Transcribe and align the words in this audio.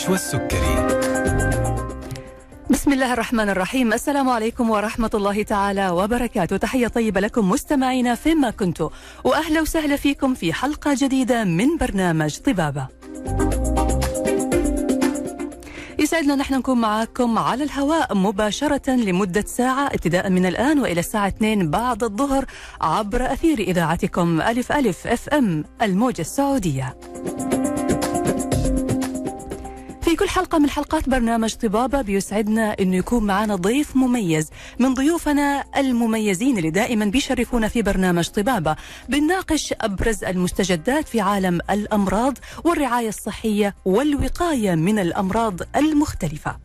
النشوى 0.00 0.14
السكري 0.14 0.86
بسم 2.70 2.92
الله 2.92 3.12
الرحمن 3.12 3.48
الرحيم. 3.48 3.92
السلام 3.92 4.28
عليكم 4.28 4.70
ورحمة 4.70 5.10
الله 5.14 5.42
تعالى 5.42 5.90
وبركاته. 5.90 6.56
تحية 6.56 6.88
طيبة 6.88 7.20
لكم 7.20 7.48
مستمعينا 7.48 8.14
فيما 8.14 8.50
كنتوا 8.50 8.88
وأهلا 9.24 9.60
وسهلا 9.60 9.96
فيكم 9.96 10.34
في 10.34 10.52
حلقة 10.52 10.96
جديدة 10.98 11.44
من 11.44 11.76
برنامج 11.76 12.38
طبابة. 12.38 12.86
يسعدنا 15.98 16.34
نحن 16.34 16.54
نكون 16.54 16.80
معاكم 16.80 17.38
على 17.38 17.64
الهواء 17.64 18.14
مباشرة 18.14 18.90
لمدة 18.90 19.44
ساعة 19.46 19.86
ابتداء 19.86 20.30
من 20.30 20.46
الآن 20.46 20.78
وإلى 20.78 21.00
الساعة 21.00 21.28
2 21.28 21.70
بعد 21.70 22.04
الظهر 22.04 22.44
عبر 22.80 23.32
أثير 23.32 23.58
إذاعتكم 23.58 24.40
ألف 24.40 24.72
ألف 24.72 25.06
أف 25.06 25.28
أم 25.28 25.64
الموجة 25.82 26.20
السعودية. 26.20 26.96
كل 30.20 30.28
حلقة 30.28 30.58
من 30.58 30.70
حلقات 30.70 31.08
برنامج 31.08 31.54
طبابة 31.54 32.02
بيسعدنا 32.02 32.76
أنه 32.80 32.96
يكون 32.96 33.24
معنا 33.24 33.54
ضيف 33.56 33.96
مميز 33.96 34.50
من 34.78 34.94
ضيوفنا 34.94 35.64
المميزين 35.76 36.58
اللي 36.58 36.70
دائما 36.70 37.04
بيشرفونا 37.04 37.68
في 37.68 37.82
برنامج 37.82 38.28
طبابة 38.28 38.76
بنناقش 39.08 39.74
أبرز 39.80 40.24
المستجدات 40.24 41.08
في 41.08 41.20
عالم 41.20 41.60
الأمراض 41.70 42.38
والرعاية 42.64 43.08
الصحية 43.08 43.74
والوقاية 43.84 44.74
من 44.74 44.98
الأمراض 44.98 45.60
المختلفة. 45.76 46.56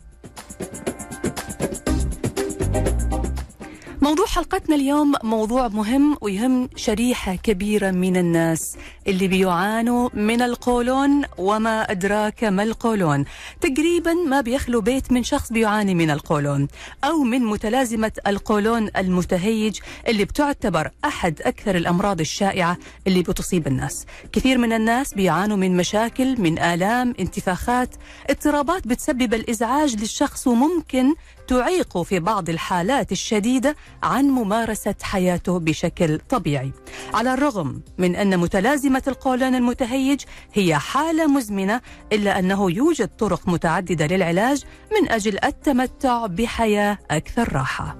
موضوع 4.05 4.25
حلقتنا 4.25 4.75
اليوم 4.75 5.13
موضوع 5.23 5.67
مهم 5.67 6.17
ويهم 6.21 6.69
شريحة 6.75 7.35
كبيرة 7.35 7.91
من 7.91 8.17
الناس 8.17 8.77
اللي 9.07 9.27
بيعانوا 9.27 10.09
من 10.13 10.41
القولون 10.41 11.21
وما 11.37 11.91
أدراك 11.91 12.43
ما 12.43 12.63
القولون. 12.63 13.25
تقريبا 13.61 14.13
ما 14.13 14.41
بيخلو 14.41 14.81
بيت 14.81 15.11
من 15.11 15.23
شخص 15.23 15.51
بيعاني 15.51 15.95
من 15.95 16.09
القولون 16.09 16.67
أو 17.03 17.23
من 17.23 17.45
متلازمة 17.45 18.11
القولون 18.27 18.89
المتهيج 18.97 19.79
اللي 20.07 20.25
بتعتبر 20.25 20.91
أحد 21.05 21.41
أكثر 21.41 21.75
الأمراض 21.75 22.19
الشائعة 22.19 22.77
اللي 23.07 23.21
بتصيب 23.21 23.67
الناس. 23.67 24.05
كثير 24.31 24.57
من 24.57 24.73
الناس 24.73 25.13
بيعانوا 25.13 25.57
من 25.57 25.77
مشاكل 25.77 26.41
من 26.41 26.59
آلام 26.59 27.13
انتفاخات 27.19 27.89
اضطرابات 28.29 28.87
بتسبب 28.87 29.33
الإزعاج 29.33 29.95
للشخص 29.95 30.47
وممكن 30.47 31.13
تعيق 31.47 32.01
في 32.01 32.19
بعض 32.19 32.49
الحالات 32.49 33.11
الشديدة 33.11 33.75
عن 34.03 34.25
ممارسة 34.25 34.95
حياته 35.01 35.59
بشكل 35.59 36.19
طبيعي. 36.29 36.71
على 37.13 37.33
الرغم 37.33 37.81
من 37.97 38.15
أن 38.15 38.39
متلازمة 38.39 39.03
القولون 39.07 39.55
المتهيج 39.55 40.21
هي 40.53 40.75
حالة 40.77 41.27
مزمنة 41.27 41.81
إلا 42.11 42.39
أنه 42.39 42.71
يوجد 42.71 43.07
طرق 43.07 43.47
متعددة 43.47 44.07
للعلاج 44.07 44.63
من 44.91 45.11
أجل 45.11 45.45
التمتع 45.45 46.25
بحياة 46.25 46.97
أكثر 47.11 47.53
راحة. 47.53 47.97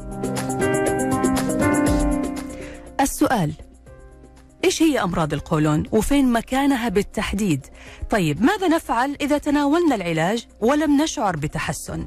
السؤال 3.02 3.52
إيش 4.64 4.82
هي 4.82 5.02
أمراض 5.02 5.34
القولون 5.34 5.84
وفين 5.92 6.32
مكانها 6.32 6.90
بالتحديد؟ 6.90 7.66
طيب 8.10 8.42
ماذا 8.42 8.68
نفعل 8.68 9.18
إذا 9.22 9.38
تناولنا 9.38 9.96
العلاج 9.96 10.48
ولم 10.62 11.02
نشعر 11.02 11.36
بتحسن؟ 11.36 12.06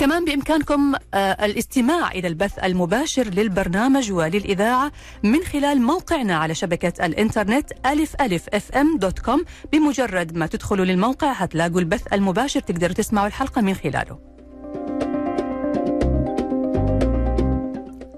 كمان 0.01 0.25
بإمكانكم 0.25 0.95
الاستماع 1.15 2.11
إلى 2.11 2.29
البث 2.29 2.59
المباشر 2.59 3.25
للبرنامج 3.25 4.13
وللإذاعة 4.13 4.93
من 5.23 5.43
خلال 5.43 5.83
موقعنا 5.83 6.37
على 6.37 6.55
شبكة 6.55 7.07
الإنترنت 7.07 7.73
ألف 7.87 8.15
ألف 8.21 8.49
أف 8.55 8.73
إم 8.73 8.99
dot 8.99 9.19
com. 9.19 9.45
بمجرد 9.73 10.37
ما 10.37 10.47
تدخلوا 10.47 10.85
للموقع 10.85 11.33
هتلاقوا 11.33 11.81
البث 11.81 12.13
المباشر 12.13 12.61
تقدروا 12.61 12.93
تسمعوا 12.93 13.27
الحلقة 13.27 13.63
من 13.63 13.75
خلاله. 13.75 14.19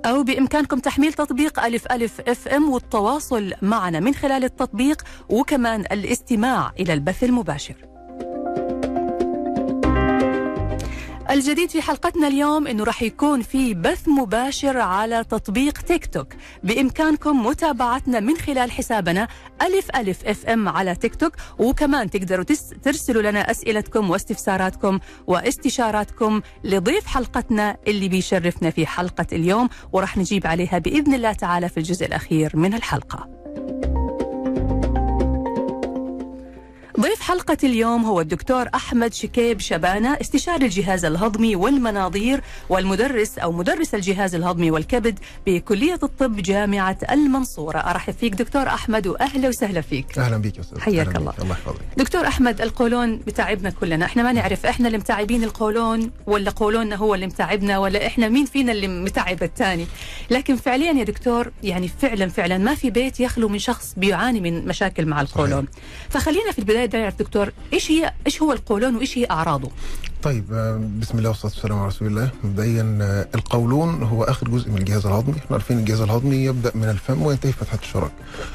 أو 0.07 0.23
بإمكانكم 0.23 0.79
تحميل 0.79 1.13
تطبيق 1.13 1.65
ألف 1.65 1.93
ألف 1.93 2.21
أف 2.21 2.49
إم 2.49 2.71
والتواصل 2.71 3.53
معنا 3.63 4.01
من 4.01 4.15
خلال 4.15 4.45
التطبيق 4.45 5.03
وكمان 5.29 5.81
الاستماع 5.81 6.73
إلى 6.81 6.93
البث 6.93 7.25
المباشر. 7.25 7.92
الجديد 11.31 11.71
في 11.71 11.83
حلقتنا 11.83 12.29
اليوم 12.29 12.67
إنه 12.67 12.85
راح 12.85 13.03
يكون 13.03 13.43
في 13.43 13.75
بث 13.75 14.09
مباشر 14.09 14.79
على 14.79 15.25
تطبيق 15.25 15.79
تيك 15.79 16.07
توك 16.07 16.27
بإمكانكم 16.65 17.47
متابعتنا 17.47 18.21
من 18.21 18.37
خلال 18.37 18.71
حسابنا 18.71 19.29
ألف 19.63 19.97
ألف 19.97 20.25
إف 20.27 20.47
إم 20.47 20.69
على 20.69 20.95
تيك 20.95 21.15
توك 21.15 21.33
وكمان 21.59 22.11
تقدروا 22.11 22.45
ترسلوا 22.83 23.23
لنا 23.23 23.51
أسئلتكم 23.51 24.11
واستفساراتكم 24.11 24.99
واستشاراتكم 25.27 26.41
لضيف 26.65 27.07
حلقتنا 27.07 27.77
اللي 27.87 28.09
بيشرفنا 28.09 28.71
في 28.71 28.87
حلقة 28.87 29.27
اليوم 29.33 29.69
وراح 29.93 30.19
نجيب 30.19 30.47
عليها 30.47 30.79
بإذن 30.79 31.15
الله 31.15 31.33
تعالى 31.33 31.69
في 31.69 31.77
الجزء 31.77 32.07
الأخير 32.07 32.57
من 32.57 32.75
الحلقة. 32.75 33.42
ضيف 37.01 37.21
حلقة 37.21 37.57
اليوم 37.65 38.05
هو 38.05 38.21
الدكتور 38.21 38.69
أحمد 38.75 39.15
شكيب 39.15 39.61
شبانة 39.61 40.17
استشاري 40.21 40.65
الجهاز 40.65 41.05
الهضمي 41.05 41.57
والمناظير 41.57 42.41
والمدرس 42.69 43.39
أو 43.39 43.53
مدرس 43.53 43.95
الجهاز 43.95 44.35
الهضمي 44.35 44.71
والكبد 44.71 45.19
بكلية 45.47 45.99
الطب 46.03 46.37
جامعة 46.37 46.99
المنصورة. 47.11 47.79
أرحب 47.79 48.15
فيك 48.15 48.35
دكتور 48.35 48.69
أحمد 48.69 49.07
وأهلا 49.07 49.49
وسهلا 49.49 49.81
فيك. 49.81 50.19
أهلا 50.19 50.37
بك 50.37 50.59
يا 50.59 50.65
حياك 50.79 51.17
الله. 51.17 51.35
الله 51.39 51.53
يحفظك. 51.53 51.81
دكتور 51.97 52.27
أحمد 52.27 52.61
القولون 52.61 53.17
بتعبنا 53.19 53.71
كلنا. 53.71 54.05
إحنا 54.05 54.23
ما 54.23 54.33
نعرف 54.33 54.67
إحنا 54.67 54.87
اللي 54.87 54.99
متعبين 54.99 55.45
القولون 55.45 56.11
ولا 56.27 56.51
قولوننا 56.51 56.97
هو 56.97 57.15
اللي 57.15 57.27
متعبنا 57.27 57.79
ولا 57.79 58.07
إحنا 58.07 58.29
مين 58.29 58.45
فينا 58.45 58.73
اللي 58.73 58.89
متعب 58.89 59.43
الثاني. 59.43 59.87
لكن 60.31 60.57
فعليا 60.57 60.93
يا 60.93 61.05
دكتور 61.05 61.51
يعني 61.63 61.89
فعلا 61.89 62.29
فعلا 62.29 62.59
ما 62.59 62.75
في 62.75 62.91
بيت 62.91 63.21
يخلو 63.21 63.49
من 63.49 63.59
شخص 63.59 63.95
بيعاني 63.97 64.41
من 64.41 64.67
مشاكل 64.67 65.07
مع 65.07 65.21
القولون. 65.21 65.67
صحيح. 65.73 66.23
فخلينا 66.23 66.53
في 66.53 66.59
البداية 66.59 66.82
نعرف 66.95 67.19
دكتور 67.19 67.53
إيش 67.73 67.91
هي 67.91 68.13
إيش 68.27 68.43
هو 68.43 68.53
القولون 68.53 68.97
وإيش 68.97 69.19
هي 69.19 69.27
أعراضه؟ 69.31 69.71
طيب 70.23 70.45
بسم 71.01 71.19
الله 71.19 71.29
والصلاة 71.29 71.53
والسلام 71.53 71.79
على 71.79 71.89
رسول 71.89 72.09
الله. 72.09 72.31
مبدئيا 72.45 72.83
القولون 73.35 74.03
هو 74.03 74.25
آخر 74.25 74.49
جزء 74.49 74.71
من 74.71 74.79
الجهاز 74.79 75.07
الهضمي. 75.07 75.37
إحنا 75.39 75.57
عارفين 75.57 75.79
الجهاز 75.79 76.01
الهضمي 76.01 76.37
يبدأ 76.37 76.73
من 76.75 76.85
الفم 76.85 77.23
وينتهي 77.23 77.53
فتحة 77.53 77.79
الشرج 77.83 78.11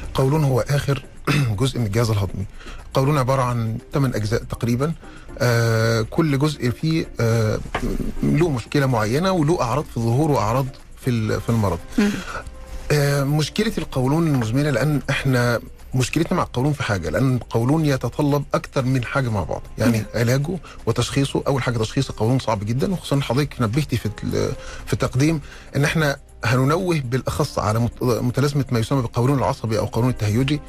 القولون 0.08 0.44
هو 0.44 0.60
آخر 0.60 1.02
جزء 1.60 1.78
من 1.78 1.86
الجهاز 1.86 2.10
الهضمي. 2.10 2.44
القولون 2.86 3.18
عبارة 3.18 3.42
عن 3.42 3.78
ثمان 3.92 4.14
أجزاء 4.14 4.42
تقريبا. 4.42 4.92
آه 5.38 6.02
كل 6.02 6.38
جزء 6.38 6.70
فيه 6.70 7.06
آه 7.20 7.58
له 8.22 8.50
مشكلة 8.50 8.86
معينة 8.86 9.32
وله 9.32 9.62
أعراض 9.62 9.84
في 9.84 9.96
الظهور 9.96 10.30
وأعراض 10.30 10.66
في 10.96 11.40
في 11.40 11.48
المرض. 11.48 11.78
آه 12.92 13.24
مشكلة 13.24 13.72
القولون 13.78 14.26
المزمنة 14.26 14.70
لأن 14.70 15.00
إحنا 15.10 15.60
مشكلتنا 15.94 16.36
مع 16.36 16.42
القولون 16.42 16.72
في 16.72 16.82
حاجة 16.82 17.10
لأن 17.10 17.36
القولون 17.36 17.84
يتطلب 17.84 18.44
أكثر 18.54 18.82
من 18.84 19.04
حاجة 19.04 19.28
مع 19.28 19.42
بعض. 19.42 19.62
يعني 19.78 20.04
علاجه 20.14 20.58
وتشخيصه 20.86 21.42
أول 21.46 21.62
حاجة 21.62 21.78
تشخيص 21.78 22.08
القولون 22.10 22.38
صعب 22.38 22.64
جدا 22.64 22.92
وخصوصا 22.92 23.20
حضرتك 23.20 23.62
نبهتي 23.62 23.96
في 23.96 24.10
في 24.86 24.92
التقديم 24.92 25.40
إن 25.76 25.84
إحنا 25.84 26.16
هننوه 26.44 27.00
بالأخص 27.00 27.58
على 27.58 27.78
مت- 27.78 28.02
متلازمة 28.02 28.64
ما 28.72 28.78
يسمى 28.78 29.02
بالقولون 29.02 29.38
العصبي 29.38 29.78
أو 29.78 29.84
القولون 29.84 30.10
التهيجي. 30.10 30.54
ال- 30.54 30.60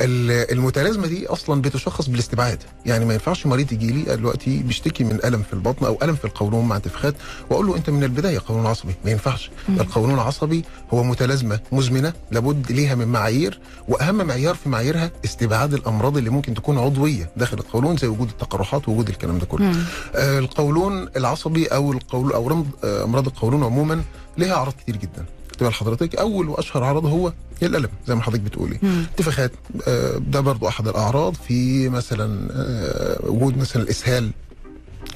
المتلازمة 0.00 1.06
دي 1.06 1.26
أصلا 1.26 1.62
بتشخص 1.62 2.08
بالاستبعاد. 2.08 2.58
يعني 2.86 3.04
ما 3.04 3.12
ينفعش 3.14 3.46
مريض 3.46 3.72
يجي 3.72 3.92
لي 3.92 4.16
دلوقتي 4.16 4.58
بيشتكي 4.62 5.04
من 5.04 5.18
ألم 5.24 5.42
في 5.42 5.52
البطن 5.52 5.86
أو 5.86 5.98
ألم 6.02 6.14
في 6.14 6.24
القولون 6.24 6.64
مع 6.68 6.76
انتفاخات 6.76 7.14
وأقول 7.50 7.66
له 7.66 7.76
أنت 7.76 7.90
من 7.90 8.04
البداية 8.04 8.40
قولون 8.48 8.66
عصبي. 8.66 8.94
ما 9.04 9.10
ينفعش. 9.10 9.50
القولون 9.68 10.14
العصبي 10.14 10.64
هو 10.94 11.02
متلازمة 11.02 11.60
مزمنة 11.72 12.12
لابد 12.30 12.72
ليها 12.72 12.94
من 12.94 13.08
معايير 13.08 13.60
وأهم 13.88 14.26
معيار 14.26 14.54
في 14.54 14.68
معاييرها 14.68 15.10
استبعاد 15.24 15.74
الأمراض 15.74 16.16
اللي 16.16 16.30
ممكن 16.30 16.54
تكون 16.54 16.78
عضوية 16.78 17.30
داخل 17.36 17.58
القولون 17.58 17.96
زي 17.96 18.06
وجود 18.08 18.28
التقرحات 18.28 18.88
ووجود 18.88 19.08
الكلام 19.08 19.38
ده 19.38 19.46
كله. 19.46 19.74
آه 20.14 20.38
القولون 20.38 21.08
العصبي 21.16 21.66
أو 21.66 21.92
القول 21.92 22.32
أو 22.32 22.64
آه، 22.84 23.04
أمراض 23.04 23.26
القولون 23.26 23.64
عموما 23.64 24.02
لها 24.38 24.52
أعراض 24.54 24.72
كتير 24.72 24.96
جدا. 24.96 25.24
تبقى 25.58 25.70
لحضرتك 25.70 26.16
أول 26.16 26.48
وأشهر 26.48 26.84
عرض 26.84 27.06
هو 27.06 27.32
الألم 27.62 27.88
زي 28.08 28.14
ما 28.14 28.22
حضرتك 28.22 28.40
بتقولي. 28.40 28.78
انتفاخات 28.82 29.52
آه، 29.88 30.16
ده 30.18 30.40
برضو 30.40 30.68
أحد 30.68 30.88
الأعراض. 30.88 31.34
في 31.34 31.88
مثلا 31.88 32.48
آه، 32.52 33.20
وجود 33.30 33.56
مثلا 33.58 33.82
الإسهال 33.82 34.30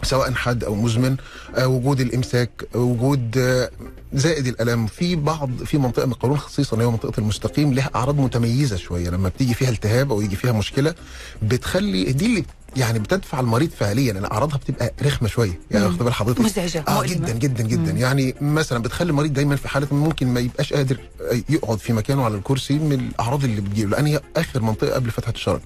سواء 0.03 0.33
حاد 0.33 0.65
أو 0.65 0.75
مزمن 0.75 1.17
آه، 1.57 1.67
وجود 1.69 2.01
الإمساك 2.01 2.51
وجود 2.75 3.39
زائد 4.13 4.47
الألم. 4.47 4.87
في 4.87 5.17
بعض 5.17 5.51
في 5.65 5.79
منطقة 5.79 6.07
من 6.07 6.13
القولون 6.13 6.39
خصيصا 6.39 6.81
هي 6.83 6.87
منطقة 6.87 7.13
المستقيم 7.21 7.73
لها 7.75 7.91
أعراض 7.95 8.19
متميزة 8.21 8.77
شوية. 8.77 9.11
لما 9.11 9.29
بتيجي 9.29 9.55
فيها 9.55 9.71
التهاب 9.71 10.13
أو 10.13 10.21
يجي 10.21 10.37
فيها 10.37 10.53
مشكلة 10.53 10.95
بتخلي 11.43 12.05
دي 12.13 12.27
اللي 12.27 12.45
يعني 12.77 12.99
بتدفع 12.99 13.41
المريض 13.41 13.71
فعليا 13.71 14.13
لأن 14.13 14.25
أعراضها 14.25 14.57
بتبقى 14.59 14.93
رخمة 15.03 15.29
شوية 15.29 15.61
يعني. 15.71 15.87
واخد 15.87 15.99
بال 15.99 16.13
حضرتك 16.15 16.41
مزعجة 16.41 16.85
آه 16.89 16.95
مؤلمة. 16.95 17.15
جدا 17.15 17.33
جدا 17.33 17.65
جدا 17.65 17.93
مم. 17.93 17.99
يعني 17.99 18.35
مثلا 18.41 18.83
بتخلي 18.83 19.11
المريض 19.11 19.33
دايما 19.33 19.57
في 19.57 19.69
حالة 19.69 19.87
ممكن 19.93 20.27
ما 20.29 20.41
يبقاش 20.41 20.73
قادر 20.73 21.01
يقعد 21.49 21.79
في 21.79 21.93
مكانه 21.93 22.25
على 22.25 22.35
الكرسي 22.37 22.79
من 22.79 22.93
الأعراض 22.93 23.45
اللي 23.45 23.61
بتجيله 23.61 23.91
لأن 23.91 24.07
هي 24.07 24.21
آخر 24.37 24.63
منطقة 24.63 24.95
قبل 24.95 25.11
فتحة 25.11 25.33
الشرج. 25.33 25.61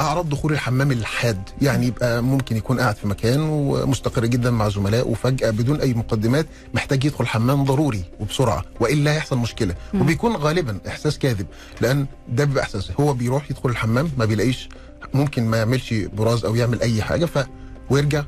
أعراض 0.00 0.28
دخول 0.28 0.52
الحمام 0.52 0.92
الحاد 0.92 1.42
يعني 1.62 1.86
يبقى 1.86 2.22
ممكن 2.22 2.56
يكون 2.56 2.80
قاعد 2.80 2.96
في 2.96 3.08
مكان 3.08 3.40
ومستقر 3.40 4.26
جدا 4.26 4.50
مع 4.50 4.68
زملائه 4.68 5.02
وفجأة 5.02 5.50
بدون 5.50 5.80
أي 5.80 5.94
مقدمات 5.94 6.46
محتاج 6.74 7.04
يدخل 7.04 7.24
الحمام 7.24 7.64
ضروري 7.64 8.04
وبسرعة 8.20 8.64
وإلا 8.80 9.12
هيحصل 9.12 9.38
مشكلة 9.38 9.74
مم. 9.94 10.00
وبيكون 10.00 10.36
غالبا 10.36 10.78
إحساس 10.88 11.18
كاذب 11.18 11.46
لأن 11.80 12.06
ده 12.28 12.44
بيبقى 12.44 12.62
إحساس 12.64 12.90
هو 13.00 13.12
بيروح 13.14 13.50
يدخل 13.50 13.68
الحمام 13.68 14.10
ما 14.18 14.24
بيلاقيش 14.24 14.68
ممكن 15.14 15.44
ما 15.46 15.56
يعملش 15.56 15.94
براز 15.94 16.44
أو 16.44 16.54
يعمل 16.54 16.80
أي 16.80 17.02
حاجة 17.02 17.24
ف 17.24 17.46
ويرجع 17.90 18.24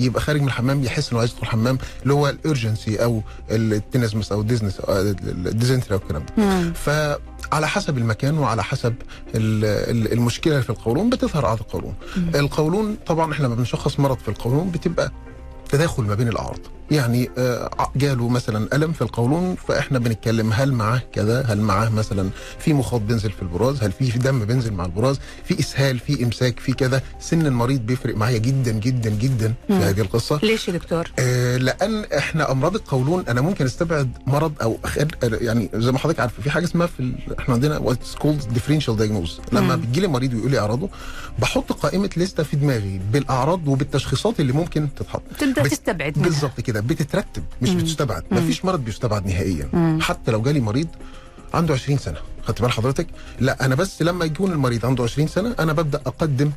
يبقى 0.00 0.20
خارج 0.20 0.40
من 0.40 0.46
الحمام 0.46 0.84
يحس 0.84 1.10
إنه 1.10 1.20
عايز 1.20 1.30
يدخل 1.30 1.42
الحمام 1.42 1.78
اللي 2.02 2.14
هو 2.14 2.28
ال 2.28 2.38
urgency 2.38 3.04
أو 3.04 3.22
ال 3.50 3.59
tenesmus 3.59 4.32
أو 4.32 4.40
الديزنس 4.40 4.80
أو 4.80 5.00
ال 5.00 5.09
dysentery 5.09 5.94
أو 5.94 5.98
الكلام 5.98 6.22
ده 6.26 6.44
مم. 6.44 6.72
فعلى 6.72 7.68
حسب 7.68 7.98
المكان 7.98 8.38
وعلى 8.38 8.64
حسب 8.64 8.94
ال- 9.34 9.64
ال- 9.96 10.12
المشكلة 10.12 10.60
في 10.60 10.70
القولون 10.70 11.10
بتظهر 11.10 11.44
اعراض 11.46 11.58
القولون. 11.60 11.94
القولون 12.34 12.96
طبعا 13.06 13.32
إحنا 13.32 13.46
لما 13.46 13.54
بنشخص 13.54 14.00
مرض 14.00 14.18
في 14.18 14.28
القولون 14.28 14.70
بتبقى 14.70 15.12
تداخل 15.70 16.02
ما 16.02 16.14
بين 16.14 16.28
الأعراض 16.28 16.58
يعني 16.90 17.30
آه، 17.38 17.90
جاله 17.96 18.28
مثلا 18.28 18.76
ألم 18.76 18.92
في 18.92 19.02
القولون 19.02 19.54
فإحنا 19.68 19.98
بنتكلم 19.98 20.52
هل 20.52 20.72
معاه 20.72 21.02
كذا 21.12 21.42
هل 21.42 21.60
معاه 21.60 21.88
مثلا 21.88 22.30
في 22.58 22.72
مخاط 22.72 23.00
بينزل 23.00 23.30
في 23.30 23.42
البراز 23.42 23.82
هل 23.82 23.92
في 23.92 24.18
دم 24.18 24.44
بينزل 24.44 24.72
مع 24.72 24.84
البراز 24.84 25.20
في 25.44 25.60
إسهال 25.60 25.98
في 25.98 26.24
إمساك 26.24 26.60
في 26.60 26.72
كذا 26.72 27.02
سن 27.20 27.46
المريض 27.46 27.80
بيفرق 27.80 28.16
معايا 28.16 28.38
جدا 28.38 28.72
جدا 28.72 29.10
جدا 29.10 29.54
في 29.66 29.72
مم. 29.72 29.78
هذه 29.80 30.00
القصة 30.00 30.40
ليش 30.42 30.68
يا 30.68 30.72
دكتور؟ 30.72 31.12
آه، 31.18 31.56
لأن 31.56 32.04
إحنا 32.18 32.52
أمراض 32.52 32.74
القولون 32.74 33.24
أنا 33.28 33.40
ممكن 33.40 33.64
أستبعد 33.64 34.10
مرض 34.26 34.52
أو 34.62 34.78
يعني 35.22 35.70
زي 35.74 35.92
ما 35.92 35.98
حضرتك 35.98 36.20
عارف 36.20 36.40
في 36.40 36.50
حاجة 36.50 36.64
اسمها 36.64 36.86
في. 36.86 37.12
إحنا 37.38 37.54
عندنا 37.54 37.78
what's 37.78 38.14
called 38.14 38.48
differential 38.54 38.96
diagnosis 38.96 39.40
لما 39.52 39.76
مم. 39.76 39.82
بتجي 39.82 40.00
لي 40.00 40.06
مريض 40.06 40.34
ويقول 40.34 40.50
لي 40.50 40.58
أعراضه 40.58 40.88
بحط 41.38 41.72
قائمة 41.72 42.10
list 42.16 42.37
ة 42.37 42.42
في 42.42 42.56
دماغي 42.56 43.00
بالأعراض 43.12 43.68
وبالتشخيصات 43.68 44.40
اللي 44.40 44.52
ممكن 44.52 44.88
تتحط 44.96 45.22
تبدا 45.38 45.62
تستبعد 45.62 46.12
بالظبط 46.12 46.60
كده 46.60 46.73
بتترتب 46.80 47.44
مش 47.62 47.68
مم. 47.68 47.78
بتستبعد 47.78 48.22
مم. 48.30 48.38
مفيش 48.38 48.64
مرض 48.64 48.84
بيستبعد 48.84 49.26
نهائيا 49.26 49.68
مم. 49.72 49.98
حتى 50.02 50.30
لو 50.30 50.42
جالي 50.42 50.60
مريض 50.60 50.88
عنده 51.54 51.74
20 51.74 51.98
سنة 51.98 52.18
خدت 52.42 52.62
بال 52.62 52.70
حضرتك 52.72 53.06
لا 53.40 53.64
أنا 53.64 53.74
بس 53.74 54.02
لما 54.02 54.24
يكون 54.24 54.52
المريض 54.52 54.86
عنده 54.86 55.04
20 55.04 55.28
سنة 55.28 55.54
أنا 55.58 55.72
ببدأ 55.72 56.00
أقدم 56.06 56.50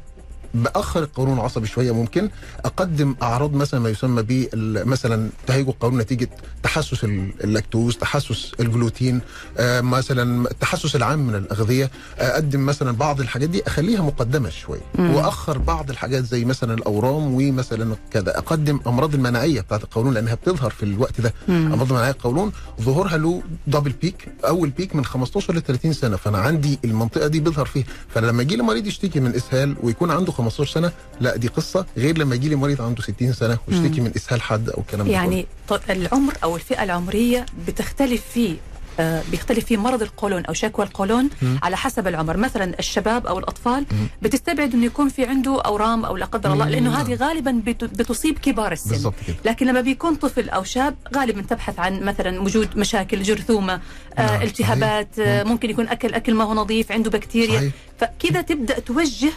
بآخر 0.53 1.03
القولون 1.03 1.33
العصبي 1.33 1.67
شوية 1.67 1.91
ممكن 1.91 2.29
أقدم 2.65 3.15
أعراض 3.21 3.53
مثلا 3.53 3.79
ما 3.79 3.89
يسمى 3.89 4.21
ب 4.23 4.47
مثلا 4.88 5.29
تهيج 5.47 5.67
القولون 5.67 5.97
نتيجة 5.99 6.29
تحسس 6.63 7.03
ال- 7.03 7.31
اللاكتوز 7.44 7.97
تحسس 7.97 8.51
الجلوتين 8.59 9.21
آه 9.57 9.81
مثلا 9.81 10.51
التحسس 10.51 10.95
العام 10.95 11.19
من 11.27 11.35
الأغذية 11.35 11.91
أقدم 12.19 12.65
مثلا 12.65 12.91
بعض 12.91 13.19
الحاجات 13.21 13.49
دي 13.49 13.67
أخليها 13.67 14.01
مقدمة 14.01 14.49
شوية. 14.49 14.81
واخر 14.99 15.57
بعض 15.57 15.89
الحاجات 15.89 16.23
زي 16.23 16.45
مثلا 16.45 16.73
الأورام 16.73 17.33
ومثلا 17.33 17.95
كذا 18.11 18.38
أقدم 18.38 18.79
أمراض 18.88 19.13
المناعية 19.13 19.61
بتاعت 19.61 19.83
القولون 19.83 20.13
لأنها 20.13 20.33
بتظهر 20.35 20.69
في 20.69 20.83
الوقت 20.83 21.21
ده 21.21 21.33
مم. 21.47 21.69
أمراض 21.73 21.91
مناعيه 21.94 22.11
القولون 22.11 22.51
ظهورها 22.81 23.17
له 23.17 23.41
دبل 23.67 23.91
بيك 24.01 24.27
أول 24.47 24.69
بيك 24.69 24.95
من 24.95 25.05
15 25.05 25.53
ل 25.55 25.61
30 25.61 25.94
سنة 25.94 26.17
فأنا 26.17 26.38
عندي 26.38 26.79
المنطقة 26.85 27.27
دي 27.27 27.39
بيظهر 27.39 27.65
فيها 27.65 27.85
فلما 28.09 28.41
يجي 28.41 28.55
لي 28.55 28.63
مريض 28.63 28.88
يشتكي 28.88 29.19
من 29.19 29.35
إسهال 29.35 29.75
ويكون 29.83 30.11
عنده 30.11 30.31
15 30.37 30.71
سنة 30.73 30.91
لا 31.21 31.35
دي 31.35 31.47
قصة 31.47 31.85
غير 31.97 32.17
لما 32.17 32.35
يجي 32.35 32.49
لي 32.49 32.55
مريض 32.55 32.81
عنده 32.81 33.01
60 33.01 33.33
سنة 33.33 33.57
ويشتكي 33.67 34.01
من 34.01 34.11
إسهال 34.15 34.41
حاد 34.41 34.69
أو 34.69 34.81
الكلام 34.81 35.07
ده. 35.07 35.13
يعني 35.13 35.45
العمر 35.89 36.33
أو 36.43 36.55
الفئة 36.55 36.83
العمرية 36.83 37.45
بتختلف 37.67 38.21
فيه 38.33 38.55
آه، 38.99 39.23
بيختلف 39.31 39.65
في 39.65 39.77
مرض 39.77 40.01
القولون 40.01 40.45
أو 40.45 40.53
شكوى 40.53 40.85
القولون 40.85 41.29
مم. 41.41 41.59
على 41.63 41.77
حسب 41.77 42.07
العمر 42.07 42.37
مثلا 42.37 42.79
الشباب 42.79 43.27
أو 43.27 43.39
الأطفال 43.39 43.85
مم. 43.91 44.07
بتستبعد 44.21 44.73
إنه 44.73 44.85
يكون 44.85 45.09
في 45.09 45.25
عنده 45.25 45.61
أورام 45.61 46.05
أو 46.05 46.17
لا 46.17 46.25
قدر 46.25 46.53
الله. 46.53 46.69
لأنه 46.69 47.01
هذه 47.01 47.13
غالبا 47.15 47.61
بت- 47.65 47.83
بتصيب 47.83 48.39
كبار 48.39 48.71
السن 48.71 49.11
لكن 49.45 49.67
لما 49.67 49.81
بيكون 49.81 50.15
طفل 50.15 50.49
أو 50.49 50.63
شاب 50.63 50.95
غالبا 51.15 51.41
تبحث 51.41 51.79
عن 51.79 52.03
مثلا 52.03 52.41
وجود 52.41 52.77
مشاكل 52.77 53.21
جرثومة 53.23 53.73
آه 54.17 54.21
نعم، 54.31 54.41
التهابات 54.41 55.19
آه 55.19 55.43
مم. 55.43 55.49
ممكن 55.49 55.69
يكون 55.69 55.87
أكل 55.87 56.13
أكل 56.13 56.33
ما 56.33 56.43
هو 56.43 56.53
نظيف 56.53 56.91
عنده 56.91 57.09
بكتيريا 57.09 57.57
صحيح 57.59 57.71
فكذا 57.99 58.41
تبدأ 58.41 58.79
توجه 58.79 59.31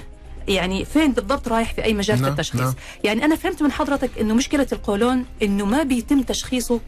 يعني 0.51 0.85
فين 0.85 1.13
بالضبط 1.13 1.49
رايح 1.49 1.75
في 1.75 1.85
أي 1.85 1.95
مجال 1.95 2.17
في 2.17 2.23
نعم، 2.23 2.33
التشخيص 2.33 2.61
نعم. 2.61 2.75
يعني 3.05 3.25
أنا 3.25 3.37
فهمت 3.37 3.63
من 3.63 3.73
حضرتك 3.73 4.11
إنه 4.21 4.35
مشكلة 4.35 4.67
القولون 4.73 5.25
إنه 5.43 5.65
ما 5.65 5.83
بيتم 5.83 6.23
تشخيصه 6.23 6.81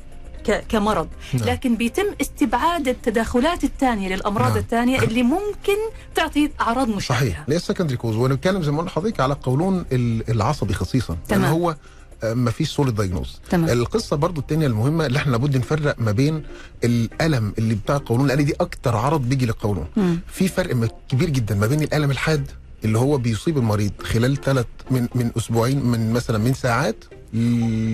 ك- 0.47 0.65
كمرض 0.69 1.09
نعم. 1.35 1.49
لكن 1.49 1.77
بيتم 1.77 2.05
استبعاد 2.21 2.89
التداخلات 2.89 3.65
الثانية 3.65 4.09
للأمراض 4.15 4.49
نعم. 4.49 4.59
الثانية 4.59 4.99
اللي 5.05 5.23
ممكن 5.23 5.77
تعطي 6.15 6.51
أعراض 6.61 6.89
مشابهة 6.89 7.21
صحيح 7.21 7.45
ليه 7.49 7.57
ال 7.57 7.61
secondary 7.61 7.97
cause 7.97 8.17
ونتكلم 8.17 8.63
زي 8.63 8.71
ما 8.71 8.79
قلنا 8.79 8.89
لحضرتك 8.89 9.21
على 9.21 9.33
القولون 9.35 9.85
ال- 9.93 10.31
العصبي 10.31 10.75
خصيصا 10.75 11.17
تمام. 11.29 11.51
هو 11.53 11.77
ما 12.25 12.51
فيش 12.51 12.71
solid 12.71 12.95
diagnosis 12.95 13.41
القصة 13.55 14.17
برضو 14.17 14.41
التانية 14.41 14.67
المهمة 14.67 15.07
اللي 15.07 15.19
إحنا 15.19 15.33
لابد 15.33 15.57
نفرق 15.57 15.95
ما 15.99 16.13
بين 16.13 16.43
الألم 16.85 17.55
اللي 17.59 17.75
بتاع 17.75 17.97
القولون 17.97 18.27
لأن 18.27 18.45
دي 18.45 18.55
أكتر 18.61 18.97
عرض 18.97 19.21
بيجي 19.29 19.47
للقولون. 19.47 19.87
في 20.33 20.49
فرق 20.49 20.89
كبير 21.09 21.31
جدا 21.31 21.55
ما 21.55 21.67
بين 21.67 21.83
الألم 21.83 22.11
الحاد 22.11 22.51
اللي 22.85 22.99
هو 22.99 23.19
بيصيب 23.19 23.59
المريض 23.59 23.93
خلال 24.03 24.41
ثلاث 24.41 24.67
من 24.91 25.09
من 25.15 25.31
أسبوعين 25.37 25.87
من 25.87 26.13
مثلا 26.13 26.39
من 26.39 26.55
ساعات 26.55 27.05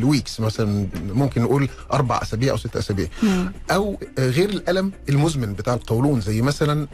ل 0.01 0.08
weeks 0.08 0.41
مثلا 0.41 0.87
ممكن 1.15 1.43
نقول 1.43 1.69
أربع 1.93 2.23
أسابيع 2.23 2.53
أو 2.53 2.57
ست 2.57 2.77
أسابيع. 2.77 3.07
مم. 3.23 3.53
أو 3.71 3.99
غير 4.19 4.49
الألم 4.49 4.93
المزمن 5.09 5.53
بتاع 5.53 5.75
القولون 5.75 6.21
زي 6.21 6.43
مثلا 6.43 6.87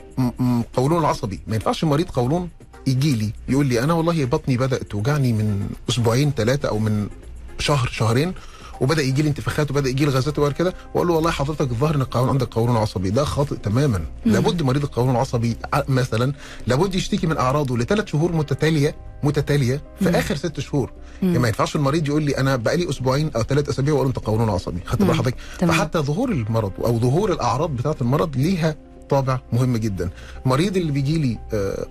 قولون 0.77 0.99
العصبي 1.01 1.41
ما 1.47 1.55
ينفعش 1.55 1.85
مريض 1.85 2.09
قولون 2.11 2.49
يجي 2.87 3.15
لي 3.17 3.33
يقول 3.49 3.67
لي 3.67 3.83
أنا 3.85 3.93
والله 3.93 4.25
بطني 4.25 4.57
بدأت 4.57 4.83
توجعني 4.83 5.33
من 5.33 5.69
أسبوعين 5.91 6.33
ثلاثة 6.37 6.69
أو 6.69 6.79
من 6.79 7.09
شهر 7.59 7.89
شهرين. 7.93 8.33
وبدأ 8.81 9.03
يجي 9.03 9.23
لي 9.23 9.29
انتفاخات 9.29 9.71
وبدأ 9.71 9.89
يجي 9.89 10.05
لي 10.05 10.11
غازات 10.11 10.39
وغير 10.39 10.53
كده 10.53 10.75
وأقول 10.95 11.09
له 11.09 11.15
والله 11.15 11.31
حضرتك 11.31 11.61
الظاهر 11.71 11.95
إن 11.95 12.01
القولون 12.01 12.29
عندك 12.31 12.55
قولون 12.55 12.77
عصبي 12.77 13.11
ده 13.11 13.25
خاطئ 13.25 13.57
تماما 13.57 13.99
مم. 13.99 14.33
لابد 14.33 14.63
مريض 14.63 14.83
القولون 14.83 15.15
العصبي 15.15 15.57
مثلا 15.89 16.33
لابد 16.67 16.95
يشتكي 16.95 17.27
من 17.27 17.37
أعراضه 17.37 17.77
لثلاث 17.79 18.07
شهور 18.07 18.33
متتالية 18.33 18.95
متتالية 19.23 19.83
في 20.01 20.09
مم. 20.09 20.15
آخر 20.17 20.37
ست 20.37 20.61
شهور. 20.61 20.91
يعني 21.23 21.39
ما 21.39 21.49
ينفعش 21.49 21.77
المريض 21.77 22.09
يقول 22.09 22.23
لي 22.23 22.39
أنا 22.39 22.57
بقالي 22.57 22.91
أسبوعين 22.91 23.31
أو 23.37 23.43
ثلاث 23.43 23.69
أسابيع 23.69 23.95
وأقول 23.95 24.07
له 24.09 24.15
أنت 24.17 24.27
قولون 24.27 24.49
عصبي 24.49 24.81
خدت 24.87 25.01
بال 25.03 25.09
مم. 25.09 25.15
حضرتك. 25.19 25.37
فحتى 25.61 25.99
ظهور 25.99 26.29
المرض 26.31 26.73
أو 26.85 26.99
ظهور 26.99 27.33
الأعراض 27.33 27.71
بتاعة 27.71 27.97
المرض 28.01 28.37
ليها 28.37 28.77
طابع 29.11 29.41
مهم 29.53 29.77
جدا 29.77 30.11
مريض 30.47 30.77
اللي 30.77 30.93
بيجي 30.93 31.19
لي 31.19 31.39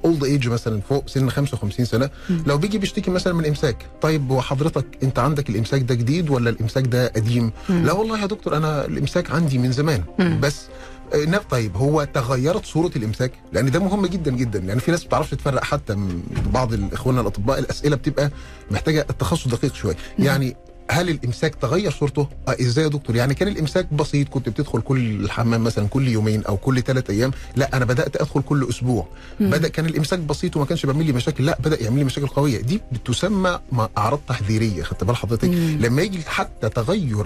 اولد 0.06 0.24
ايج 0.24 0.48
مثلا 0.50 0.82
فوق 0.82 1.08
سن 1.10 1.30
55 1.30 1.86
سنة. 1.86 2.10
لو 2.48 2.58
بيجي 2.58 2.78
بيشتكي 2.78 3.12
مثلا 3.12 3.34
من 3.34 3.46
إمساك 3.46 3.86
طيب 4.02 4.32
هو 4.32 4.42
حضرتك 4.42 4.86
أنت 5.04 5.20
عندك 5.20 5.50
الإمساك 5.50 5.82
ده 5.82 5.96
جديد 5.96 6.30
ولا 6.30 6.50
الإمساك 6.50 6.88
ده 6.88 7.08
قديم. 7.08 7.52
لا 7.70 7.92
والله 7.94 8.22
يا 8.22 8.26
دكتور 8.26 8.58
أنا 8.58 8.86
الإمساك 8.86 9.32
عندي 9.32 9.58
من 9.58 9.72
زمان. 9.72 10.04
بس 10.42 10.66
آه، 11.14 11.42
طيب 11.50 11.78
هو 11.78 12.04
تغيرت 12.14 12.66
صورة 12.66 12.92
الإمساك 12.96 13.32
لأن 13.54 13.72
ده 13.72 13.80
مهم 13.80 14.06
جدا 14.06 14.32
جدا 14.32 14.60
لأن 14.60 14.80
في 14.80 14.92
ناس 14.92 15.02
ما 15.02 15.08
بتعرفش 15.08 15.30
تفرق 15.32 15.64
حتى 15.64 15.96
من 15.96 16.24
بعض 16.54 16.94
اخواننا 16.94 17.22
الأطباء 17.22 17.60
الأسئلة 17.60 17.96
بتبقى 17.96 18.32
محتاجة 18.72 19.06
التخصص 19.10 19.48
دقيق 19.48 19.74
شوية. 19.74 19.96
يعني 20.20 20.56
هل 20.92 21.10
الإمساك 21.10 21.56
تغير 21.56 21.92
صورته؟ 21.92 22.28
آه 22.48 22.56
إزاي 22.62 22.84
يا 22.84 22.90
دكتور؟ 22.90 23.16
يعني 23.16 23.34
كان 23.34 23.48
الإمساك 23.48 23.94
بسيط 23.94 24.30
كنت 24.30 24.50
بتدخل 24.50 24.82
كل 24.82 25.24
الحمام 25.26 25.64
مثلا 25.64 25.88
كل 25.88 26.08
يومين 26.08 26.44
أو 26.44 26.58
كل 26.58 26.82
ثلاث 26.82 27.10
أيام، 27.10 27.32
لا 27.56 27.78
أنا 27.78 27.86
بدأت 27.86 28.16
أدخل 28.22 28.42
كل 28.42 28.70
أسبوع. 28.70 29.08
مم. 29.40 29.50
بدأ 29.50 29.68
كان 29.68 29.86
الإمساك 29.86 30.20
بسيط 30.20 30.56
وما 30.58 30.66
كانش 30.66 30.86
بيعمل 30.86 31.06
لي 31.06 31.12
مشاكل، 31.14 31.46
لا 31.46 31.58
بدأ 31.60 31.84
يعمل 31.84 31.98
لي 31.98 32.04
مشاكل 32.04 32.28
قوية، 32.28 32.62
دي 32.62 32.82
بتسمى 32.92 33.60
ما- 33.72 33.90
أعراض 33.98 34.20
تحذيرية، 34.28 34.84
خدت 34.84 35.04
بال 35.04 35.16
حضرتك؟ 35.16 35.48
لما 35.80 36.02
يجي 36.02 36.22
حتى 36.22 36.70
تغير 36.70 37.26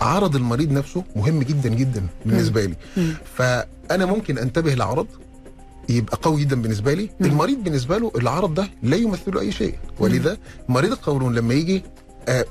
عرض 0.00 0.36
المريض 0.36 0.72
نفسه 0.72 1.04
مهم 1.16 1.42
جدا 1.42 1.68
جدا 1.68 2.06
بالنسبة 2.26 2.64
لي. 2.64 2.74
مم. 2.96 3.14
فأنا 3.36 4.06
ممكن 4.06 4.38
أنتبه 4.38 4.74
لعرض 4.74 5.06
يبقى 5.88 6.18
قوي 6.22 6.40
جدا 6.40 6.62
بالنسبة 6.62 6.94
لي 6.94 7.10
مم. 7.20 7.26
المريض 7.26 7.58
بالنسبة 7.64 7.98
له 7.98 8.12
العرض 8.16 8.54
ده 8.54 8.68
لا 8.82 8.96
يمثل 8.96 9.34
له 9.34 9.40
أي 9.40 9.52
شيء 9.52 9.74
ولذا 9.98 10.36
مريض 10.68 10.92
القولون 10.92 11.34
لما 11.34 11.54
يجي 11.54 11.82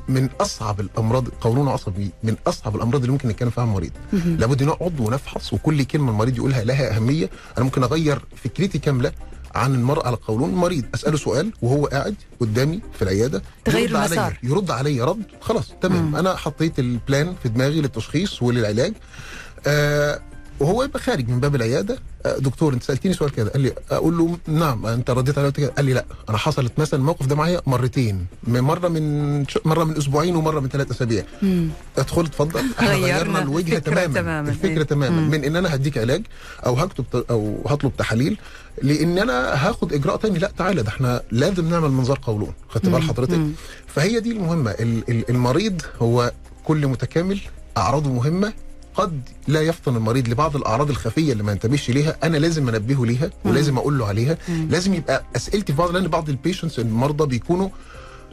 من 0.08 0.30
أصعب 0.42 0.80
الأمراض 0.80 1.28
القولون 1.28 1.68
العصبي 1.68 2.10
من 2.24 2.36
أصعب 2.48 2.76
الأمراض 2.76 3.02
اللي 3.02 3.12
ممكن 3.12 3.30
نتكلم 3.30 3.50
فيها 3.50 3.64
المريض. 3.64 3.92
لابد 4.14 4.64
نقعد 4.64 5.00
ونفحص 5.00 5.54
وكل 5.54 5.84
كلمة 5.84 6.12
المريض 6.12 6.38
يقولها 6.38 6.64
لها 6.64 6.96
أهمية 6.96 7.30
أنا 7.58 7.66
ممكن 7.66 7.84
أغير 7.84 8.20
فكرتي 8.44 8.78
كاملة 8.80 9.12
عن 9.56 9.76
المرأة 9.76 10.08
على 10.08 10.16
القولون 10.16 10.50
مريض 10.56 10.86
أسأله 10.96 11.18
سؤال 11.18 11.52
وهو 11.62 11.86
قاعد 11.86 12.16
قدامي 12.40 12.80
في 12.94 13.02
العيادة 13.02 13.42
تغير 13.66 13.90
يرد 13.90 13.96
المسار. 13.96 14.40
يرد 14.44 14.72
عليا 14.72 15.06
رد 15.06 15.24
خلاص 15.42 15.66
تمام 15.82 16.06
مم. 16.06 16.16
أنا 16.16 16.36
حطيت 16.36 16.80
البلان 16.80 17.36
في 17.44 17.50
دماغي 17.50 17.82
للتشخيص 17.82 18.42
وللعلاج 18.44 18.94
آه 19.68 20.20
وهو 20.60 20.84
يبقى 20.84 21.00
خارج 21.00 21.30
من 21.30 21.40
باب 21.40 21.56
العيادة 21.56 22.00
آه، 22.26 22.38
دكتور 22.38 22.74
انت 22.74 22.84
سألتني 22.84 23.14
سؤال 23.14 23.32
كده 23.32 23.50
قال 23.50 23.62
لي 23.62 23.74
أقول 23.92 24.18
له 24.18 24.38
نعم 24.48 24.86
انت 24.86 25.10
رديت 25.10 25.40
قلت 25.40 25.56
كده 25.58 25.68
قال 25.70 25.86
لي 25.86 25.94
لا 25.94 26.06
أنا 26.30 26.38
حصلت 26.38 26.80
مثلا 26.80 27.00
الموقف 27.00 27.26
ده 27.26 27.36
معايا 27.36 27.62
مرتين 27.68 28.26
من 28.44 28.62
مرة 28.62 28.88
من 28.88 29.40
مرة 29.66 29.84
من 29.84 29.98
أسبوعين 29.98 30.36
ومرة 30.36 30.60
من 30.60 30.70
ثلاث 30.70 30.92
أسابيع. 30.92 31.24
ادخل 31.98 32.22
اتفضل 32.26 32.62
إحنا 32.80 32.94
غيرنا 32.96 33.40
الوجهه 33.42 33.78
الفكرة 33.78 33.94
تماما 34.06 34.14
تماماً. 34.22 34.50
الفكرة 34.50 34.78
إيه. 34.78 34.84
تماما 34.84 35.22
مم. 35.22 35.30
من 35.32 35.44
إن 35.44 35.56
أنا 35.56 35.76
هديك 35.76 35.98
علاج 35.98 36.22
أو 36.66 36.74
هكتب 36.74 37.06
أو 37.30 37.62
هطلب 37.68 37.92
تحاليل 37.98 38.38
لأن 38.84 39.18
أنا 39.18 39.68
هاخد 39.70 39.94
إجراء 39.94 40.16
تاني 40.18 40.40
لا 40.40 40.52
تعالى 40.58 40.82
ده 40.84 40.90
إحنا 40.90 41.22
لازم 41.32 41.70
نعمل 41.70 41.90
منظار 41.90 42.20
قولون 42.22 42.54
خدت 42.70 42.86
بال. 42.90 43.02
حضرتك. 43.04 43.40
فهي 43.88 44.20
دي 44.20 44.32
المهمة 44.32 44.72
ال- 44.72 45.04
ال- 45.10 45.30
المريض 45.30 45.82
هو 46.02 46.32
كل 46.64 46.88
متكامل 46.88 47.40
أعراضه 47.78 48.10
مهمة 48.10 48.54
قد 48.98 49.22
لا 49.48 49.62
يفطن 49.62 49.96
المريض 49.96 50.30
لبعض 50.30 50.56
الأعراض 50.56 50.90
الخفية 50.90 51.32
اللي 51.34 51.44
ما 51.44 51.52
ينتبهش 51.52 51.90
ليها 51.90 52.18
أنا 52.24 52.38
لازم 52.38 52.68
أنبهه 52.70 53.06
ليها 53.06 53.30
ولازم 53.46 53.78
أقول 53.78 53.98
له 53.98 54.06
عليها. 54.08 54.38
لازم 54.70 54.94
يبقى 54.94 55.24
أسئلتي 55.36 55.74
في 55.74 55.80
بعض 55.80 55.92
لأن 55.92 56.08
بعض 56.08 56.30
البيشنتس 56.30 56.80
المرضى 56.80 57.26
بيكونوا 57.26 57.70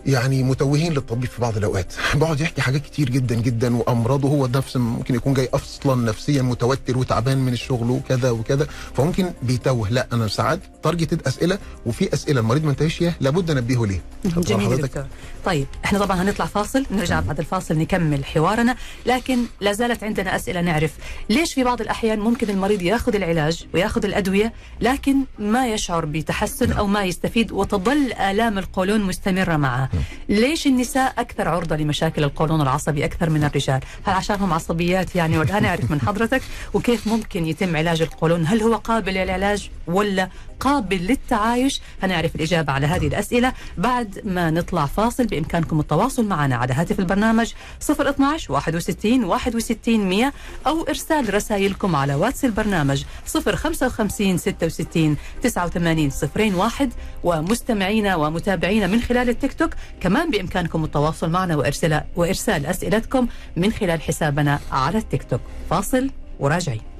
يعني 0.06 0.42
متوهين 0.42 0.92
للطبيب 0.92 1.30
في 1.30 1.40
بعض 1.40 1.56
الأوقات. 1.56 1.92
بيقعد 2.14 2.40
يحكي 2.40 2.62
حاجات 2.62 2.82
كتير 2.82 3.10
جدا 3.10 3.34
جدا 3.34 3.76
وأمراضه 3.76 4.28
هو 4.28 4.46
نفس 4.46 4.76
ممكن 4.76 5.14
يكون 5.14 5.34
جاي 5.34 5.48
أصلا 5.54 6.04
نفسيا 6.04 6.42
متوتر 6.42 6.98
وتعبان 6.98 7.38
من 7.38 7.52
الشغل 7.52 7.90
وكذا 7.90 8.30
وكذا 8.30 8.66
فممكن 8.96 9.30
بيتوه. 9.42 9.90
لا 9.90 10.06
أنا 10.12 10.28
ساعات 10.28 10.60
تارجتد 10.82 11.26
أسئلة 11.26 11.58
وفي 11.86 12.14
أسئلة 12.14 12.40
المريض 12.40 12.64
ما 12.64 12.70
انتبهش 12.70 13.00
ليها 13.00 13.14
لابد 13.20 13.50
أنبهه 13.50 13.80
بال 13.80 14.00
جميل؟ 14.24 14.80
دكتور. 14.80 15.04
طيب 15.44 15.66
إحنا 15.84 15.98
طبعا 15.98 16.22
هنطلع 16.22 16.46
فاصل 16.46 16.86
نرجع 16.90 17.20
بعد 17.20 17.38
الفاصل 17.38 17.78
نكمل 17.78 18.24
حوارنا 18.24 18.76
لكن 19.06 19.38
لا 19.60 19.72
زالت 19.72 20.04
عندنا 20.04 20.36
أسئلة 20.36 20.60
نعرف 20.60 20.90
ليش 21.30 21.54
في 21.54 21.64
بعض 21.64 21.80
الأحيان 21.80 22.18
ممكن 22.18 22.50
المريض 22.50 22.82
ياخذ 22.82 23.14
العلاج 23.14 23.66
وياخذ 23.74 24.04
الأدوية 24.04 24.52
لكن 24.80 25.16
ما 25.38 25.68
يشعر 25.68 26.04
بتحسن 26.04 26.72
أو 26.72 26.86
ما 26.86 27.04
يستفيد 27.04 27.52
وتظل 27.52 28.12
آلام 28.12 28.58
القولون 28.58 29.00
مستمرة 29.00 29.56
معه. 29.56 29.88
ليش 30.28 30.66
النساء 30.66 31.14
أكثر 31.18 31.48
عرضة 31.48 31.76
لمشاكل 31.76 32.24
القولون 32.24 32.60
العصبي 32.60 33.04
أكثر 33.04 33.30
من 33.30 33.44
الرجال؟ 33.44 33.80
هل 34.06 34.14
عشانهم 34.14 34.52
عصبيات؟ 34.52 35.16
يعني 35.16 35.38
ولا 35.38 35.60
نعرف 35.60 35.90
من 35.90 36.00
حضرتك 36.00 36.42
وكيف 36.74 37.06
ممكن 37.06 37.46
يتم 37.46 37.76
علاج 37.76 38.02
القولون؟ 38.02 38.46
هل 38.46 38.62
هو 38.62 38.74
قابل 38.74 39.14
للعلاج 39.14 39.70
ولا 39.86 40.28
قابل 40.64 40.96
للتعايش. 40.96 41.80
هنعرف 42.02 42.36
الإجابة 42.36 42.72
على 42.72 42.86
هذه 42.86 43.06
الأسئلة. 43.06 43.52
بعد 43.78 44.20
ما 44.24 44.50
نطلع 44.50 44.86
فاصل 44.86 45.26
بإمكانكم 45.26 45.80
التواصل 45.80 46.24
معنا 46.26 46.56
على 46.56 46.74
هاتف 46.74 46.98
البرنامج 47.00 47.52
012 47.90 48.52
61 48.52 49.24
61 49.24 50.08
100 50.08 50.32
أو 50.66 50.82
إرسال 50.82 51.34
رسائلكم 51.34 51.96
على 51.96 52.14
واتس 52.14 52.44
البرنامج 52.44 53.04
055 53.26 54.38
66 54.38 55.16
89 55.42 56.10
01 56.56 56.92
ومستمعينا 57.24 58.16
ومتابعينا 58.16 58.86
من 58.86 59.00
خلال 59.00 59.28
التيك 59.28 59.52
توك 59.52 59.70
كمان 60.00 60.30
بإمكانكم 60.30 60.84
التواصل 60.84 61.30
معنا 61.30 61.56
وإرسال, 61.56 62.04
وإرسال 62.16 62.66
أسئلتكم 62.66 63.26
من 63.56 63.72
خلال 63.72 64.02
حسابنا 64.02 64.60
على 64.72 64.98
التيك 64.98 65.22
توك. 65.22 65.40
فاصل 65.70 66.10
وراجعين 66.40 66.93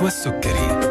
مع 0.00 0.06
نشوى 0.06 0.08
السكري 0.08 0.90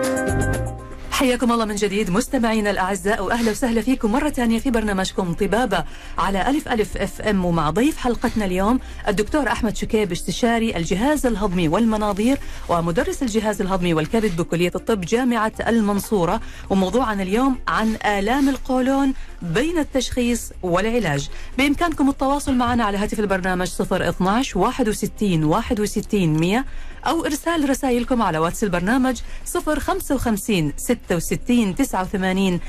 حياكم 1.12 1.52
الله 1.52 1.66
من 1.66 1.76
جديد 1.76 2.10
مستمعينا 2.10 2.70
الأعزاء 2.70 3.24
وأهلا 3.24 3.52
وسهلا 3.52 3.82
فيكم 3.82 4.12
مرة 4.12 4.30
ثانية 4.30 4.60
في 4.60 4.72
برنامجكم 4.72 5.34
طبابة 5.34 5.84
على 6.18 6.50
ألف 6.50 6.68
ألف 6.68 6.98
أف 6.98 7.22
إم 7.22 7.46
ومع 7.46 7.70
ضيف 7.70 7.98
حلقتنا 7.98 8.46
اليوم 8.46 8.80
الدكتور 9.08 9.48
أحمد 9.48 9.76
شكيب 9.78 10.12
استشاري 10.12 10.78
الجهاز 10.78 11.26
الهضمي 11.26 11.68
والمناظير 11.68 12.38
ومدرس 12.70 13.24
الجهاز 13.24 13.62
الهضمي 13.62 13.94
والكبد 13.94 14.42
بكلية 14.42 14.72
الطب 14.76 15.02
جامعة 15.02 15.52
المنصورة. 15.68 16.42
وموضوعنا 16.70 17.24
اليوم 17.24 17.58
عن 17.68 17.96
آلام 18.06 18.50
القولون 18.50 19.14
بين 19.42 19.78
التشخيص 19.80 20.52
والعلاج. 20.64 21.30
بإمكانكم 21.58 22.10
التواصل 22.10 22.56
معنا 22.56 22.84
على 22.84 22.98
هاتف 22.98 23.20
البرنامج 23.20 23.72
012 23.92 24.60
61 24.60 25.44
61 25.44 26.40
100 26.40 26.66
أو 27.08 27.26
إرسال 27.26 27.70
رسائلكم 27.70 28.22
على 28.22 28.38
واتس 28.38 28.64
البرنامج 28.64 29.20
055 29.46 30.74
66 30.78 31.76
89 31.76 32.60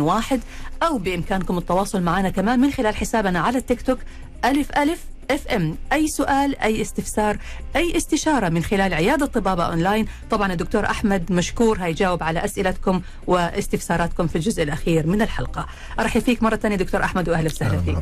01 0.00 0.40
أو 0.82 0.98
بإمكانكم 0.98 1.58
التواصل 1.58 2.02
معنا 2.02 2.30
كمان 2.30 2.60
من 2.60 2.70
خلال 2.72 2.96
حسابنا 2.96 3.40
على 3.40 3.58
التيك 3.58 3.82
توك 3.82 3.98
ألف 4.44 4.70
ألف 4.78 5.00
إف 5.30 5.46
إم. 5.46 5.76
أي 5.92 6.08
سؤال 6.08 6.58
أي 6.58 6.82
استفسار 6.82 7.38
أي 7.76 7.96
استشارة 7.96 8.48
من 8.48 8.62
خلال 8.62 8.94
عيادة 8.94 9.26
طبابه 9.26 9.64
أونلاين. 9.64 10.06
طبعا 10.30 10.52
الدكتور 10.52 10.84
أحمد 10.84 11.32
مشكور 11.32 11.78
هيجاوب 11.78 12.22
على 12.22 12.44
أسئلتكم 12.44 13.00
واستفساراتكم 13.26 14.26
في 14.26 14.36
الجزء 14.36 14.62
الأخير 14.62 15.06
من 15.06 15.22
الحلقة. 15.22 15.66
أرحب 16.00 16.20
فيك 16.20 16.42
مرة 16.42 16.56
ثانية 16.56 16.76
دكتور 16.76 17.04
أحمد 17.04 17.28
واهلا 17.28 17.46
وسهلا 17.46 17.80
فيك. 17.80 17.98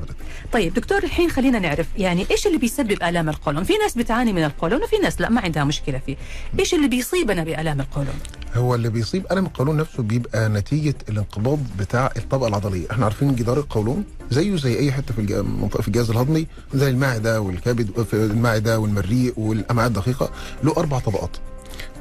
طيب 0.53 0.75
دكتور 0.75 1.05
الحين 1.05 1.31
خلينا 1.31 1.59
نعرف 1.59 1.87
يعني 1.99 2.27
إيش 2.31 2.47
اللي 2.47 2.59
بيسبب 2.59 3.03
آلام 3.03 3.29
القولون؟ 3.29 3.65
في 3.65 3.73
ناس 3.83 3.99
بتعاني 3.99 4.33
من 4.33 4.45
القولون 4.45 4.83
وفي 4.83 4.97
ناس 4.97 5.21
لا 5.21 5.31
ما 5.31 5.41
عندها 5.41 5.65
مشكلة 5.65 5.99
فيه. 6.07 6.17
إيش 6.59 6.75
اللي 6.75 6.89
بيصيبنا 6.89 7.45
بآلام 7.45 7.81
القولون؟ 7.81 8.15
هو 8.55 8.75
اللي 8.75 8.89
بيصيب 8.91 9.27
الم 9.33 9.47
القولون 9.47 9.77
نفسه 9.77 10.03
بيبقى 10.03 10.49
نتيجة 10.49 10.95
الانقباض 11.09 11.59
بتاع 11.79 12.11
الطبقة 12.17 12.49
العضلية. 12.49 12.87
إحنا 12.91 13.05
عارفين 13.05 13.35
جدار 13.35 13.59
القولون 13.59 14.05
زيه 14.31 14.57
زي 14.57 14.79
أي 14.79 14.93
حتة 14.93 15.15
في 15.15 15.43
منطقة 15.43 15.83
في 15.83 15.89
الجهاز 15.89 16.11
الهضمي 16.11 16.47
زي 16.75 16.91
المعدة 16.91 17.41
والكبد 17.41 18.07
المعدة 18.13 18.79
والمريء 18.79 19.35
والأمعاء 19.37 19.89
الدقيقة 19.89 20.31
له 20.65 20.75
أربع 20.77 20.99
طبقات. 20.99 21.37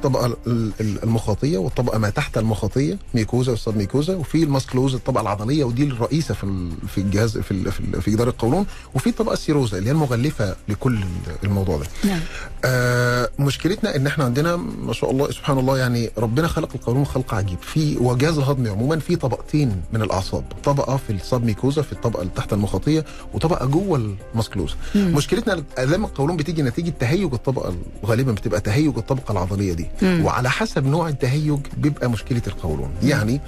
الطبقة 0.06 0.26
ال- 0.46 0.72
ال- 0.80 1.02
المخاطية 1.02 1.58
والطبقة 1.58 1.98
ما 1.98 2.10
تحت 2.10 2.38
المخاطية 2.38 2.98
mucosa 3.14 3.50
وال 3.52 3.76
submucosa 3.76 4.16
وفي 4.16 4.42
ال 4.42 4.47
muscularis 4.47 4.94
الطبقة 4.94 5.20
العضلية 5.22 5.64
ودي 5.64 5.84
الرئيسة 5.84 6.34
في 6.34 6.68
في 6.88 6.98
الجهاز 7.00 7.38
في 7.38 7.70
في, 8.00 8.10
جدار 8.10 8.28
القولون 8.28 8.66
وفي 8.94 9.10
الطبقه 9.10 9.32
ال 9.32 9.39
serosa 9.39 9.78
اللي 9.78 9.88
هي 9.88 9.92
المغلفة 9.92 10.56
لكل 10.68 10.98
الموضوع 11.44 11.76
ده. 11.78 11.86
نعم. 12.04 12.20
آه 12.64 13.30
مشكلتنا 13.38 13.96
إن 13.96 14.06
إحنا 14.06 14.24
عندنا 14.24 14.56
ما 14.56 14.92
شاء 14.92 15.10
الله 15.10 15.30
سبحان 15.30 15.58
الله 15.58 15.78
يعني 15.78 16.10
ربنا 16.18 16.48
خلق 16.48 16.68
القولون 16.74 17.04
خلق 17.04 17.34
عجيب. 17.34 17.58
في 17.62 17.96
وجهاز 17.96 18.38
الهضمي 18.38 18.68
عموما 18.68 18.98
في 18.98 19.16
طبقتين 19.16 19.82
من 19.92 20.02
الأعصاب 20.02 20.44
طبقة 20.64 20.96
في 20.96 21.10
ال 21.12 21.44
submucosa 21.44 21.82
في 21.82 21.92
الطبقة 21.92 22.20
اللي 22.22 22.32
تحت 22.36 22.52
المخاطية 22.52 23.04
وطبقة 23.34 23.66
جوه 23.66 24.16
ال 24.34 24.38
muscularis 24.38 24.74
مشكلتنا 24.96 25.62
الام 25.78 26.04
القولون 26.04 26.36
بتيجي 26.36 26.62
نتيجة 26.62 26.92
تهيج 27.00 27.32
الطبقة 27.32 27.74
غالبا 28.06 28.32
بتبقى 28.32 28.60
تهيج 28.60 28.96
الطبقة 28.98 29.32
العضلية 29.32 29.72
دي. 29.72 29.86
مم. 30.02 30.24
وعلى 30.24 30.50
حسب 30.50 30.86
نوع 30.86 31.08
التهيج 31.08 31.58
بيبقى 31.76 32.10
مشكلة 32.10 32.42
القولون. 32.46 32.90
يعني 33.02 33.40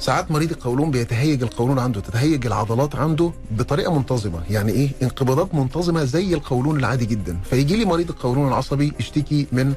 ساعات 0.00 0.30
مريض 0.30 0.50
القولون 0.50 0.90
بيتهيج 0.90 1.42
القولون 1.42 1.78
عنده 1.78 2.00
تتهيج 2.00 2.46
العضلات 2.46 2.96
عنده 2.96 3.32
بطريقة 3.50 3.94
منتظمة. 3.98 4.42
يعني 4.50 4.72
إيه؟ 4.72 4.88
انقباضات 5.02 5.54
منتظمة 5.54 6.04
زي 6.04 6.34
القولون 6.34 6.78
العادي 6.78 7.06
جدا. 7.06 7.38
فيجي 7.50 7.76
لي 7.76 7.84
مريض 7.84 8.08
القولون 8.10 8.48
العصبي 8.48 8.92
يشتكي 9.00 9.46
من 9.52 9.74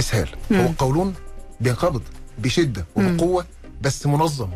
إسهال. 0.00 0.28
مم. 0.50 0.60
هو 0.60 0.66
القولون 0.66 1.14
بينقبض 1.60 2.02
بشده 2.38 2.84
وبقوة 2.96 3.44
بس 3.82 4.06
منظم. 4.06 4.48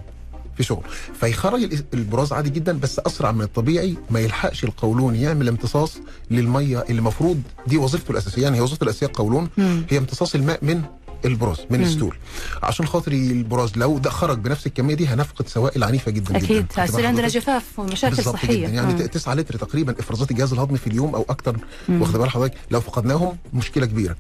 في 0.57 0.63
شغل 0.63 0.83
فيخرج 1.21 1.63
ال- 1.63 1.85
البراز 1.95 2.33
عادي 2.33 2.51
جدا 2.51 2.79
بس 2.79 2.99
أسرع 3.07 3.33
من 3.33 3.43
الطبيعي 3.43 3.97
ما 4.11 4.21
يلحقش 4.21 4.65
القولون 4.65 5.15
يعمل 5.15 5.49
امتصاص 5.49 5.97
للمية 6.31 6.81
اللي 6.89 6.99
المفروض 6.99 7.43
دي 7.67 7.77
وظيفته 7.77 8.13
الأساسية 8.13 8.43
يعني 8.43 8.57
هي 8.57 8.61
وظيفته 8.61 8.85
الأساسية 8.85 9.07
القولون. 9.07 9.49
هي 9.91 9.99
امتصاص 9.99 10.35
الماء 10.35 10.59
من 10.65 10.83
البراز 11.25 11.59
من 11.71 11.79
مم. 11.79 11.85
الستول 11.85 12.17
عشان 12.63 12.87
خاطر 12.87 13.13
البراز 13.13 13.73
لو 13.77 13.99
ده 13.99 14.11
خرج 14.11 14.39
بنفس 14.39 14.67
الكمية 14.67 14.95
دي 14.95 15.07
هنفقد 15.07 15.49
سوائل 15.49 15.85
عنيفة 15.85 16.11
جدا 16.11 16.37
أكيد 16.37 16.67
هيصير 16.77 17.07
عندنا؟ 17.07 17.29
جفاف 17.29 17.79
ومشاكل 17.79 18.17
صحية 18.25 18.59
جدا 18.67 18.69
يعني 18.75 18.93
مم. 18.95 19.07
9 19.07 19.35
لتر 19.35 19.57
تقريبا 19.57 19.95
إفرازات 20.01 20.31
الجهاز 20.31 20.53
الهضمي 20.53 20.79
في 20.79 20.87
اليوم 20.87 21.15
أو 21.15 21.27
أكتر. 21.29 21.57
واخد 21.89 22.17
بال 22.17 22.31
حضرتك 22.31 22.55
لو 22.71 22.81
فقدناهم 22.81 23.37
مشكلة 23.53 23.87
كبيرة. 23.87 24.17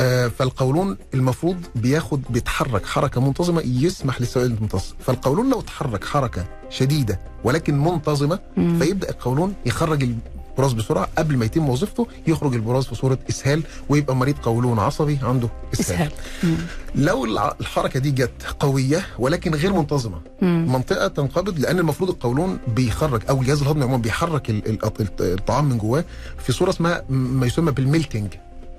آه 0.00 0.28
فالقولون 0.28 0.96
المفروض 1.14 1.56
بياخد 1.74 2.22
بيتحرك 2.30 2.86
حركة 2.86 3.20
منتظمة 3.20 3.62
يسمح 3.64 4.20
للسوائل 4.20 4.56
تمتص 4.58 4.94
فالقولون 5.06 5.50
لو 5.50 5.60
اتحرك 5.60 6.04
حركة 6.04 6.44
شديدة 6.70 7.20
ولكن 7.44 7.78
منتظمة 7.84 8.38
مم. 8.56 8.78
فيبدأ 8.78 9.10
القولون 9.10 9.54
يخرج 9.66 10.08
البراز 10.52 10.72
بسرعة 10.72 11.08
قبل 11.18 11.36
ما 11.36 11.44
يتم 11.44 11.68
وظيفته 11.68 12.06
يخرج 12.26 12.54
البراز 12.54 12.84
في 12.84 12.94
صورة 12.94 13.18
إسهال 13.30 13.62
ويبقى 13.88 14.16
مريض 14.16 14.38
قولون 14.38 14.78
عصبي 14.78 15.18
عنده 15.22 15.48
إسهال, 15.80 16.12
مم. 16.44 16.56
لو 16.94 17.24
الحركة 17.60 18.00
دي 18.00 18.10
جت 18.10 18.30
قوية 18.60 19.06
ولكن 19.18 19.54
غير 19.54 19.72
منتظمة 19.72 20.20
مم. 20.42 20.72
منطقة 20.72 21.08
تنقبض 21.08 21.58
لأن 21.58 21.78
المفروض 21.78 22.10
القولون 22.10 22.58
بيخرج 22.76 23.22
أو 23.30 23.40
الجهاز 23.40 23.62
الهضمي 23.62 23.82
عموما 23.84 24.02
بيحرك 24.02 24.50
ال- 24.50 24.68
ال- 24.68 24.84
الط- 24.84 25.20
الطعام 25.20 25.64
من 25.68 25.78
جواه 25.78 26.04
في 26.38 26.52
صورة 26.52 26.70
اسمها 26.70 27.02
ما 27.08 27.46
يسمى 27.46 27.72
بال 27.72 27.84
melting 27.84 28.28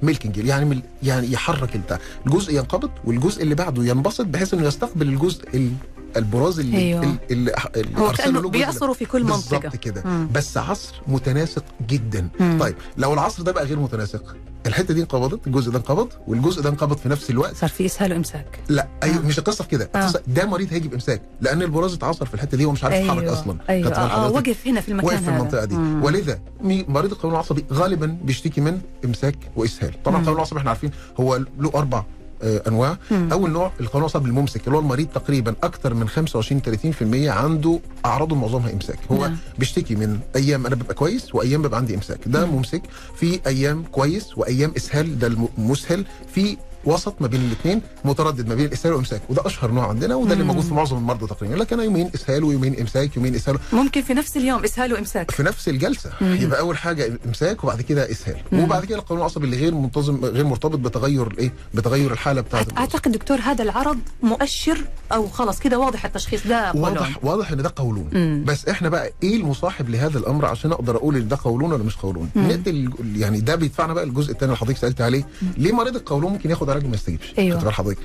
milking 0.02 0.38
يعني 0.38 0.66
مل 0.66 0.82
يعني 1.04 1.32
يحرك 1.32 1.76
البتاع 1.76 2.00
الجزء 2.26 2.54
ينقبض 2.56 2.90
والجزء 3.06 3.44
اللي 3.44 3.56
بعده 3.56 3.84
ينبسط 3.84 4.26
بحيث 4.26 4.54
إنه 4.54 4.68
يستقبل 4.68 5.08
الجزء 5.08 5.44
ال- 5.54 5.72
البراز 6.18 6.60
اللي 6.60 6.78
أيوة. 6.78 7.16
اللي, 7.32 7.52
هو 7.98 8.12
كأنه. 8.12 8.50
بيعصروا 8.50 8.94
في 8.94 9.06
كل 9.06 9.24
منطقة 9.24 9.58
بالظبط 9.60 9.76
كده. 9.76 10.04
بس 10.34 10.58
عصر 10.58 10.94
متناسق 11.08 11.64
جدا 11.90 12.28
مم. 12.40 12.58
طيب 12.60 12.76
لو 12.98 13.14
العصر 13.14 13.44
ده 13.44 13.52
بقى 13.52 13.66
غير 13.66 13.80
متناسق 13.80 14.36
الحتة 14.66 14.94
دي 14.94 15.02
انقبضت 15.02 15.48
الجزء 15.48 15.72
ده 15.72 15.78
انقبض 15.78 16.10
والجزء 16.28 16.62
ده 16.62 16.70
انقبض 16.70 16.98
في 16.98 17.10
نفس 17.10 17.30
الوقت 17.30 17.56
صار 17.56 17.70
في 17.70 17.86
إسهال 17.86 18.14
وإمساك 18.14 18.60
لا 18.70 18.88
أيوه 19.04 19.18
آه. 19.18 19.20
مش 19.20 19.40
القصة 19.40 19.64
في 19.64 19.70
كده 19.70 19.90
آه. 19.96 20.00
القصة 20.00 20.22
ده 20.28 20.46
مريض 20.46 20.74
هيجي 20.74 20.88
بإمساك 20.88 21.22
لأن 21.42 21.62
البراز 21.62 21.94
اتعصر 21.94 22.26
في 22.26 22.34
الحتة 22.34 22.58
دي 22.58 22.66
ومش 22.66 22.84
عارف 22.84 22.96
يتحرك 22.96 23.24
أصلا 23.24 23.58
أيوه 23.70 23.92
آه, 23.92 24.26
آه؟ 24.26 24.32
وقف 24.32 24.68
هنا 24.68 24.82
في 24.82 24.90
المكان 24.92 25.08
واقف 25.10 25.24
في 25.24 25.30
هذا. 25.30 25.38
المنطقة 25.38 25.66
دي 25.66 25.76
مم. 25.76 26.04
ولذا 26.04 26.40
مريض 26.64 27.12
القولون 27.12 27.36
العصبي 27.36 27.66
غالبا 27.74 28.18
بيشتكي 28.24 28.62
من 28.62 28.82
إمساك 29.06 29.36
وإسهال 29.56 30.04
طبعا. 30.04 30.18
القولون 30.18 30.38
العصبي 30.38 30.60
إحنا 30.60 30.70
عارفين 30.70 30.92
هو 31.20 31.36
له 31.60 31.72
أربع 31.76 32.04
أنواع 32.44 32.98
مم. 33.12 33.30
أول 33.32 33.52
نوع 33.52 33.72
القولون 33.80 34.02
العصبي 34.10 34.30
الممسك 34.30 34.68
اللي 34.68 34.78
هو 34.78 34.82
المريض 34.82 35.08
تقريبا 35.08 35.56
أكثر 35.64 35.94
من 35.94 36.10
25 36.10 36.62
30% 37.26 37.28
عنده 37.30 37.80
اعراضه 38.06 38.36
معظمها 38.36 38.74
إمساك 38.74 39.00
هو 39.12 39.22
نعم. 39.22 39.38
بيشتكي 39.58 39.96
من 39.96 40.20
أيام 40.36 40.66
أنا 40.66 40.76
ببقى 40.76 40.94
كويس 40.94 41.36
وأيام 41.36 41.62
ببقى 41.62 41.80
عندي 41.80 41.96
إمساك 41.96 42.20
ده 42.26 42.46
مم. 42.46 42.56
ممسك 42.56 42.82
في 43.16 43.40
أيام 43.48 43.84
كويس 43.84 44.38
وأيام 44.38 44.74
إسهال 44.78 45.20
ده 45.20 45.28
المسهل 45.58 46.06
في 46.34 46.58
وسط 46.86 47.16
ما 47.22 47.28
بين 47.28 47.42
الاثنين 47.42 47.82
متردد 48.06 48.48
ما 48.48 48.56
بين 48.56 48.66
الإسهال 48.66 48.94
والإمساك 48.94 49.22
وده 49.30 49.42
أشهر 49.46 49.72
نوع 49.72 49.88
عندنا 49.88 50.16
وده 50.16 50.34
اللي. 50.34 50.44
موجود 50.44 50.64
في 50.64 50.74
معظم 50.74 50.98
المرضى 50.98 51.28
تقريبا 51.28 51.56
لكن 51.56 51.76
أنا 51.76 51.84
يومين 51.84 52.10
إسهال 52.16 52.44
ويومين 52.44 52.80
إمساك 52.80 53.18
يومين 53.18 53.36
إسهال 53.36 53.60
ممكن 53.74 54.02
في 54.02 54.14
نفس 54.14 54.38
اليوم 54.38 54.64
إسهال 54.64 54.94
وإمساك. 54.94 55.32
في 55.32 55.44
نفس 55.44 55.70
الجلسة. 55.70 56.10
مم. 56.22 56.38
يبقى 56.42 56.60
أول 56.60 56.78
حاجة 56.78 57.20
إمساك 57.26 57.64
وبعد 57.64 57.82
كده 57.82 58.12
إسهال. 58.12 58.38
مم. 58.52 58.60
وبعد 58.64 58.86
كده 58.86 58.98
القولون 58.98 59.22
العصبي 59.22 59.46
اللي 59.46 59.58
غير 59.58 59.74
منتظم 59.76 60.26
غير 60.26 60.46
مرتبط 60.46 60.80
بتغير 60.80 61.28
الايه 61.28 61.54
بتغير 61.74 62.12
الحالة 62.12 62.42
بتاعه 62.42 62.66
أعتقد 62.78 63.12
دكتور 63.12 63.38
هذا 63.40 63.64
العرض 63.64 63.98
مؤشر 64.24 64.78
أو 65.14 65.28
خلاص 65.28 65.60
كده 65.60 65.80
واضح 65.80 66.06
التشخيص 66.06 66.48
ده 66.48 66.72
قولون. 66.72 66.84
واضح 66.98 67.20
واضح 67.26 67.52
إن 67.52 67.62
ده 67.62 67.74
قولون. 67.76 68.10
مم. 68.14 68.44
بس 68.48 68.68
إحنا 68.68 68.90
بقى 68.90 69.12
إيه 69.24 69.36
المصاحب 69.36 69.90
لهذا 69.90 70.18
الأمر 70.20 70.46
عشان 70.46 70.72
أقدر 70.72 70.96
أقول 70.96 71.16
إن 71.16 71.28
ده 71.28 71.38
قولون 71.44 71.72
ولا 71.74 71.84
مش 71.84 71.96
قولون؟ 71.98 72.30
يعني 73.16 73.40
ده 73.40 73.56
بيدفعنا 73.56 73.94
بقى 73.94 74.04
الجزء 74.04 74.32
الثاني 74.32 74.52
اللي 74.52 74.58
حضرتك 74.58 74.78
سألت 74.78 75.02
عليه. 75.02 75.28
ليه 75.58 75.72
مريض 75.72 75.96
القولون 75.96 76.32
ممكن 76.32 76.50
ياخد 76.50 76.70
علاج 76.74 76.86
وما 76.86 76.96
يستجيبش 76.96 77.34
أيوة. 77.38 77.60
خدت 77.60 77.70
حضرتك 77.70 77.98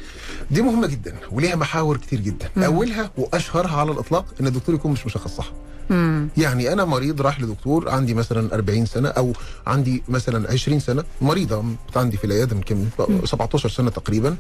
دي 0.50 0.62
مهمة 0.62 0.87
جدا 0.87 1.16
وليها 1.32 1.56
محاور 1.56 1.96
كتير 1.96 2.20
جدا 2.20 2.48
مم. 2.56 2.62
أولها 2.64 3.10
وأشهرها 3.16 3.76
على 3.80 3.92
الإطلاق 3.92 4.25
إن 4.40 4.46
الدكتور 4.46 4.75
يكون 4.75 4.92
مش 4.92 5.06
مشخص 5.06 5.37
صح 5.37 5.52
مم. 5.90 6.28
يعني 6.37 6.73
أنا 6.73 6.85
مريض 6.85 7.23
راح 7.23 7.40
لدكتور 7.40 7.88
عندي 7.88 8.14
مثلا 8.14 8.54
40 8.54 8.87
سنة 8.87 9.09
أو 9.09 9.33
عندي 9.66 10.02
مثلا 10.09 10.52
20 10.52 10.80
سنة 10.80 11.04
مريضة 11.21 11.64
عندي 11.97 12.16
في 12.16 12.25
العيادة 12.25 12.57
يمكن 12.57 12.85
17 13.25 13.68
سنة 13.68 13.90
تقريبا. 13.90 14.37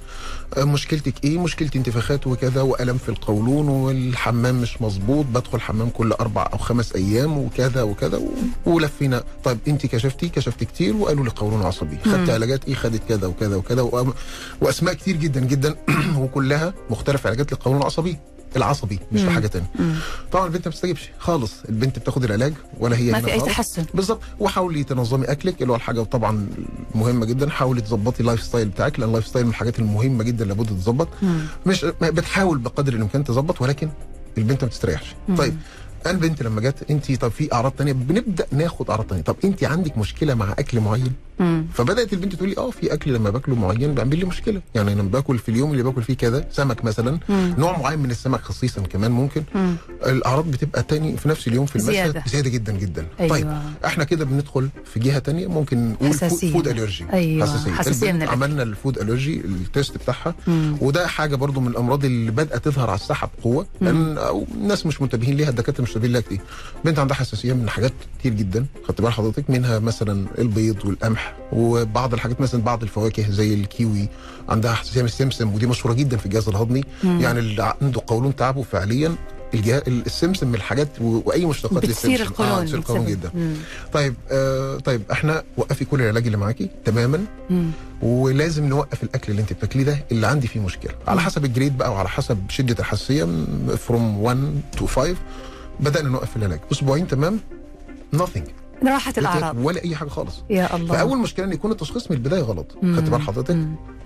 آه، 0.56 0.64
مشكلتك 0.64 1.24
إيه؟ 1.24 1.38
مشكلتي 1.38 1.78
انتفاخات 1.78 2.26
وكذا 2.26 2.62
وألم 2.62 2.98
في 2.98 3.08
القولون 3.08 3.68
والحمام 3.68 4.62
مش 4.62 4.82
مظبوط 4.82 5.26
بدخل 5.26 5.56
الحمام 5.56 5.88
كل 5.90 6.12
أربع 6.12 6.48
أو 6.52 6.58
خمس 6.58 6.92
أيام 6.92 7.38
وكذا 7.38 7.82
وكذا 7.82 8.20
ولفينا. 8.66 9.24
طيب 9.44 9.58
أنت 9.68 9.86
كشفتي؟ 9.86 10.28
كشفت 10.28 10.64
كتير 10.64 10.96
وقالوا 10.96 11.24
لي 11.24 11.30
قولون 11.30 11.62
عصبي. 11.62 11.98
خدت 12.04 12.30
علاجات 12.30 12.64
إيه؟ 12.64 12.74
خدت 12.74 13.02
كذا 13.08 13.26
وكذا 13.26 13.56
وكذا 13.56 14.12
وأسماء 14.60 14.94
كتير 14.94 15.16
جدا 15.16 15.40
جدا. 15.40 15.74
وكلها 16.20 16.74
مختلف 16.90 17.26
علاجات 17.26 17.52
للقولون 17.52 17.80
العصبي. 17.80 18.18
العصبي 18.58 18.98
مش. 19.12 19.20
لحاجه 19.20 19.50
مم. 19.78 19.94
طبعا 20.32 20.46
البنت 20.46 20.66
ما 20.68 20.70
بتستجيبش 20.70 21.10
خالص 21.18 21.52
البنت 21.68 21.98
بتاخد 21.98 22.24
العلاج 22.24 22.52
ولا 22.80 22.96
هي 22.96 23.12
ما 23.12 23.20
في 23.20 23.32
أي. 23.32 23.40
تحسن 23.40 23.84
بالظبط 23.94 24.20
وحاولي 24.40 24.84
تنظمي 24.84 25.24
أكلك 25.24 25.62
اللي 25.62 25.72
هو 25.72 25.76
الحاجة 25.76 26.00
طبعا 26.02 26.48
مهمة 26.94 27.26
جدا 27.26 27.50
حاولي 27.50 27.80
تظبطي 27.80 28.20
ال 28.20 28.42
lifestyle 28.42 28.68
بتاعك 28.68 28.98
لأن 29.00 29.08
ال 29.08 29.26
lifestyle 29.26 29.44
من 29.44 29.50
الحاجات 29.50 29.78
المهمة 29.78 30.24
جدا 30.24 30.44
لابد 30.44 30.66
تتظبط. 30.66 31.08
مش 31.66 31.84
بتحاول 32.02 32.58
بقدر 32.58 32.92
الإمكان 32.92 33.24
تظبط 33.24 33.62
ولكن 33.62 33.88
البنت 34.38 34.62
ما 34.64 34.68
بتستريحش. 34.68 35.14
طيب 35.38 35.56
البنت 36.06 36.42
لما 36.42 36.60
جت 36.60 36.90
انت 36.90 37.12
طب 37.20 37.28
في 37.30 37.52
أعراض 37.52 37.72
تانية 37.72 37.92
بنبدأ 37.92 38.46
ناخد 38.52 38.90
أعراض 38.90 39.06
تانية 39.06 39.22
طب 39.22 39.36
انت 39.44 39.64
عندك 39.64 39.98
مشكلة 39.98 40.34
مع 40.34 40.52
أكل 40.58 40.80
معين 40.80 41.12
مم. 41.40 41.66
فبدأت 41.74 42.12
البنت 42.12 42.34
تقول 42.34 42.48
لي 42.48 42.56
آه 42.58 42.70
في 42.70 42.92
أكل 42.92 43.12
لما 43.14 43.30
باكله 43.30 43.54
معين 43.54 43.94
بيعمل 43.94 44.18
لي 44.18 44.24
مشكلة 44.24 44.62
يعني 44.74 44.92
أنا 44.92 45.02
باكل 45.02 45.38
في 45.38 45.48
اليوم 45.48 45.72
اللي 45.72 45.82
باكل 45.82 46.02
فيه 46.02 46.14
كذا 46.14 46.44
سمك 46.52 46.84
مثلا 46.84 47.18
مم. 47.28 47.54
نوع 47.58 47.78
معين 47.78 47.98
من 47.98 48.10
السمك 48.10 48.40
خصيصا 48.40 48.80
كمان 48.80 49.10
ممكن 49.10 49.42
مم. 49.54 49.76
الأعراض 50.06 50.50
بتبقى 50.50 50.82
تاني 50.82 51.16
في 51.16 51.28
نفس 51.28 51.48
اليوم 51.48 51.66
في 51.66 51.76
المشهد 51.76 51.92
زيادة. 51.92 52.22
زيادة 52.26 52.50
جدا 52.50 52.72
جدا 52.72 53.06
أيوة. 53.20 53.30
طيب 53.30 53.52
إحنا 53.84 54.04
كده 54.04 54.24
بندخل 54.24 54.68
في 54.84 55.00
جهة 55.00 55.18
تانية 55.18 55.46
ممكن 55.46 55.90
نقول 55.92 56.08
حساسية. 56.08 56.52
food 56.52 56.68
allergy 56.68 57.04
أيوة. 57.12 57.46
حساسية 57.46 57.70
البنت 58.10 58.14
من 58.14 58.22
الأكل. 58.22 58.32
عملنا 58.32 58.62
ال 58.62 58.69
food 58.69 58.98
allergy 58.98 59.40
ال 59.40 59.52
test 59.52 59.98
بتاعها 59.98 60.34
مم. 60.46 60.76
وده 60.80 61.06
حاجة 61.06 61.36
برضو 61.36 61.60
من 61.60 61.68
الأمراض 61.68 62.04
اللي 62.04 62.30
بدأت 62.30 62.64
تظهر 62.64 62.90
على 62.90 62.98
الساحه 63.00 63.30
بقوة 63.38 63.66
لأن 63.80 64.18
الناس 64.54 64.86
مش 64.86 65.02
منتبهين 65.02 65.36
ليها 65.36 65.48
الدكاترة 65.48 65.84
مش 65.96 66.20
كتير 66.20 66.40
بنت 66.84 66.98
عندها 66.98 67.16
حساسيه 67.16 67.52
من 67.52 67.68
حاجات 67.68 67.92
كتير 68.20 68.32
جدا 68.34 68.66
خدت 68.88 69.00
بال 69.00 69.12
حضرتك 69.12 69.50
منها 69.50 69.78
مثلا 69.78 70.26
البيض 70.38 70.84
والقمح 70.86 71.34
وبعض 71.52 72.14
الحاجات 72.14 72.40
مثلا 72.40 72.62
بعض 72.62 72.82
الفواكه 72.82 73.30
زي 73.30 73.54
الكيوي 73.54 74.08
عندها 74.48 74.72
حساسيه 74.74 75.00
من 75.00 75.06
السمسم 75.06 75.54
ودي 75.54 75.66
مشهورة 75.66 75.94
جدا 75.94 76.16
في 76.16 76.26
الجهاز 76.26 76.48
الهضمي 76.48 76.82
مم. 77.04 77.20
يعني 77.20 77.38
اللي 77.38 77.74
عنده 77.82 78.00
قولون 78.06 78.36
تعبه 78.36 78.62
فعليا 78.62 79.14
الجهاز 79.54 79.82
السمسم 79.86 80.48
من 80.48 80.54
الحاجات 80.54 80.88
و- 81.00 81.22
وأي 81.26 81.46
مشتقات 81.46 81.82
بتثير 81.86 82.10
للسمسم. 82.10 82.22
القولون 82.32 82.52
آه 82.52 82.60
بتثير 82.62 82.78
القولون 82.78 83.06
جدا 83.06 83.30
مم. 83.34 83.54
طيب 83.92 84.14
آه 84.30 84.76
طيب 84.78 85.02
إحنا 85.12 85.42
وقفي 85.56 85.84
كل 85.84 86.00
العلاج 86.02 86.24
اللي 86.26 86.36
معاكي 86.38 86.68
تماما 86.84 87.24
مم. 87.50 87.70
ولازم 88.02 88.64
نوقف 88.68 89.02
الأكل 89.02 89.30
اللي 89.32 89.42
أنت 89.42 89.52
بتاكليه 89.52 89.84
ده 89.84 90.04
اللي 90.12 90.26
عندي 90.26 90.48
فيه 90.48 90.60
مشكلة 90.60 90.92
على 91.08 91.20
حسب 91.20 91.44
ال 91.44 91.50
grade 91.50 91.78
بقى 91.78 91.92
وعلى 91.92 92.08
حسب 92.08 92.38
شدة 92.48 92.76
الحساسية 92.78 93.24
from 93.86 94.18
1 94.22 94.60
to 94.78 94.86
5 94.86 95.14
بدأنا 95.80 96.08
نوقف 96.08 96.36
العلاج 96.36 96.60
أسبوعين 96.72 97.06
تمام. 97.06 97.40
Nothing. 98.16 98.42
راحت 98.86 99.18
الأعراض. 99.18 99.56
ولا 99.58 99.84
أي 99.84 99.96
حاجة 99.96 100.08
خالص. 100.08 100.34
يا 100.50 100.76
الله. 100.76 100.94
فأول 100.94 101.18
مشكلة 101.18 101.46
إن 101.46 101.52
يكون 101.52 101.70
التشخيص 101.72 102.10
من 102.10 102.16
البداية 102.16 102.40
غلط. 102.42 102.72
خدت 102.82 103.08
بال 103.10 103.20
حضرتك. 103.22 103.56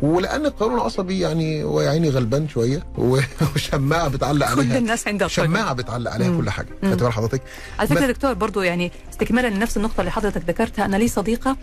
ولأن 0.00 0.46
القولون 0.46 0.74
العصبي 0.78 1.20
يعني 1.20 1.64
هو 1.64 1.80
يا 1.80 1.90
عيني 1.90 2.10
غلبان 2.10 2.48
شوية. 2.48 2.82
وشماعة 3.54 4.08
بتعلق 4.08 4.46
كل 4.54 4.60
عليها. 4.60 4.78
الناس 4.78 5.08
عندها. 5.08 5.28
شماعة 5.28 5.72
بتعلق 5.72 6.10
عليها 6.10 6.28
مم. 6.30 6.40
كل 6.40 6.50
حاجة. 6.50 6.68
خدت 6.82 7.02
بال 7.02 7.12
حضرتك. 7.12 7.42
على 7.78 7.88
فكرة 7.88 8.00
بس- 8.06 8.10
دكتور 8.10 8.32
برضو 8.34 8.62
يعني 8.62 8.92
استكمالا 9.12 9.48
لنفس 9.48 9.76
النقطة 9.76 10.00
اللي 10.00 10.10
حضرتك 10.10 10.42
ذكرتها. 10.48 10.84
أنا 10.84 10.96
لي 10.96 11.08
صديقة 11.08 11.56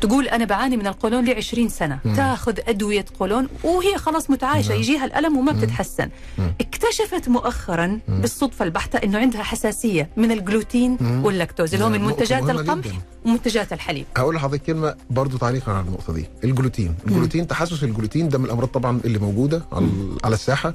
تقول 0.00 0.28
أنا 0.28 0.44
بعاني 0.44 0.76
من 0.76 0.86
القولون 0.86 1.24
ل 1.24 1.30
20 1.36 1.68
سنة 1.68 1.98
مم. 2.04 2.14
تاخذ 2.14 2.58
أدوية 2.68 3.04
قولون 3.20 3.48
وهي 3.64 3.98
خلاص 3.98 4.30
متعايشة 4.30 4.68
نعم. 4.68 4.78
يجيها 4.78 5.04
الألم 5.04 5.36
وما 5.36 5.52
بتتحسن 5.52 6.08
مم. 6.38 6.54
اكتشفت 6.60 7.28
مؤخرا 7.28 7.86
مم. 7.86 8.20
بالصدفة 8.20 8.64
البحتة 8.64 8.96
إنه 8.96 9.18
عندها 9.18 9.42
حساسية 9.42 10.08
من 10.16 10.32
الجلوتين 10.32 10.96
مم. 11.00 11.24
واللاكتوز 11.24 11.74
اللي 11.74 11.84
هو 11.84 11.88
من 11.88 12.04
منتجات 12.04 12.50
القمح 12.50 12.84
جداً. 12.86 12.94
ومنتجات 13.24 13.72
الحليب 13.72 14.04
هقول 14.16 14.34
لحضرتك 14.34 14.62
كلمة 14.62 14.94
برضو 15.10 15.36
تعليقا 15.36 15.72
على 15.72 15.86
النقطة 15.86 16.12
دي 16.12 16.26
الجلوتين 16.44 16.94
الجلوتين 17.06 17.46
تحسس 17.46 17.82
الجلوتين 17.84 18.28
ده 18.28 18.38
من 18.38 18.44
الأمراض 18.44 18.68
طبعا 18.68 19.00
اللي 19.04 19.18
موجودة 19.18 19.62
على, 19.72 19.86
على 20.24 20.34
الساحة 20.34 20.74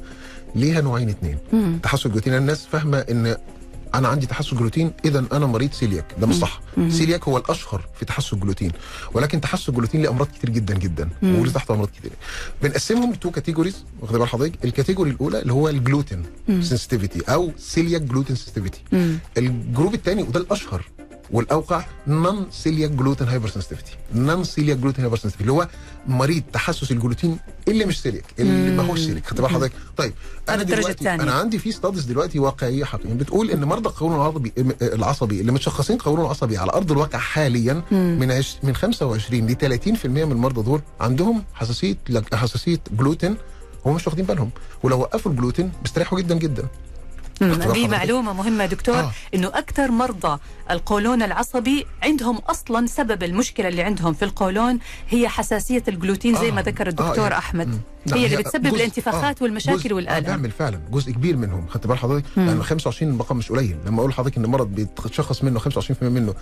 ليها 0.56 0.82
نوعين 0.82 1.10
اتنين 1.10 1.38
مم. 1.54 1.80
تحسس 1.84 2.06
الجلوتين 2.06 2.34
الناس 2.34 2.66
فاهمة 2.66 2.98
إن 2.98 3.36
أنا 3.96 4.08
عندي 4.08 4.26
تحسس 4.26 4.54
جلوتين 4.54 4.92
اذا 5.06 5.26
أنا 5.34 5.46
مريض 5.46 5.72
سيلياك 5.74 6.06
ده 6.22 6.28
مش 6.28 6.36
صح. 6.36 6.62
سيلياك 6.90 7.24
هو 7.24 7.38
الأشهر 7.38 7.86
في 8.00 8.06
تحسس 8.06 8.34
الجلوتين 8.34 8.72
ولكن 9.14 9.42
تحسس 9.42 9.70
الجلوتين 9.70 10.02
له 10.02 10.10
أمراض 10.10 10.28
كتير 10.28 10.50
جدا 10.50 10.74
جدا 10.78 11.10
وليه 11.24 11.52
تحته 11.52 11.74
أمراض 11.74 11.88
كتير. 12.00 12.12
بنقسمهم 12.64 13.12
ل 13.14 13.18
two 13.18 13.32
categories 13.32 13.84
واخد 14.02 14.16
بال 14.18 14.28
حضرتك؟ 14.28 14.66
ال 14.66 14.71
category 14.71 15.12
الأولى 15.12 15.40
اللي 15.42 15.54
هو 15.54 15.70
ال 15.70 15.77
gluten 15.77 16.24
sensitivity 16.48 17.22
أو 17.34 17.52
celiac 17.58 18.02
gluten 18.02 18.36
sensitivity 18.36 18.82
ال 19.38 19.47
group 19.47 19.94
الثاني 19.94 20.24
وده 20.24 20.40
الأشهر 20.40 20.86
والأوقع 21.32 21.86
نون 22.08 22.48
سيلياك 22.52 22.92
جلوتين 22.92 23.28
هايبر 23.28 23.48
سنسيتيفيتي 23.50 23.92
نون 24.16 24.44
سيلياك 24.44 24.78
جلوتين 24.78 25.04
هايبر 25.04 25.18
سنسيتيفيتي 25.18 25.42
اللي 25.50 25.52
هو 25.54 25.68
مريض 26.08 26.44
تحسس 26.54 26.92
الجلوتين 26.92 27.38
اللي 27.68 27.86
مش 27.86 28.02
سيلياك 28.02 28.24
اللي 28.40 28.76
ما 28.78 28.84
هوش 28.84 29.00
سيلياك 29.00 29.26
خدت 29.28 29.42
بال 29.42 29.50
حضرتك 29.50 29.74
طيب 29.98 30.14
أنا 30.50 30.64
دلوقتي. 30.64 31.10
أنا 31.24 31.32
عندي 31.32 31.60
في 31.60 31.72
studies 31.72 32.04
دلوقتي 32.06 32.40
واقعية 32.40 32.84
حقيقية. 32.84 33.14
بتقول 33.14 33.52
إن 33.52 33.64
مرضى 33.64 33.90
القولون 33.90 34.16
العصبي 34.16 34.54
العصبي 34.82 35.42
اللي 35.42 35.52
متشخصين 35.52 35.98
قولون 35.98 36.26
عصبي 36.26 36.58
على 36.58 36.72
أرض 36.74 36.92
الواقع 36.92 37.20
حاليا 37.20 37.82
من 37.92 38.32
عش 38.32 38.58
من 38.64 38.76
25 38.76 39.48
ل 39.48 39.56
30% 39.56 40.06
من 40.06 40.32
المرضى 40.32 40.62
دول 40.64 40.82
عندهم 41.00 41.44
حساسية 41.54 41.98
حساسية 42.34 42.80
جلوتين 42.92 43.38
هم 43.86 43.96
مش 43.96 44.08
واخدين 44.08 44.26
بالهم. 44.26 44.50
ولو 44.84 45.00
وقفوا 45.00 45.32
الجلوتين 45.32 45.72
بيستريحوا 45.84 46.20
جدا 46.20 46.36
جدا. 46.36 46.68
دي 47.48 47.64
حضرتك. 47.64 47.90
معلومة 47.90 48.34
مهمة 48.34 48.66
دكتور 48.66 49.00
آه. 49.00 49.12
إنه 49.36 49.48
أكثر 49.48 49.92
مرضى 49.92 50.40
القولون 50.72 51.24
العصبي 51.24 51.86
عندهم 52.04 52.38
أصلا 52.38 52.88
سبب 52.88 53.24
المشكلة 53.24 53.68
اللي 53.68 53.82
عندهم 53.84 54.14
في 54.14 54.26
القولون 54.26 54.80
هي 55.10 55.28
حساسية 55.28 55.84
الجلوتين 55.88 56.36
زي 56.36 56.48
آه. 56.50 56.52
ما 56.52 56.62
ذكر 56.62 56.86
آه، 56.86 56.90
الدكتور 56.90 57.18
يعني- 57.24 57.38
أحمد 57.38 57.68
مم. 57.68 57.80
هي 58.14 58.26
اللي 58.26 58.38
بتسبب 58.38 58.66
الانتفاخات 58.66 59.38
آه، 59.38 59.44
والمشاكل 59.44 59.90
آه 59.90 59.96
والألم. 59.96 60.26
بيعمل 60.26 60.52
فعلا 60.52 60.80
جزء 60.92 61.12
كبير 61.12 61.38
منهم. 61.38 61.66
خدت 61.68 61.88
بال 61.88 61.98
حضرتك؟ 61.98 62.26
لأن 62.38 62.64
25 62.64 63.18
رقم 63.18 63.38
مش 63.38 63.50
قليل. 63.52 63.76
لما 63.86 64.00
أقول 64.00 64.10
لحضرتك 64.10 64.38
إن 64.38 64.46
مرض 64.46 64.68
بيتشخص 64.68 65.44
منه 65.44 65.60
25% 65.60 66.04
منه 66.04 66.34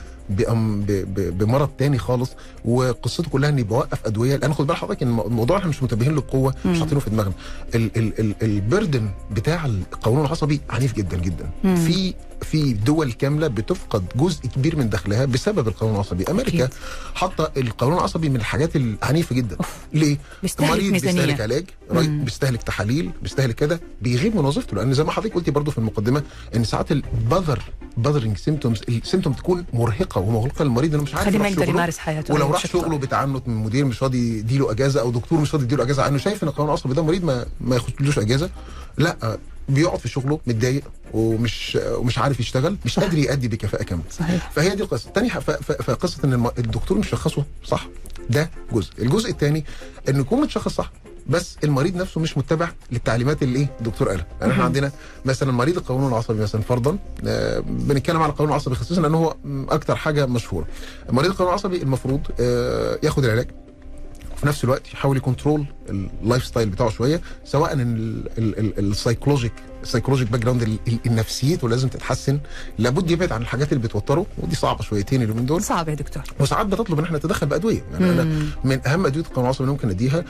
بمرض 1.10 1.70
تاني 1.78 1.98
خالص 1.98 2.32
وقصته 2.66 3.30
كلها 3.30 3.50
إني 3.50 3.64
بوقف 3.64 4.06
أدوية. 4.06 4.36
لأن 4.36 4.54
خد 4.54 4.68
بال 4.68 4.76
حضرتك 4.76 5.04
إن 5.04 5.20
الموضوع 5.20 5.58
إحنا 5.58 5.70
مش 5.70 5.82
منتبهين 5.82 6.16
له 6.16 6.22
بقوه 6.22 6.54
مش 6.66 6.80
حاطينه 6.80 7.00
في 7.00 7.10
دماغنا. 7.10 7.34
ال- 7.76 7.92
ال- 7.98 8.20
ال- 8.20 8.36
البردن 8.42 9.10
بتاع 9.32 9.66
القولون 9.66 10.26
العصبي 10.26 10.62
عنيف 10.70 10.94
جدا 10.96 11.18
جدا. 11.18 11.50
في 11.76 12.14
في 12.42 12.74
دول 12.74 13.12
كاملة 13.12 13.48
بتفقد 13.48 14.06
جزء 14.16 14.48
كبير 14.48 14.76
من 14.76 14.90
دخلها 14.90 15.26
بسبب 15.26 15.68
القولون 15.68 15.96
العصبي. 15.96 16.24
أمريكا 16.24 16.66
أكيد. 16.66 16.78
حاطة 17.16 17.52
القولون 17.58 17.98
العصبي 17.98 18.30
من 18.30 18.36
الحاجات 18.36 18.76
العنيفة 18.76 19.36
جدا. 19.36 19.58
ليه؟ 19.94 20.18
بيستهلك 20.42 20.72
مريض 20.72 20.92
ميزانية. 20.92 21.26
بيستهلك 21.26 21.42
علاج 21.42 21.66
بيستهلك 22.10 22.64
تحاليل 22.64 23.12
بيستهلك 23.22 23.56
كده 23.56 23.80
بيغيب 24.02 24.36
من 24.36 24.46
وظيفته 24.46 24.76
لأن 24.78 24.94
زي 24.94 25.04
ما 25.04 25.12
حضرتك 25.12 25.34
قلتي 25.36 25.52
برضو 25.52 25.72
في 25.72 25.78
المقدمة 25.78 26.24
إن 26.56 26.64
ساعات 26.64 26.92
ال 26.92 27.02
bother 27.02 27.64
bothering 27.98 28.38
symptoms 28.38 28.82
ال 28.90 28.95
symptom 28.95 29.34
تكون 29.34 29.66
مرهقة 29.74 30.22
ومقلقة 30.22 30.64
للمريض 30.64 30.94
إنه 30.94 31.04
مش 31.04 31.16
عارف 31.16 31.34
يروح 31.34 31.50
شغله. 31.50 31.70
يمارس 31.70 31.98
حياته. 31.98 32.34
ولو 32.34 32.44
أيوة، 32.44 32.54
راح 32.56 32.68
شغله 32.68 32.98
بتعنت 32.98 33.48
من 33.48 33.56
مدير 33.56 33.86
مش 33.86 34.04
راضي 34.04 34.38
يديله 34.40 34.72
أجازة 34.72 35.02
أو 35.02 35.12
دكتور 35.12 35.40
مش 35.40 35.54
راضي 35.54 35.66
يديله 35.66 35.84
أجازة 35.84 36.04
عنه 36.04 36.18
شايف 36.18 36.44
إن 36.44 36.48
القولون 36.48 36.70
العصبي 36.70 36.94
ده 36.94 37.04
مريض 37.04 37.24
ما 37.24 37.46
ما 37.62 37.76
ياخدلوش 37.76 38.20
أجازة 38.20 38.50
لا 38.98 39.38
بيقعد 39.70 40.00
في 40.00 40.08
شغله 40.10 40.40
متضايق 40.48 40.84
ومش 41.14 41.78
ومش 41.86 42.18
عارف 42.18 42.40
يشتغل 42.40 42.78
مش 42.86 43.00
قادر 43.00 43.18
يأدي 43.18 43.48
بكفاءة 43.48 43.84
كاملة. 43.84 44.04
صحيح. 44.12 44.52
فهي 44.52 44.76
دي 44.76 44.84
القصة. 44.84 45.10
تاني 45.10 45.30
فقصه 45.30 46.18
إن 46.24 46.50
الدكتور 46.58 46.98
مش 46.98 47.10
شخصه 47.10 47.44
صح. 47.66 47.88
ده 48.30 48.50
جزء. 48.72 48.92
الجزء 49.00 49.30
الثاني 49.30 49.66
انه 50.10 50.20
يكون 50.20 50.42
متشخص 50.42 50.74
صح 50.74 50.92
بس 51.28 51.58
المريض 51.64 51.96
نفسه 51.96 52.22
مش 52.22 52.38
متبع 52.38 52.70
للتعليمات 52.92 53.44
اللي 53.44 53.60
إيه؟ 53.60 53.68
الدكتور 53.80 54.10
قالها. 54.10 54.28
يعني 54.42 54.54
إحنا 54.54 54.64
عندنا 54.64 54.92
مثلا 55.26 55.52
مريض 55.52 55.78
القولون 55.78 56.08
العصبي 56.08 56.42
مثلا 56.42 56.62
فرضا 56.62 56.98
آه، 57.28 57.60
بنتكلم 57.60 58.22
على 58.22 58.32
القولون 58.32 58.52
العصبي 58.54 58.76
خصيصا 58.76 59.02
لأن 59.02 59.14
هو 59.14 59.36
أكتر 59.70 59.96
حاجة 59.96 60.26
مشهورة. 60.26 60.68
مريض 61.10 61.30
القولون 61.32 61.54
العصبي 61.54 61.82
المفروض 61.82 62.22
آه، 62.40 63.00
ياخد 63.04 63.26
العلاج. 63.26 63.48
وفي 64.40 64.48
نفس 64.48 64.64
الوقت 64.64 64.94
يحاول 64.94 65.18
ي 65.18 65.23
control 65.23 65.61
ال 65.61 65.66
lifestyle 65.90 66.70
بتاعه 66.70 66.90
شوية 66.90 67.22
سواء 67.46 67.74
ال 68.78 68.84
psychologic 68.84 69.54
ال 69.84 69.88
psychologic 69.88 70.28
background 70.32 70.80
نفسيته 71.06 71.70
لازم 71.70 71.88
تتحسن. 71.88 72.40
لابد 72.78 73.12
يبعد 73.12 73.32
عن 73.32 73.42
الحاجات 73.42 73.74
اللي 73.74 73.84
بتوتره 73.84 74.26
ودي 74.38 74.56
صعبة 74.56 74.82
شويتين 74.84 75.22
اليومين 75.22 75.46
دول. 75.46 75.64
صعب 75.64 75.90
يا 75.90 75.94
دكتور. 75.94 76.24
وساعات 76.40 76.66
بتطلب 76.66 77.00
إن 77.00 77.06
إحنا 77.06 77.18
نتدخل 77.18 77.48
بأدوية. 77.48 77.84
يعني 77.92 78.12
أنا 78.12 78.24
من 78.64 78.88
أهم 78.88 79.06
أدوية 79.06 79.24
القولون 79.24 79.44
العصبي 79.46 79.62
اللي 79.64 79.72
ممكن 79.72 79.90
أديها 79.90 80.24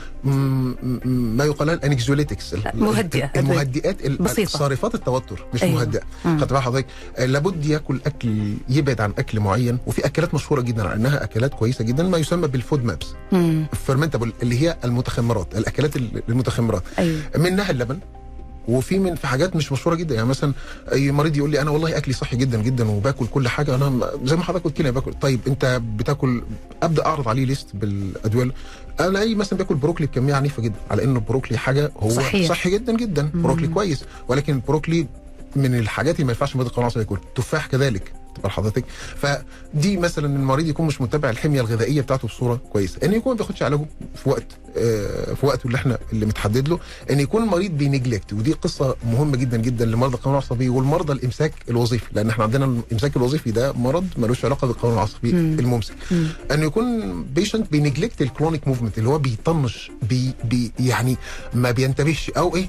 ما 1.04 1.44
يقال 1.44 1.70
ال 1.70 1.77
anxiolytics 1.77 2.54
مهدئة. 2.74 3.30
المهدئات 3.36 4.06
ال- 4.06 4.16
بسيطة. 4.16 4.58
صارفات 4.58 4.94
التوتر 4.94 5.46
مش. 5.54 5.62
أيوة. 5.62 5.74
مهدئة. 5.74 6.02
خدت 6.24 6.52
بال 6.52 6.62
حضرتك؟ 6.62 6.86
آه، 7.16 7.26
لابد 7.26 7.66
ياكل 7.66 8.00
أكل 8.06 8.54
يبعد 8.68 9.00
عن 9.00 9.12
أكل 9.18 9.40
معين 9.40 9.78
وفي 9.86 10.06
أكلات 10.06 10.34
مشهورة 10.34 10.60
جدا 10.60 10.82
على 10.88 10.94
إنها 10.94 11.24
أكلات 11.24 11.54
كويسة 11.54 11.84
جدا 11.84 12.02
ما 12.02 12.18
يسمى 12.18 12.48
بال 12.48 12.84
FODMAPs. 12.84 13.06
مم. 13.32 13.66
ال 13.72 13.77
fermentable 13.77 14.32
اللي 14.42 14.62
هي 14.62 14.76
المتخمرات 14.84 15.56
الأكلات 15.56 15.96
ال- 15.96 16.22
المتخمرات. 16.28 16.82
أيوه. 16.98 17.20
منها 17.36 17.70
اللبن. 17.70 17.98
وفي 18.68 18.98
من 18.98 19.14
في 19.14 19.26
حاجات 19.26 19.56
مش 19.56 19.72
مشهورة 19.72 19.96
جدا. 19.96 20.14
يعني 20.14 20.28
مثلا 20.28 20.52
أي 20.92 21.12
مريض 21.12 21.36
يقول 21.36 21.50
لي 21.50 21.60
أنا 21.60 21.70
والله 21.70 21.96
أكلي 21.96 22.14
صحي 22.14 22.36
جدا 22.36 22.62
جدا 22.62 22.90
وباكل 22.90 23.26
كل 23.26 23.48
حاجة. 23.48 23.74
أنا 23.74 24.10
زي 24.24 24.36
ما 24.36 24.42
حضرتك 24.42 24.64
قلت 24.64 24.80
لي 24.80 24.92
باكل. 24.92 25.12
طيب 25.12 25.40
أنت 25.46 25.80
بتاكل 25.96 26.42
أبدأ 26.82 27.06
أعرض 27.06 27.28
عليه 27.28 27.44
ليست 27.44 27.66
بالأدوية. 27.74 28.50
الاقي 29.00 29.34
مثلا 29.34 29.56
بياكل 29.56 29.74
بروكلي 29.74 30.06
بكمية 30.06 30.34
عنيفة 30.34 30.62
جدا 30.62 30.74
على 30.90 31.04
ان 31.04 31.16
البروكلي 31.16 31.58
حاجة 31.58 31.92
هو 32.00 32.10
صحيح. 32.10 32.48
صحي 32.48 32.70
جدا 32.70 32.96
جدا. 32.96 33.30
بروكلي 33.34 33.68
كويس. 33.68 34.04
ولكن 34.28 34.54
البروكلي 34.54 35.06
من 35.56 35.74
الحاجات 35.78 36.14
اللي 36.14 36.24
ما 36.24 36.32
ينفعش 36.32 36.56
مريض 36.56 36.66
القولون 36.68 36.86
العصبي 36.86 37.00
ياكل 37.00 37.18
تفاح 37.34 37.66
كذلك 37.66 38.12
تبقى 38.36 38.50
حضرتك 38.50 38.84
فدي 39.16 39.96
مثلا 39.96 40.26
المريض 40.26 40.66
يكون 40.68 40.86
مش 40.86 41.00
متبع 41.00 41.30
الحمية 41.30 41.60
الغذائية 41.60 42.00
بتاعته 42.00 42.28
بصورة 42.28 42.60
كويسة. 42.72 42.98
إن 43.04 43.12
يكون 43.12 43.32
ما 43.32 43.36
بياخدش 43.38 43.62
علاجه 43.62 43.84
في 44.14 44.28
وقت 44.28 44.44
آه، 44.76 45.34
في 45.34 45.46
وقته 45.46 45.66
اللي 45.66 45.76
إحنا 45.76 45.98
اللي 46.12 46.26
متحدد 46.26 46.68
له. 46.68 46.78
إن 47.10 47.20
يكون 47.20 47.42
المريض 47.42 47.70
بي 47.70 47.84
neglect 47.84 48.32
ودي 48.32 48.52
قصة 48.52 48.96
مهمة 49.12 49.36
جدا 49.36 49.56
جدا 49.56 49.84
لمرضى 49.84 50.14
القولون 50.14 50.38
العصبي 50.38 50.68
والمرضى 50.68 51.12
الإمساك 51.12 51.52
الوظيفي. 51.68 52.06
لأن 52.12 52.28
إحنا 52.30 52.44
عندنا 52.44 52.64
الإمساك 52.64 53.16
الوظيفي 53.16 53.50
ده 53.50 53.72
مرض 53.72 54.06
ملوش 54.16 54.44
علاقة 54.44 54.66
بالقولون 54.66 54.96
العصبي 54.98 55.30
الممسك. 55.30 55.94
إن 56.50 56.62
يكون 56.62 57.22
patient 57.24 57.72
بي 57.72 57.83
neglect 57.83 58.22
ال 58.22 58.28
colonic 58.28 58.68
movement 58.68 58.98
اللي 58.98 59.08
هو 59.08 59.18
بيطنش 59.18 59.90
بي 60.02 60.32
بي 60.44 60.72
يعني 60.80 61.16
ما 61.54 61.70
بينتبهش. 61.70 62.30
أو 62.30 62.56
إيه؟ 62.56 62.68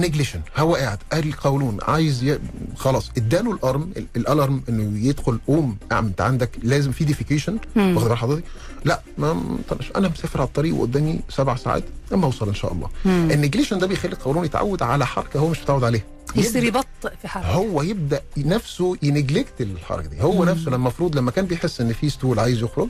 neglection 0.00 0.40
هو 0.56 0.74
قاعد 0.74 0.98
قال 1.12 1.28
القولون 1.28 1.78
عايز 1.82 2.24
ي... 2.24 2.38
خلاص 2.76 3.10
اداله 3.16 3.52
ال 3.52 3.58
alarm 3.58 3.90
ال- 3.96 4.06
ال 4.16 4.24
alarm 4.24 4.62
إنه 4.68 5.06
يدخل 5.08 5.38
قوم 5.46 5.76
انت 5.92 6.20
عندك 6.20 6.50
لازم 6.62 6.92
في 6.92 7.04
defecation 7.04 7.58
واخد 7.76 8.08
بال 8.08 8.16
حضرتك؟ 8.18 8.44
لا 8.84 9.00
ما 9.18 9.58
طنش. 9.68 9.90
أنا 9.96 10.08
مسافر 10.08 10.40
على 10.40 10.48
الطريق 10.48 10.74
وقدامي 10.74 11.20
سبع 11.28 11.56
ساعات 11.56 11.84
أما 12.14 12.24
أوصل 12.24 12.48
إن 12.48 12.54
شاء 12.54 12.72
الله. 12.72 12.88
ال 13.06 13.12
neglection 13.12 13.78
ده 13.78 13.86
بيخلي 13.86 14.12
القولون 14.12 14.44
يتعود 14.44 14.82
على 14.82 15.06
حركة 15.06 15.40
هو 15.40 15.48
مش 15.48 15.60
متعود 15.62 15.84
عليها. 15.84 16.02
يصير 16.36 16.64
يبطئ 16.64 17.10
في 17.22 17.28
حركة. 17.28 17.46
هو 17.46 17.82
يبدأ 17.82 18.20
نفسه 18.36 18.96
ي 19.02 19.09
neglect 19.09 19.60
الحركة 19.60 20.08
دي. 20.08 20.22
هو 20.22 20.44
نفسه 20.44 20.66
لما 20.66 20.76
المفروض 20.76 21.16
لما 21.16 21.30
كان 21.30 21.46
بيحس 21.46 21.80
إن 21.80 21.92
في 21.92 22.10
stool 22.10 22.38
عايز 22.38 22.62
يخرج 22.62 22.88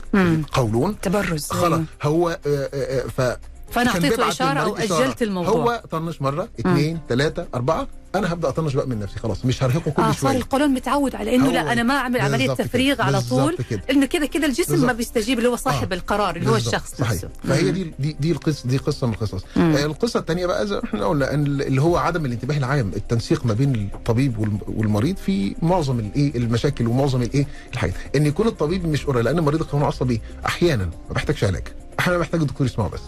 قولون 0.51 0.99
تبرز. 1.01 1.45
خلاص. 1.49 1.81
هو 2.03 2.29
آه، 2.29 2.37
آه، 2.47 2.69
آه، 2.73 3.07
ف 3.07 3.37
فأنا 3.71 3.89
أعطيته 3.91 4.29
إشارة 4.29 4.59
أو. 4.59 4.75
أجلت 4.75 5.21
الموضوع 5.21 5.51
هو 5.53 5.83
طنش 5.91 6.21
مرة 6.21 6.49
اثنين 6.59 6.99
ثلاثة 7.09 7.47
أربعة 7.55 7.87
أنا 8.15 8.33
هبدأ 8.33 8.49
أطنش 8.49 8.73
بقى 8.73 8.87
من 8.87 8.99
نفسي 8.99 9.19
خلاص 9.19 9.45
مش 9.45 9.63
هرهقه 9.63 9.91
كل 9.91 10.01
آه 10.01 10.11
شوية 10.11 10.31
صار 10.31 10.35
القولون 10.41 10.69
متعود 10.69 11.15
على 11.15 11.35
إنه 11.35 11.51
لا 11.51 11.73
أنا 11.73 11.83
ما 11.83 11.93
أعمل 11.93 12.21
عملية 12.21 12.45
كده. 12.45 12.53
تفريغ 12.55 13.01
على 13.01 13.21
طول 13.21 13.57
كده. 13.69 13.81
إنه 13.91 14.05
كذا 14.05 14.25
كذا 14.25 14.45
الجسم 14.45 14.71
ما 14.73 14.77
بالظبط. 14.77 14.95
بيستجيب 14.95 15.37
اللي 15.37 15.49
هو 15.49 15.55
صاحب 15.55 15.93
آه. 15.93 15.95
القرار 15.95 16.35
اللي 16.35 16.49
هو. 16.49 16.55
الشخص 16.55 16.95
صحيح. 16.95 17.11
نفسه 17.11 17.29
فهي 17.43 17.71
دي 17.71 17.93
دي 17.99 18.15
دي 18.19 18.31
القصة 18.31 18.69
دي 18.69 18.77
قصة 18.77 19.07
من 19.07 19.13
القصص 19.13 19.43
آه 19.57 19.85
القصة 19.85 20.19
الثانية 20.19 20.45
بقى 20.45 20.67
زي 20.67 20.75
ما 20.75 20.83
إحنا 20.83 21.05
قلنا 21.05 21.33
اللي 21.33 21.81
هو 21.81 21.97
عدم 21.97 22.25
الانتباه 22.25 22.57
العام 22.57 22.91
التنسيق 22.95 23.45
ما 23.45 23.53
بين 23.53 23.89
الطبيب 23.95 24.39
والم- 24.39 24.59
والمريض 24.67 25.17
في 25.17 25.55
معظم 25.61 25.99
الايه 25.99 26.35
المشاكل 26.37 26.87
ومعظم 26.87 27.21
الايه 27.21 27.47
الحاجات 27.73 27.93
إن 28.15 28.25
يكون 28.25 28.47
الطبيب 28.47 28.87
مش 28.87 29.05
قريب 29.05 29.25
لأن 29.25 29.39
مريض 29.39 29.61
القولون 29.61 29.81
العصبي 29.81 30.21
أحيانا 30.45 30.85
ما 30.85 31.13
بيحتاجش 31.13 31.43
علاج 31.43 31.63
أحيانا 31.99 32.19
محتاج 32.19 32.41
الدكتور 32.41 32.67
يسمعه 32.67 32.89
بس 32.89 32.99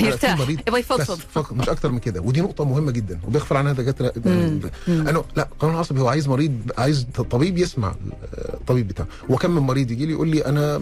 يرتاح. 0.00 0.38
بس 0.98 1.08
يفضفض 1.10 1.56
مش 1.56 1.68
أكتر 1.68 1.92
من 1.92 1.98
كده. 1.98 2.20
ودي 2.20 2.40
نقطة 2.40 2.64
مهمة 2.64 2.90
جدا 2.92 3.20
وبيغفل 3.26 3.56
عنها 3.56 3.72
دكاترة 3.72 4.12
انه 4.26 5.24
لا 5.36 5.48
القولون 5.52 5.74
العصبي 5.74 6.00
هو 6.00 6.08
عايز 6.08 6.28
مريض 6.28 6.52
عايز 6.78 7.06
طبيب 7.30 7.58
يسمع 7.58 7.88
آه، 7.88 8.54
الطبيب 8.54 8.88
بتاعه. 8.88 9.06
وكم 9.28 9.50
من 9.50 9.62
مريض 9.62 9.90
يجي 9.90 10.06
لي 10.06 10.12
يقول 10.12 10.28
لي 10.28 10.46
أنا 10.46 10.80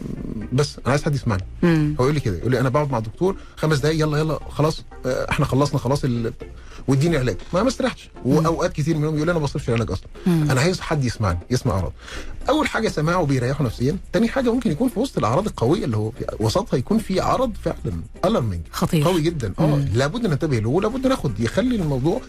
بس 0.52 0.76
أنا 0.78 0.90
عايز 0.90 1.02
حد 1.02 1.14
يسمعني. 1.14 1.44
هو 1.64 2.04
يقول 2.04 2.14
لي 2.14 2.20
كده 2.20 2.36
يقول 2.38 2.50
لي 2.50 2.60
أنا 2.60 2.68
بقعد 2.68 2.90
مع 2.90 2.98
الدكتور 2.98 3.36
خمس 3.56 3.78
دقايق 3.78 4.00
يلا 4.00 4.18
يلا 4.18 4.38
خلاص 4.50 4.84
آه، 5.06 5.30
إحنا 5.30 5.46
خلصنا 5.46 5.78
خلاص 5.78 6.04
ال... 6.04 6.32
واديني 6.88 7.16
علاج. 7.16 7.36
ما 7.54 7.62
ما 7.62 7.68
استريحتش 7.68 8.10
وأوقات 8.24 8.72
كتير 8.72 8.96
منهم 8.96 9.14
يقول 9.14 9.26
لي 9.26 9.32
أنا 9.32 9.38
ما 9.38 9.44
بصرفش 9.44 9.70
علاج 9.70 9.90
أصلا. 9.90 10.06
أنا 10.26 10.60
عايز 10.60 10.80
حد 10.80 11.04
يسمعني 11.04 11.38
يسمع 11.50 11.72
أعراض. 11.74 11.92
أول 12.48 12.68
حاجة 12.68 12.88
سماعه 12.88 13.24
بيريحه 13.24 13.64
نفسيا 13.64 13.96
تاني 14.12 14.28
حاجة 14.28 14.52
ممكن 14.52 14.70
يكون 14.70 14.88
في 14.88 15.00
وسط 15.00 15.18
الأعراض 15.18 15.46
القوية 15.46 15.84
اللي 15.84 15.96
هو 15.96 16.10
في 16.10 16.24
وسطها 16.40 16.76
يكون 16.76 16.98
في 16.98 17.20
عرض 17.20 17.52
فعلا 17.64 18.00
الارمنج 18.24 18.60
خطير. 18.72 19.04
قوي 19.04 19.22
جدا. 19.22 19.52
آه 19.58 19.84
لابد 19.94 20.26
ننتبه 20.26 20.58
له 20.58 20.68
ولابد 20.68 21.06
ناخد 21.06 21.40
يخلي 21.40 21.76
الموضوع 21.76 22.20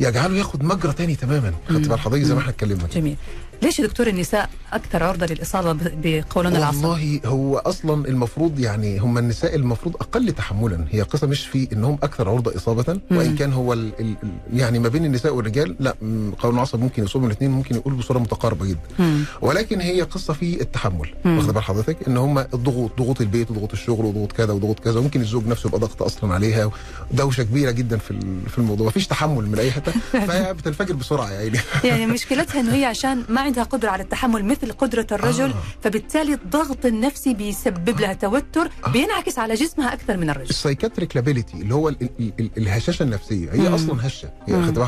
يجعله 0.00 0.36
ياخد 0.36 0.64
مجرى 0.64 0.92
تاني 0.92 1.14
تماما. 1.16 1.52
خدت 1.68 1.88
بال 1.88 2.00
حضرتك 2.00 2.22
زي 2.22 2.34
ما 2.34 2.40
إحنا 2.40 2.50
اتكلمنا. 2.50 2.86
جميل. 2.94 3.16
ليش 3.62 3.78
يا 3.78 3.86
دكتور 3.86 4.06
النساء 4.06 4.50
أكثر 4.72 5.02
عرضة 5.02 5.26
للإصابة 5.26 5.76
بقولون 6.02 6.56
العصب؟ 6.56 6.84
والله 6.84 7.20
هو 7.26 7.58
أصلا 7.58 8.08
المفروض 8.08 8.58
يعني 8.60 8.98
هم 8.98 9.18
النساء 9.18 9.54
المفروض 9.54 9.96
أقل 9.96 10.32
تحملا. 10.32 10.86
هي 10.90 11.02
قصه 11.02 11.26
مش 11.26 11.46
في 11.46 11.68
إنهم 11.72 11.98
أكثر 12.02 12.28
عرضة 12.28 12.56
إصابة. 12.56 13.00
وإن 13.10 13.36
كان 13.36 13.52
هو 13.52 13.72
ال 13.72 13.92
ال 14.00 14.14
ال- 14.22 14.58
يعني 14.58 14.78
ما 14.78 14.88
بين 14.88 15.04
النساء 15.04 15.34
والرجال 15.34 15.76
لا 15.80 15.94
قولون 16.38 16.56
العصب 16.56 16.80
ممكن 16.80 17.04
يصيبهم 17.04 17.26
الاثنين 17.26 17.50
ممكن 17.50 17.74
يقول 17.74 17.94
بصورة 17.94 18.18
متقاربة 18.18 18.66
جدا. 18.66 18.80
مم. 18.98 19.24
ولكن 19.40 19.80
هي 19.80 20.02
قصة 20.02 20.34
في 20.34 20.60
التحمل. 20.60 21.14
واخد 21.24 21.54
بال 21.54 21.62
حضرتك؟ 21.62 21.96
إن 22.08 22.16
هم 22.16 22.38
الضغوط 22.38 22.98
ضغوط 22.98 23.20
البيت 23.20 23.50
وضغوط 23.50 23.72
الشغل 23.72 24.04
وضغوط 24.04 24.32
كذا 24.32 24.52
وضغوط 24.52 24.80
كذا. 24.80 25.00
ممكن 25.00 25.20
الزوج 25.20 25.46
نفسه 25.46 25.66
يبقى 25.66 25.80
ضغط 25.80 26.02
أصلا 26.02 26.34
عليها. 26.34 26.70
دوشة 27.10 27.42
كبيرة 27.42 27.70
جدا 27.70 27.96
في 27.98 28.20
في 28.48 28.58
الموضوع. 28.58 28.86
مفيش 28.86 29.06
تحمل 29.06 29.46
من 29.48 29.58
أي 29.58 29.70
حتة. 29.72 29.92
فهي 30.28 30.54
بتنفجر 30.54 30.94
بسرعة 30.94 31.30
يا 31.30 31.38
عيني. 31.38 31.58
يعني 31.84 32.06
مشكلتها 32.06 32.60
إنه 32.60 32.74
هي 32.74 32.84
عشان 32.84 33.22
ما 33.28 33.40
عندها 33.52 33.64
قدرة 33.64 33.90
على 33.90 34.02
التحمل 34.02 34.44
مثل 34.44 34.72
قدرة 34.72 35.06
الرجل 35.12 35.50
آه. 35.50 35.54
فبالتالي 35.82 36.34
الضغط 36.34 36.86
النفسي 36.86 37.34
بيسبب 37.34 38.00
لها 38.00 38.12
توتر 38.12 38.68
بينعكس 38.92 39.38
على 39.38 39.54
جسمها 39.54 39.92
أكثر 39.92 40.16
من 40.16 40.30
الرجل 40.30 40.50
ال 40.50 40.55
psychiatric 40.55 41.16
lability 41.16 41.56
اللي 41.56 41.74
هو 41.74 41.88
ال 41.88 41.96
ال 42.20 42.32
ال 42.40 42.50
الهشاشة 42.58 43.02
النفسية 43.02 43.52
هي 43.52 43.68
مم. 43.68 43.74
أصلا 43.74 44.06
هشة 44.06 44.30
مم. 44.48 44.54
هي 44.54 44.66
خدت 44.66 44.78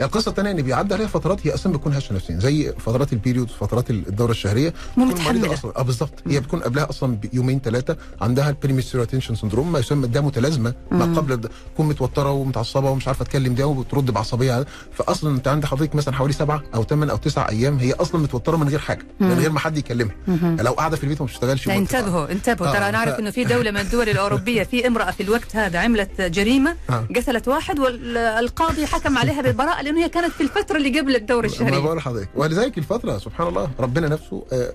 القصة 0.00 0.28
الثانية 0.30 0.50
إن 0.50 0.62
بيعدي 0.62 0.94
عليها 0.94 1.06
فترات 1.06 1.46
هي 1.46 1.54
أصلا 1.54 1.72
بتكون 1.72 1.92
هشة 1.94 2.14
نفسيا 2.14 2.38
زي 2.38 2.72
فترات 2.72 3.12
ال 3.12 3.17
period 3.17 3.48
فترات 3.50 3.90
بتكون 3.92 4.82
مريضة 4.96 5.12
متحملة. 5.14 5.54
أصلا 5.54 5.78
آه 5.78 5.82
بالظبط 5.82 6.14
هي 6.26 6.40
بتكون 6.40 6.60
قبلها 6.60 6.90
أصلا 6.90 7.16
بيومين 7.16 7.60
ثلاثة 7.60 7.96
عندها 8.20 8.48
ال 8.50 8.54
premenstrual 8.54 9.08
tension 9.08 9.34
syndrome 9.34 9.72
ما 9.72 9.78
يسمى 9.78 10.06
ده 10.08 10.20
متلازمة 10.20 10.74
ما. 10.90 11.04
قبل 11.04 11.48
تكون 11.74 11.86
متوترة 11.88 12.30
ومتعصبة 12.30 12.90
ومش 12.90 13.06
عارفة 13.08 13.24
تكلم 13.24 13.54
ده 13.54 13.66
وبترد 13.66 14.10
بعصبية 14.10 14.62
على- 14.62 14.66
فاصلا 14.92 15.36
أنت 15.36 15.48
عندك 15.48 15.66
حضرتك 15.68 15.94
مثلا 15.94 16.14
حوالي 16.14 16.32
سبعه 16.32 16.62
أو 16.74 16.84
ثمان 16.84 17.10
أو 17.10 17.16
تسع 17.16 17.48
أيام 17.48 17.78
هي 17.78 17.92
أصلا 18.02 18.20
متوتره 18.20 18.56
من 18.56 18.68
غير 18.68 18.78
حاجة 18.78 19.06
من. 19.20 19.38
غير 19.38 19.50
ما 19.50 19.58
حد 19.60 19.78
يكلمها. 19.78 20.14
لو 20.60 20.72
قاعدة 20.72 20.96
في 20.96 21.04
البيت 21.04 21.20
وما 21.20 21.28
بتشتغلش 21.28 21.68
انتبهوا 21.68 22.30
انتبهوا 22.32 22.68
آه، 22.70 22.72
ترى 22.72 22.84
ف- 22.88 22.92
نعرف 22.92 23.18
إنه 23.18 23.30
في 23.30 23.44
دولة 23.44 23.70
من 23.70 23.76
الدول 23.80 24.08
الأوروبية 24.08 24.62
في 24.62 24.86
امرأة 24.86 25.10
في 25.10 25.22
الوقت 25.22 25.56
هذا 25.56 25.78
عملت 25.78 26.20
جريمة 26.20 26.76
آه. 26.90 27.06
قتلت 27.16 27.48
واحد 27.48 27.78
والقاضي 27.78 28.86
حكم 28.86 29.18
عليها 29.18 29.42
بالبراءة 29.42 29.82
لأنه 29.82 30.04
هي 30.04 30.08
كانت 30.08 30.32
في 30.32 30.40
الفترة 30.42 30.76
اللي 30.76 31.00
قبل 31.00 31.16
الدوره 31.16 31.46
ما 31.46 31.52
الشهريه 31.52 31.78
بقول 31.78 31.96
لحضرتك 31.96 32.28
ولذلك 32.34 32.78
الفترة 32.78 33.18
سبحان 33.18 33.46
الله 33.48 33.70
ربنا 33.80 34.08
نفسه 34.08 34.44
آه، 34.52 34.56
آه، 34.56 34.72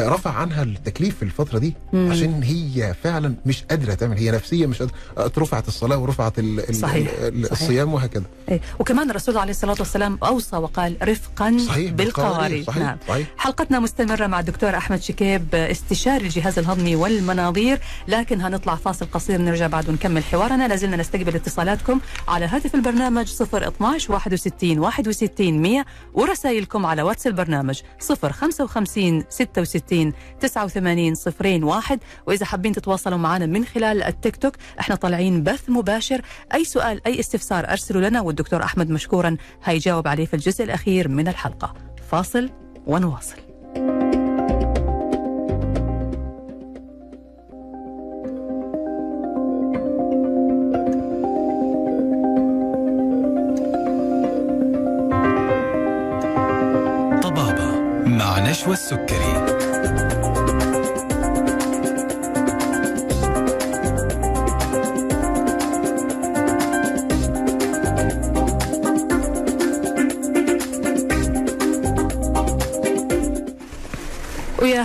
رفع 0.00 0.30
عنها 0.32 0.62
التكليف 0.62 1.16
في 1.16 1.22
الفترة 1.22 1.58
دي 1.58 1.74
مم. 1.92 2.12
عشان 2.12 2.42
هي 2.42 2.94
فعلا 3.02 3.34
مش 3.46 3.62
قادرة 3.62 3.94
تعمل 3.94 4.18
هي 4.18 4.30
نفسيا 4.30 4.66
مش 4.66 4.78
قادرة 4.78 4.94
آه، 5.18 5.30
رفعت 5.38 5.68
الصلاة 5.68 5.98
ورفعت 5.98 6.38
ال 6.38 6.60
ال 6.70 6.74
صحيح، 6.76 7.10
ال 7.18 7.46
صحيح. 7.46 7.52
الصيام 7.62 7.94
وهكذا 7.94 8.22
إيه. 8.48 8.60
وكمان 8.78 9.10
الرسول 9.10 9.36
عليه 9.38 9.50
الصلاة 9.50 9.76
والسلام 9.78 10.18
أوصى 10.22 10.56
وقال 10.56 10.96
رفقا 11.02 11.56
صحيح 11.68 11.92
بالقواري 11.92 12.64
صحيح 12.64 12.82
نعم 12.82 12.96
صحيح 13.08 13.26
حلقتنا 13.36 13.78
مستمرة 13.78 14.26
مع 14.26 14.40
الدكتور 14.40 14.76
أحمد 14.76 15.02
شكيب 15.02 15.54
استشاري 15.54 16.24
الجهاز 16.24 16.58
الهضمي 16.58 16.96
والمناظير 16.96 17.80
لكن 18.08 18.40
هنطلع 18.40 18.74
فاصل 18.74 19.06
قصير 19.12 19.40
نرجع 19.40 19.66
بعد 19.66 19.88
ونكمل 19.88 20.24
حوارنا 20.24 20.68
لازلنا 20.68 20.96
نستقبل 20.96 21.34
اتصالاتكم 21.34 22.00
على 22.28 22.46
هاتف 22.46 22.74
البرنامج 22.74 23.32
012 23.42 24.12
61 24.12 24.78
61 24.78 25.62
100 25.62 25.84
ورسائلكم 26.14 26.86
على 26.86 27.02
واتس 27.02 27.26
البرنامج 27.26 27.80
055 28.32 29.24
66 29.30 29.82
89 30.40 31.14
صفرين 31.14 31.64
واحد. 31.64 32.00
وإذا 32.26 32.46
حابين 32.46 32.72
تتواصلوا 32.72 33.18
معنا 33.18 33.46
من 33.46 33.64
خلال 33.64 34.02
التيك 34.02 34.36
توك 34.36 34.54
إحنا 34.80 34.94
طالعين 34.94 35.42
بث 35.42 35.70
مباشر. 35.70 36.22
أي 36.54 36.64
سؤال 36.64 37.06
أي 37.06 37.20
استفسار 37.20 37.70
أرسلوا 37.70 38.08
لنا 38.08 38.20
والدكتور 38.20 38.62
أحمد 38.62 38.90
مشكورا 38.90 39.36
هيجاوب 39.64 40.08
عليه 40.08 40.26
في 40.26 40.34
الجزء 40.34 40.64
الأخير 40.64 41.08
من 41.08 41.28
الحلقة. 41.28 41.74
فاصل 42.10 42.50
ونواصل. 42.86 43.36
نشوى 58.48 58.72
السكري. 58.72 59.47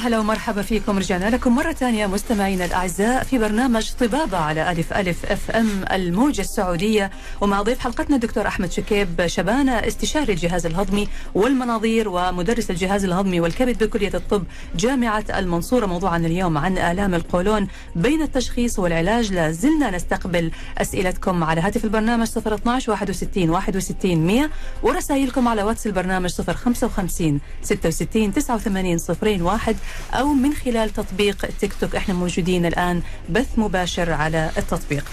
هلا 0.04 0.20
ومرحبا 0.20 0.62
فيكم. 0.62 0.98
رجعنا 0.98 1.30
لكم 1.30 1.56
مرة 1.56 1.72
ثانية 1.72 2.08
مستمعينا 2.08 2.66
الأعزاء 2.66 3.24
في 3.24 3.38
برنامج 3.38 3.92
طبابة 4.00 4.38
على 4.38 4.72
ألف 4.72 4.94
ألف 4.94 5.26
أف 5.26 5.52
أم 5.52 5.86
الموجة 5.92 6.42
السعودية. 6.42 7.12
ومع 7.42 7.62
ضيف 7.62 7.80
حلقتنا 7.80 8.16
الدكتور 8.16 8.48
أحمد 8.48 8.72
شكيب 8.72 9.28
شبانة 9.28 9.72
استشاري 9.72 10.34
الجهاز 10.34 10.66
الهضمي 10.66 11.08
والمناظير 11.36 12.10
ومدرس 12.10 12.72
الجهاز 12.72 13.04
الهضمي 13.04 13.40
والكبد 13.40 13.84
بكلية 13.84 14.12
الطب 14.14 14.44
جامعة 14.76 15.26
المنصورة. 15.36 15.86
موضوعنا 15.86 16.28
اليوم 16.28 16.58
عن 16.58 16.78
آلام 16.78 17.14
القولون 17.14 17.68
بين 17.96 18.22
التشخيص 18.22 18.80
والعلاج. 18.80 19.34
لا 19.34 19.52
زلنا 19.52 19.92
نستقبل 19.92 20.52
أسئلتكم 20.78 21.44
على 21.44 21.62
هاتف 21.62 21.86
البرنامج 21.86 22.28
012 22.38 22.92
61 22.92 23.50
61 23.50 24.18
100 24.18 24.50
ورسائلكم 24.84 25.48
على 25.48 25.64
واتس 25.64 25.88
البرنامج 25.88 26.30
055 26.42 27.40
66 27.64 28.34
89 28.34 28.98
صفرين 28.98 29.42
واحد. 29.42 29.76
أو 30.14 30.34
من 30.34 30.54
خلال 30.54 30.90
تطبيق 30.90 31.46
تيك 31.60 31.74
توك. 31.82 31.96
إحنا 31.96 32.14
موجودين 32.14 32.66
الآن 32.66 33.02
بث 33.30 33.48
مباشر 33.58 34.12
على 34.12 34.52
التطبيق. 34.58 35.06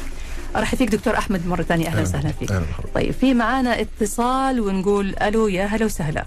أرحب 0.56 0.78
فيك 0.78 0.88
دكتور 0.88 1.18
أحمد 1.18 1.46
مرة 1.46 1.62
ثانية. 1.62 1.86
أهلا 1.88 2.02
وسهلا 2.02 2.32
فيك. 2.32 2.52
أهلا. 2.52 2.64
طيب 2.94 3.10
في 3.12 3.34
معانا 3.34 3.80
اتصال 3.80 4.60
ونقول 4.60 5.14
ألو 5.22 5.48
يا 5.48 5.64
هلا 5.64 5.84
وسهلا. 5.84 6.24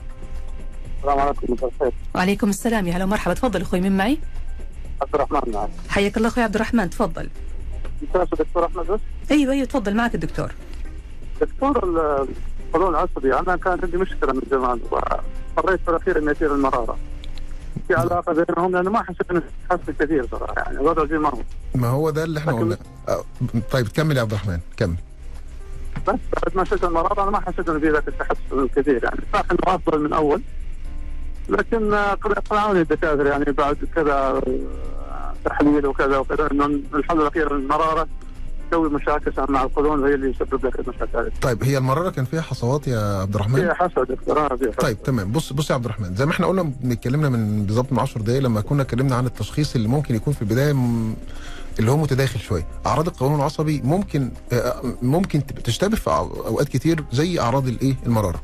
السلام 0.99 1.19
عليكم 1.19 1.53
مساء 1.53 1.69
الخير 1.69 1.91
وعليكم 2.15 2.49
السلام 2.49 2.87
يا 2.87 2.93
هلا 2.93 3.03
ومرحبا. 3.03 3.33
تفضل 3.33 3.61
أخوي 3.61 3.81
من 3.81 3.97
معي؟ 3.97 4.17
عبد 5.01 5.15
الرحمن 5.15 5.41
معك. 5.53 5.69
حياك 5.89 6.17
الله 6.17 6.27
أخوي 6.29 6.43
عبد 6.43 6.55
الرحمن 6.55 6.89
تفضل. 6.89 7.29
دكتور 8.01 8.65
أحمد؟ 8.65 8.85
بس 8.87 8.99
أيوة 9.31 9.53
أيوة 9.53 9.65
تفضل 9.65 9.95
معك 9.95 10.15
الدكتور. 10.15 10.51
دكتور 11.41 11.83
ال- 11.83 12.27
القولون 12.67 12.89
العصبي 12.89 13.39
أنا 13.39 13.55
كان 13.55 13.79
عندي 13.83 13.97
مشكلة 13.97 14.33
من 14.33 14.41
زمان 14.51 14.79
واضطريت 14.91 15.79
في 15.85 15.89
الأخير 15.89 16.17
إني 16.19 16.31
أثير 16.31 16.55
المرارة. 16.55 16.97
في 17.87 17.93
علاقة 17.93 18.33
بينهم 18.33 18.71
لأنه 18.71 18.89
ما 18.91 19.03
حسيت 19.03 19.31
اني 19.31 19.41
حسيت 19.71 20.01
كثير 20.01 20.27
صراحة 20.31 20.53
يعني 20.57 20.75
الوضع 20.77 21.05
زي 21.05 21.17
ما 21.17 21.29
هو. 21.29 21.39
ما 21.75 21.87
هو 21.87 22.09
ده 22.09 22.23
اللي 22.23 22.39
إحنا 22.39 22.53
قلنا. 22.53 22.77
طيب 23.71 23.87
كمل 23.87 24.17
يا 24.17 24.21
عبد 24.21 24.31
الرحمن 24.31 24.59
كمل. 24.77 24.95
بس 26.07 26.19
بعد 26.43 26.55
ما 26.55 26.63
شلت 26.63 26.83
المراره 26.83 27.23
أنا 27.23 27.31
ما 27.31 27.39
حسيت 27.39 27.69
إنه 27.69 27.79
في 27.79 27.89
ذاك 27.89 28.07
التحسن 28.07 28.59
الكثير 28.59 29.03
يعني 29.03 29.19
صح 29.33 29.43
إنه 29.51 29.75
أفضل 29.75 29.99
من 30.03 30.13
أول 30.13 30.41
لكن 31.49 31.93
اقنعوني 31.93 32.81
الدكاترة 32.81 33.29
يعني 33.29 33.45
بعد 33.45 33.77
كذا 33.95 34.41
تحليل 35.45 35.87
وكذا 35.87 36.17
وكذا 36.17 36.51
إنه 36.51 36.65
الحل 36.93 37.21
الأخير 37.21 37.55
المرارة. 37.55 38.07
تسوي 38.73 38.89
مشاكل 38.89 39.31
مع 39.53 39.63
القولون 39.63 40.03
هي 40.07 40.13
اللي 40.13 40.29
يسبب 40.29 40.65
لك 40.65 40.79
المشاكل. 40.79 41.31
طيب 41.41 41.63
هي 41.63 41.77
المراره 41.77 42.09
كان 42.09 42.25
فيها 42.25 42.41
حصوات 42.41 42.87
يا 42.87 43.21
عبد 43.21 43.35
الرحمن؟ 43.35 43.55
فيها 43.61 43.73
حسد 43.73 44.07
دكتور 44.11 44.39
آه، 44.39 44.55
فيها. 44.55 44.71
طيب 44.71 45.03
تمام. 45.03 45.31
بص 45.31 45.53
بص 45.53 45.69
يا 45.69 45.75
عبد 45.75 45.85
الرحمن 45.85 46.15
زي 46.15 46.25
ما 46.25 46.31
إحنا 46.31 46.47
قلنا 46.47 46.71
اتكلمنا 46.85 47.29
من 47.29 47.65
بالظبط 47.65 47.91
من 47.93 47.99
10 47.99 48.21
دقائق 48.21 48.41
لما 48.41 48.61
كنا 48.61 48.81
اتكلمنا 48.81 49.15
عن 49.15 49.25
التشخيص 49.25 49.75
اللي 49.75 49.87
ممكن 49.87 50.15
يكون 50.15 50.33
في 50.33 50.41
البداية 50.41 50.73
م- 50.73 51.15
اللي 51.79 51.91
هو 51.91 51.97
متداخل 51.97 52.39
شوية. 52.39 52.67
أعراض 52.85 53.07
القولون 53.07 53.35
العصبي 53.35 53.81
ممكن 53.83 54.31
آه، 54.53 54.81
ممكن 55.01 55.45
تبقى 55.45 55.61
تشتبه 55.61 55.95
في 55.95 56.09
أوقات 56.09 56.67
كتير 56.69 57.03
زي 57.11 57.39
أعراض 57.39 57.67
الإيه؟ 57.67 57.95
المرارة. 58.05 58.41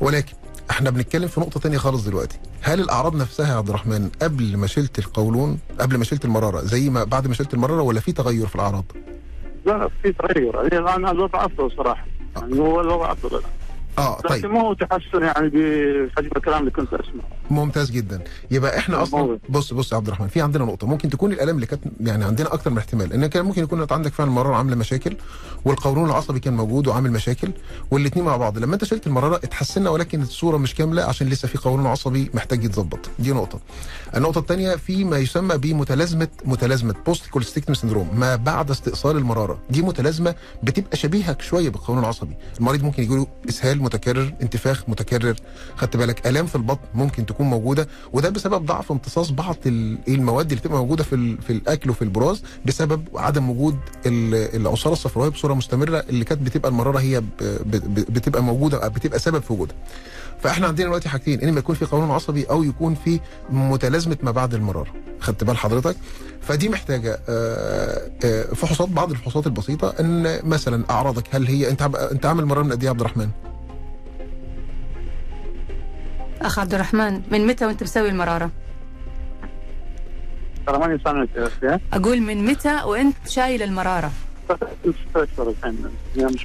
ولكن 0.00 0.32
إحنا 0.70 0.90
بنتكلم 0.90 1.28
في 1.28 1.40
نقطة 1.40 1.60
تانية 1.60 1.78
خالص 1.78 2.04
دلوقتي. 2.04 2.38
هل 2.62 2.80
الأعراض 2.80 3.16
نفسها 3.16 3.48
يا 3.48 3.54
عبد 3.54 3.68
الرحمن 3.68 4.08
قبل 4.22 4.56
ما 4.56 4.66
شلت 4.66 4.98
القولون 4.98 5.58
قبل 5.80 5.96
ما 5.96 6.04
شلت 6.04 6.24
المرارة 6.24 6.60
زي 6.60 6.90
ما 6.90 7.04
بعد 7.04 7.26
ما 7.26 7.34
شلت 7.34 7.54
المرارة 7.54 7.82
ولا 7.82 8.00
في 8.00 8.12
تغير 8.12 8.46
في 8.46 8.54
الأعراض؟ 8.54 8.84
لا 9.68 9.88
في 10.02 10.12
تغير 10.12 10.54
يعني 10.54 10.78
الان 10.78 11.06
الوضع 11.08 11.44
افضل 11.44 11.70
صراحة. 11.72 12.06
يعني 12.36 12.60
هو 12.60 12.80
الوضع 12.80 13.12
افضل 13.12 13.38
الان 13.38 13.50
آه 13.98 14.18
لكن 14.24 14.28
طيب. 14.28 14.46
مو 14.46 14.72
تحسن 14.72 15.22
يعني 15.22 15.50
بحجم 16.06 16.30
الكلام 16.36 16.60
اللي 16.60 16.70
كنت 16.70 16.94
أسمعه. 16.94 17.24
ممتاز 17.50 17.90
جدا. 17.90 18.24
يبقى 18.50 18.78
إحنا 18.78 19.02
أصلا 19.02 19.20
موجود. 19.20 19.40
بص 19.48 19.72
بص 19.72 19.92
يا 19.92 19.96
عبد 19.96 20.06
الرحمن 20.06 20.28
في 20.28 20.40
عندنا 20.40 20.64
نقطة. 20.64 20.86
ممكن 20.86 21.08
تكون 21.10 21.32
الالام 21.32 21.54
اللي 21.54 21.66
كانت 21.66 21.82
يعني 22.00 22.24
عندنا 22.24 22.54
أكتر 22.54 22.70
من 22.70 22.78
احتمال 22.78 23.12
إن 23.12 23.26
كان 23.26 23.44
ممكن 23.44 23.62
يكون 23.62 23.86
عندك 23.90 24.12
فعلا 24.12 24.30
المراره 24.30 24.54
عامله 24.54 24.76
مشاكل 24.76 25.16
والقولون 25.64 26.04
العصبي 26.08 26.40
كان 26.40 26.56
موجود 26.56 26.86
وعامل 26.86 27.12
مشاكل 27.12 27.50
والاثنين 27.90 28.24
مع 28.24 28.36
بعض. 28.36 28.58
لما 28.58 28.74
أنت 28.74 28.84
شلت 28.84 29.06
المرارة 29.06 29.36
اتحسنا 29.36 29.90
ولكن 29.90 30.22
الصورة 30.22 30.56
مش 30.56 30.74
كاملة 30.74 31.02
عشان 31.02 31.26
لسه 31.28 31.48
في 31.48 31.58
قولون 31.58 31.86
عصبي 31.86 32.30
محتاج 32.34 32.64
يتظبط. 32.64 33.10
دي 33.18 33.32
نقطة. 33.32 33.60
النقطة 34.16 34.38
الثانية 34.38 34.76
في 34.76 35.04
ما 35.04 35.18
يسمى 35.18 35.58
بمتلازمة 35.58 36.28
متلازمة 36.44 36.94
post 37.06 37.26
cholecystectomy 37.30 37.74
syndrome 37.74 38.20
ما 38.20 38.36
بعد 38.36 38.70
استئصال 38.70 39.16
المرارة. 39.16 39.58
دي 39.70 39.82
متلازمة 39.82 40.34
بتبقى 40.62 40.96
شبيهة 40.96 41.36
شوية 41.40 41.68
بالقولون 41.68 42.02
العصبي. 42.02 42.36
المريض 42.58 42.82
ممكن 42.82 43.02
يجي 43.02 43.14
له 43.16 43.26
إسهال 43.48 43.77
متكرر 43.82 44.32
انتفاخ 44.42 44.84
متكرر. 44.88 45.34
خدت 45.76 45.96
بالك؟ 45.96 46.26
آلام 46.26 46.46
في 46.46 46.54
البطن 46.56 46.80
ممكن 46.94 47.26
تكون 47.26 47.46
موجودة 47.46 47.88
وده 48.12 48.28
بسبب 48.30 48.66
ضعف 48.66 48.92
امتصاص 48.92 49.30
بعض 49.30 49.56
ال- 49.66 49.98
المواد 50.08 50.46
اللي 50.50 50.60
بتبقى 50.60 50.78
موجودة 50.78 51.04
في 51.04 51.36
في 51.46 51.52
الأكل 51.52 51.90
وفي 51.90 52.02
البراز 52.02 52.42
بسبب 52.66 53.08
عدم 53.14 53.50
وجود 53.50 53.76
ال- 54.06 54.56
العصاره 54.60 54.92
الصفراوية 54.92 55.28
بصورة 55.30 55.54
مستمرة 55.54 56.04
اللي 56.08 56.24
كانت 56.24 56.42
بتبقى 56.42 56.68
المرارة 56.70 56.98
هي 56.98 57.22
بتبقى 58.08 58.42
موجودة 58.42 58.88
بتبقى 58.88 59.18
سبب 59.18 59.42
في 59.42 59.52
وجودها. 59.52 59.76
فإحنا 60.42 60.66
عندنا 60.66 60.86
دلوقتي 60.86 61.08
حاجتين 61.08 61.48
اما 61.48 61.58
يكون 61.58 61.74
في 61.74 61.84
قولون 61.84 62.10
عصبي 62.10 62.44
أو 62.44 62.62
يكون 62.62 62.94
في 62.94 63.20
متلازمة 63.50 64.16
ما 64.22 64.30
بعد 64.30 64.54
المرارة. 64.54 64.90
خدت 65.20 65.44
بال 65.44 65.56
حضرتك؟ 65.56 65.96
فدي 66.42 66.68
محتاجة 66.68 67.20
آه، 67.28 68.10
آه، 68.24 68.42
فحوصات 68.54 68.88
بعض 68.88 69.10
الفحوصات 69.10 69.46
البسيطة 69.46 69.94
إن 70.00 70.38
مثلا 70.44 70.84
أعراضك 70.90 71.24
هل 71.34 71.46
هي 71.46 71.70
أنت 71.70 71.82
أنت 72.12 72.26
عامل 72.26 72.44
مرارة 72.44 72.62
من 72.62 72.72
قد 72.72 72.78
إيه 72.78 72.84
يا 72.84 72.90
عبد 72.90 73.00
الرحمن؟ 73.00 73.28
أخ 76.42 76.58
عبد 76.58 76.74
الرحمن 76.74 77.22
من 77.30 77.46
متى 77.46 77.66
وأنت 77.66 77.82
مسوي 77.82 78.08
المرارة؟ 78.08 78.50
ترى 80.66 80.78
ماني 80.78 80.94
أقول 81.92 82.20
من 82.20 82.44
متى 82.44 82.82
وأنت 82.84 83.16
شايل 83.28 83.62
المرارة؟ 83.62 84.10
ست 84.54 85.16
أشهر 85.16 85.54
يعني 86.16 86.38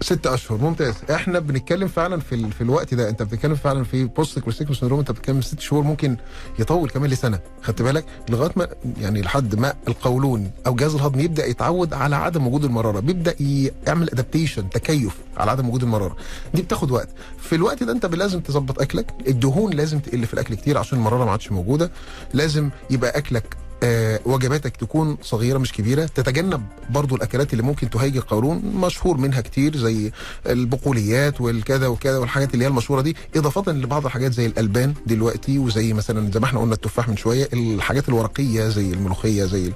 ست 0.00 0.26
أشهر. 0.26 0.34
أشهر. 0.34 0.58
ممتاز. 0.58 0.94
إحنا 1.10 1.38
بنتكلم 1.38 1.88
فعلا 1.88 2.20
في 2.20 2.34
ال... 2.34 2.52
في 2.52 2.60
الوقت 2.60 2.94
ده. 2.94 3.08
أنت 3.08 3.22
بتتكلم 3.22 3.54
فعلا 3.54 3.84
في 3.84 4.04
post 4.04 4.38
cholecystectomy 4.38 4.72
syndrome 4.72 4.98
أنت 4.98 5.10
بتتكلم 5.10 5.40
ست 5.40 5.60
شهور 5.60 5.82
ممكن 5.82 6.16
يطول 6.58 6.90
كمان 6.90 7.10
لسنة. 7.10 7.38
خدت 7.62 7.82
بالك؟ 7.82 8.04
لغاية 8.28 8.50
ما 8.56 8.68
يعني 9.00 9.22
لحد 9.22 9.54
ما 9.54 9.74
القولون 9.88 10.50
أو 10.66 10.72
الجهاز 10.72 10.94
الهضمي 10.94 11.22
يبدأ 11.22 11.46
يتعود 11.46 11.94
على 11.94 12.16
عدم 12.16 12.46
وجود 12.46 12.64
المرارة. 12.64 13.00
بيبدأ 13.00 13.34
يعمل 13.86 14.10
ادابتيشن 14.10 14.70
تكيف 14.70 15.16
على 15.36 15.50
عدم 15.50 15.68
وجود 15.68 15.82
المرارة. 15.82 16.16
دي 16.54 16.62
بتاخد 16.62 16.90
وقت. 16.90 17.08
في 17.38 17.54
الوقت 17.54 17.82
ده 17.82 17.92
أنت 17.92 18.06
لازم 18.06 18.40
تظبط 18.40 18.80
أكلك. 18.80 19.14
الدهون 19.28 19.72
لازم 19.72 19.98
تقل 19.98 20.26
في 20.26 20.34
الأكل 20.34 20.54
كتير 20.54 20.78
عشان 20.78 20.98
المرارة 20.98 21.24
ما 21.24 21.30
عادش 21.30 21.52
موجودة. 21.52 21.90
لازم 22.34 22.70
يبقى 22.90 23.18
أكلك 23.18 23.56
آه، 23.84 24.20
وجباتك 24.24 24.76
تكون 24.76 25.16
صغيرة 25.22 25.58
مش 25.58 25.72
كبيرة. 25.72 26.04
تتجنب 26.06 26.62
برضو 26.90 27.16
الأكلات 27.16 27.52
اللي 27.52 27.62
ممكن 27.62 27.90
تهيج 27.90 28.16
القولون 28.16 28.62
مشهور 28.74 29.16
منها 29.16 29.40
كتير 29.40 29.76
زي 29.76 30.12
البقوليات 30.46 31.40
والكذا 31.40 31.86
وكذا 31.86 32.18
والحاجات 32.18 32.54
اللي 32.54 32.64
هي 32.64 32.68
المشهورة 32.68 33.00
دي. 33.00 33.16
إضافة 33.36 33.72
لبعض 33.72 34.04
الحاجات 34.04 34.32
زي 34.32 34.46
الألبان 34.46 34.94
دلوقتي 35.06 35.58
وزي 35.58 35.92
مثلا 35.92 36.30
زي 36.32 36.40
ما 36.40 36.46
إحنا 36.46 36.60
قلنا 36.60 36.74
التفاح 36.74 37.08
من 37.08 37.16
شوية 37.16 37.48
الحاجات 37.52 38.08
الورقية 38.08 38.68
زي 38.68 38.92
الملوخية 38.92 39.44
زي 39.44 39.72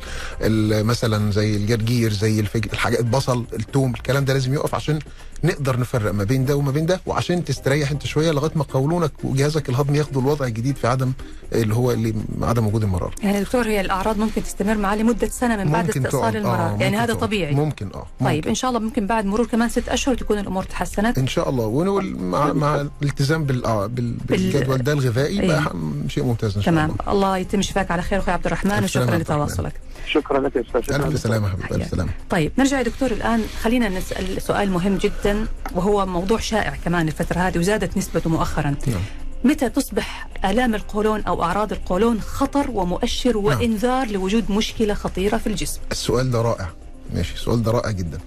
مثلا 0.82 1.32
زي 1.32 1.56
الجرجير 1.56 2.12
زي 2.12 2.40
الفجر 2.40 2.72
الحاجات 2.72 3.00
البصل 3.00 3.44
الثوم 3.52 3.94
الكلام 3.94 4.24
ده 4.24 4.32
لازم 4.32 4.54
يقف 4.54 4.74
عشان 4.74 4.98
نقدر 5.44 5.80
نفرق 5.80 6.12
ما 6.14 6.24
بين 6.24 6.44
ده 6.44 6.56
وما 6.56 6.70
بين 6.70 6.86
ده 6.86 7.00
وعشان 7.06 7.44
تستريح 7.44 7.90
انت 7.90 8.06
شوية 8.06 8.30
لغاية 8.30 8.52
ما 8.54 8.64
قولونك 8.64 9.12
وجهازك 9.24 9.68
الهضمي 9.68 9.98
ياخدوا 9.98 10.22
الوضع 10.22 10.46
الجديد 10.46 10.76
في 10.76 10.86
عدم 10.86 11.12
اللي 11.52 11.74
هو 11.74 11.92
اللي 11.92 12.14
عدم 12.42 12.66
وجود 12.66 12.82
المرارة. 12.82 13.12
يعني 13.22 13.40
دكتور 13.40 13.66
هي 13.66 13.80
الأعراض 13.80 14.18
ممكن 14.18 14.42
تستمر 14.42 14.74
معاه 14.76 14.96
لمدة 14.96 15.28
سنة 15.28 15.56
من 15.64 15.72
بعد 15.72 15.88
استئصال 15.88 16.36
المرارة. 16.36 16.56
آه، 16.62 16.68
يعني 16.70 16.84
ممكن 16.84 16.94
هذا 16.94 17.06
تقعد. 17.06 17.18
طبيعي. 17.20 17.54
ممكن 17.54 17.86
آه 17.94 18.06
طيب 18.20 18.34
ممكن. 18.36 18.48
إن 18.48 18.54
شاء 18.54 18.70
الله 18.70 18.80
ممكن 18.80 19.06
بعد 19.06 19.24
مرور 19.24 19.46
كمان 19.46 19.68
ست 19.68 19.88
أشهر 19.88 20.14
تكون 20.14 20.38
الأمور 20.38 20.62
تحسنت. 20.62 21.18
إن 21.18 21.26
شاء 21.26 21.48
الله. 21.50 21.66
ونقول 21.66 22.16
مع, 22.16 22.52
مع 22.52 22.86
الالتزام 23.02 23.44
بال... 23.44 23.64
آه، 23.64 23.86
بال... 23.86 24.12
بالجدول 24.12 24.78
ده 24.78 24.92
الغذائي 24.92 25.40
إيه. 25.40 25.60
ح- 25.60 25.72
شيء 26.08 26.24
ممتاز 26.24 26.56
إن 26.56 26.62
شاء 26.62 26.74
تمام. 26.74 26.90
الله. 26.90 27.12
الله 27.12 27.38
يتم 27.38 27.62
شفاك 27.62 27.90
على 27.90 28.02
خير 28.02 28.18
أخوي 28.18 28.34
عبد 28.34 28.46
الرحمن 28.46 28.84
وشكرا. 28.84 29.16
لتواصلك. 29.16 29.72
شكرا 30.06 30.40
لك 30.40 30.56
يا 30.56 30.60
أستاذ 30.60 30.80
شكراً. 30.82 31.06
ألف 31.06 31.20
سلامة 31.20 31.48
حبيبي 31.48 31.74
ألف 31.74 31.90
سلامة. 31.90 32.10
طيب 32.30 32.52
نرجع 32.58 32.78
يا 32.78 32.82
دكتور 32.82 33.10
الآن. 33.10 33.42
خلينا 33.62 33.88
نسأل 33.88 34.42
سؤال 34.42 34.70
مهم 34.70 34.96
جدا. 34.96 35.27
وهو 35.74 36.06
موضوع 36.06 36.38
شائع 36.38 36.76
كمان 36.84 37.08
الفترة 37.08 37.38
هذه 37.40 37.58
وزادت 37.58 37.96
نسبته 37.96 38.30
مؤخرا. 38.30 38.74
نعم. 38.86 39.00
متى 39.44 39.68
تصبح 39.68 40.28
آلام 40.44 40.74
القولون 40.74 41.20
أو 41.24 41.42
أعراض 41.42 41.72
القولون 41.72 42.20
خطر 42.20 42.70
ومؤشر 42.70 43.36
وإنذار 43.36 44.06
لوجود 44.06 44.50
مشكلة 44.50 44.94
خطيرة 44.94 45.36
في 45.36 45.46
الجسم؟ 45.46 45.80
السؤال 45.90 46.30
ده 46.30 46.42
رائع. 46.42 46.68
ماشي 47.14 47.34
السؤال 47.34 47.62
ده 47.62 47.70
رائع 47.72 47.90
جدا. 47.90 48.18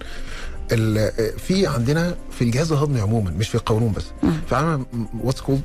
ال- 0.72 1.38
في 1.38 1.66
عندنا 1.66 2.14
في 2.30 2.44
الجهاز 2.44 2.72
الهضمي 2.72 3.00
عموما 3.00 3.30
مش 3.30 3.48
في 3.48 3.54
القولون 3.54 3.92
بس. 3.92 4.04
في 4.48 4.56
عندنا 4.56 4.84
what's 5.20 5.40
called 5.40 5.60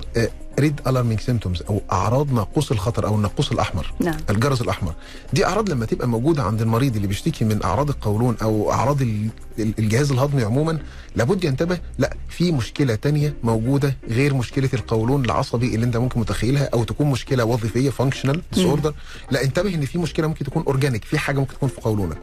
red 0.60 0.82
alarming 0.88 1.20
symptoms 1.20 1.62
أو 1.70 1.82
أعراض 1.92 2.34
ناقوس 2.34 2.72
الخطر 2.72 3.08
أو 3.08 3.16
الناقوس 3.16 3.52
الأحمر. 3.52 3.94
نعم. 4.00 4.18
الجرس 4.30 4.62
الأحمر. 4.62 4.94
دي 5.34 5.46
أعراض 5.46 5.70
لما 5.70 5.86
تبقى 5.86 6.08
موجودة 6.08 6.44
عند 6.44 6.62
المريض 6.62 6.96
اللي 6.96 7.08
بيشتكي 7.08 7.46
من 7.46 7.64
أعراض 7.64 7.90
القولون 7.90 8.36
أو 8.42 8.72
أعراض 8.72 9.02
ال- 9.02 9.30
ال- 9.60 9.74
الجهاز 9.80 10.12
الهضمي 10.12 10.44
عموما 10.44 10.80
لابد 11.16 11.44
ينتبه 11.44 11.80
لا 12.00 12.16
في 12.30 12.52
مشكلة 12.52 12.96
تانية 12.96 13.34
موجودة 13.44 13.98
غير 14.10 14.34
مشكلة 14.34 14.70
القولون 14.74 15.26
العصبي 15.26 15.76
اللي 15.76 15.86
أنت 15.86 15.98
ممكن 15.98 16.20
متخيلها 16.20 16.70
أو 16.74 16.84
تكون 16.84 17.08
مشكلة 17.08 17.46
وظيفية 17.46 17.90
functional 17.90 18.42
disorder 18.54 18.94
لا 19.32 19.44
انتبه 19.44 19.74
إن 19.76 19.86
في 19.86 19.98
مشكلة 19.98 20.28
ممكن 20.28 20.46
تكون 20.46 20.64
organic 20.68 21.04
في 21.06 21.18
حاجة 21.20 21.40
ممكن 21.40 21.54
تكون 21.54 21.70
في 21.70 21.82
قولونك. 21.82 22.18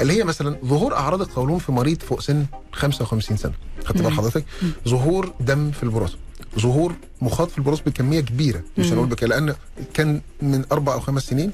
اللي 0.00 0.12
هي 0.18 0.24
مثلا 0.24 0.56
ظهور 0.64 0.94
أعراض 0.94 1.20
القولون 1.20 1.58
في 1.58 1.72
مريض 1.72 2.02
فوق 2.02 2.20
سن 2.20 2.46
55 2.72 3.36
سنة. 3.36 3.52
خدت 3.84 4.02
بال 4.02 4.12
حضرتك؟ 4.12 4.44
ظهور 4.88 5.32
دم 5.40 5.70
في 5.70 5.82
البراز 5.82 6.16
ظهور 6.58 6.92
مخاط 7.22 7.50
في 7.50 7.58
البراز 7.58 7.80
بكمية 7.80 8.20
كبيرة. 8.20 8.62
مش 8.78 8.92
هنقول 8.92 9.06
بك 9.06 9.22
لأن 9.22 9.54
كان 9.94 10.20
من 10.42 10.64
أربع 10.72 10.94
أو 10.94 11.00
خمس 11.00 11.22
سنين 11.22 11.52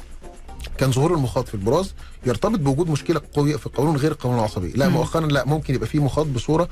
كان 0.78 0.92
ظهور 0.92 1.14
المخاط 1.14 1.48
في 1.48 1.54
البراز 1.54 1.92
يرتبط 2.26 2.58
بوجود 2.58 2.90
مشكلة 2.90 3.20
قوية 3.34 3.56
في 3.56 3.66
القولون 3.66 3.96
غير 3.96 4.12
القولون 4.12 4.38
العصبي. 4.38 4.72
لا 4.74 4.88
مؤخرا 4.88 5.26
لا 5.26 5.44
ممكن 5.44 5.74
يبقى 5.74 5.86
في 5.86 5.98
مخاط 5.98 6.26
بصورة 6.26 6.68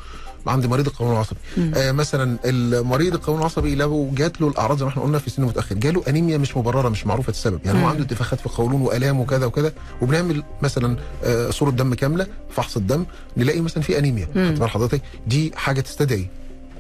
عند 0.46 0.66
مريض 0.66 0.86
القولون 0.86 1.14
العصبي. 1.14 1.38
آه 1.58 1.92
مثلا 1.92 2.38
المريض 2.44 3.14
القولون 3.14 3.40
العصبي 3.40 3.74
لو 3.74 4.10
جات 4.14 4.40
له 4.40 4.48
الأعراض 4.48 4.78
زي 4.78 4.84
ما 4.84 4.90
إحنا 4.90 5.02
قلنا 5.02 5.18
في 5.18 5.30
سن 5.30 5.42
متأخر 5.42 5.74
جاله 5.74 6.02
أنيميا 6.08 6.38
مش 6.38 6.56
مبررة 6.56 6.88
مش 6.88 7.06
معروفة 7.06 7.30
السبب. 7.30 7.60
يعني 7.64 7.82
هو 7.82 7.86
عنده 7.86 8.02
انتفاخات 8.02 8.40
في 8.40 8.46
القولون 8.46 8.80
وألام 8.80 9.20
وكذا 9.20 9.46
وكذا 9.46 9.72
وبنعمل 10.02 10.42
مثلا 10.62 10.96
آه 11.24 11.50
صورة 11.50 11.70
دم 11.70 11.94
كاملة 11.94 12.26
فحص 12.50 12.76
الدم 12.76 13.04
نلاقي 13.36 13.60
مثلا 13.60 13.82
في 13.82 13.98
أنيميا. 13.98 14.28
خدت 14.34 14.62
حضرتك 14.62 15.02
دي 15.26 15.52
حاجة 15.56 15.80
تستدعي. 15.80 16.28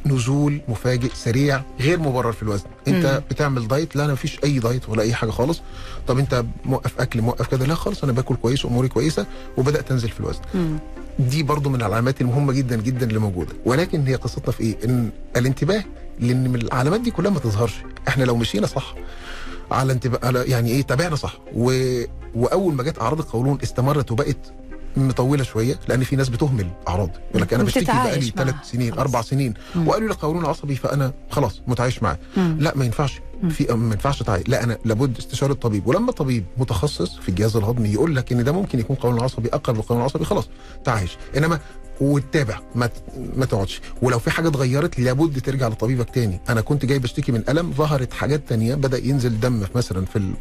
نزول 0.06 0.60
مفاجئ 0.68 1.10
سريع 1.14 1.62
غير 1.80 1.98
مبرر 1.98 2.32
في 2.32 2.42
الوزن. 2.42 2.64
انت 2.88 3.22
بتعمل 3.30 3.68
diet 3.68 3.96
لا 3.96 4.04
أنا 4.04 4.12
مفيش 4.12 4.38
أي 4.44 4.58
diet 4.58 4.88
ولا 4.88 5.02
أي 5.02 5.14
حاجة 5.14 5.30
خالص. 5.30 5.60
طب 6.06 6.18
انت 6.18 6.44
موقف 6.64 7.00
أكل 7.00 7.22
موقف 7.22 7.46
كده 7.46 7.66
لا 7.66 7.74
خالص 7.74 8.04
أنا 8.04 8.12
باكل 8.12 8.36
كويس 8.36 8.64
وأموري 8.64 8.88
كويسة 8.88 9.26
وبدأت 9.56 9.90
انزل 9.90 10.08
في 10.08 10.20
الوزن. 10.20 10.40
مم. 10.54 10.78
دي 11.18 11.42
برضو 11.42 11.70
من 11.70 11.76
العلامات 11.76 12.20
المهمة 12.20 12.52
جدا 12.52 12.76
جدا 12.76 13.06
اللي 13.06 13.18
موجودة. 13.18 13.52
ولكن 13.64 14.06
هي 14.06 14.14
قصتنا 14.14 14.52
في 14.52 14.60
إيه؟ 14.60 14.76
إن 14.84 15.10
الانتباه 15.36 15.84
لأن 16.20 16.50
من 16.50 16.60
العلامات 16.62 17.00
دي 17.00 17.10
كلها 17.10 17.30
ما 17.30 17.38
تظهرش. 17.40 17.74
إحنا 18.08 18.24
لو 18.24 18.36
مشينا 18.36 18.66
صح 18.66 18.94
على 19.70 19.92
انتباه 19.92 20.20
على 20.22 20.44
يعني 20.44 20.70
إيه 20.70 20.82
تابعنا 20.82 21.16
صح. 21.16 21.38
و... 21.54 21.72
وأول 22.34 22.74
ما 22.74 22.82
جت 22.82 22.98
أعراض 22.98 23.18
القولون 23.18 23.58
استمرت 23.62 24.12
وبقت 24.12 24.36
مطولة 24.96 25.44
شوية 25.44 25.78
لأن 25.88 26.04
في 26.04 26.16
ناس 26.16 26.28
بتهمل 26.28 26.66
أعراض. 26.88 27.10
يقول 27.30 27.42
لك 27.42 27.54
أنا 27.54 27.64
بشتكي 27.64 27.84
بقالي. 27.84 28.32
ثلاث 28.36 28.54
سنين 28.62 28.92
خلاص. 28.92 29.00
أربع 29.00 29.22
سنين 29.22 29.54
وقالوا 29.86 30.08
لي 30.08 30.14
قولون 30.14 30.44
عصبي 30.46 30.76
فأنا 30.76 31.12
خلاص 31.30 31.62
متعايش 31.66 32.02
معاه. 32.02 32.18
لا 32.36 32.72
ما 32.76 32.84
ينفعش. 32.84 33.20
في 33.50 33.64
ما 33.74 33.94
ينفعش 33.94 34.22
تعايش 34.22 34.48
لا 34.48 34.64
أنا 34.64 34.78
لابد 34.84 35.18
استشارة 35.18 35.52
طبيب 35.52 35.86
ولما 35.86 36.12
طبيب 36.12 36.44
متخصص 36.56 37.16
في 37.18 37.28
الجهاز 37.28 37.56
الهضمي 37.56 37.88
يقول 37.88 38.16
لك 38.16 38.32
إن 38.32 38.44
ده 38.44 38.52
ممكن 38.52 38.78
يكون 38.80 38.96
قولون 38.96 39.20
عصبي 39.20 39.48
اقرب 39.48 39.76
للقولون 39.76 40.02
العصبي 40.02 40.24
خلاص 40.24 40.48
تعايش. 40.84 41.16
إنما 41.36 41.60
وتتابع. 42.00 42.58
ما 42.74 42.90
ما 43.36 43.44
تقعدش. 43.44 43.80
ولو 44.02 44.18
في 44.18 44.30
حاجة 44.30 44.48
اتغيرت 44.48 44.98
لابد 45.00 45.40
ترجع 45.40 45.68
لطبيبك 45.68 46.10
تاني. 46.10 46.40
أنا 46.48 46.60
كنت 46.60 46.84
جاي 46.84 46.98
بشتكي 46.98 47.32
من 47.32 47.42
ألم 47.48 47.72
ظهرت 47.72 48.12
حاجات 48.12 48.48
تانية 48.48 48.74
بدأ 48.74 48.98
ينزل 48.98 49.40
دم 49.40 49.64
في 49.64 49.70
مثلا 49.74 50.04
في 50.04 50.16
ال... 50.16 50.32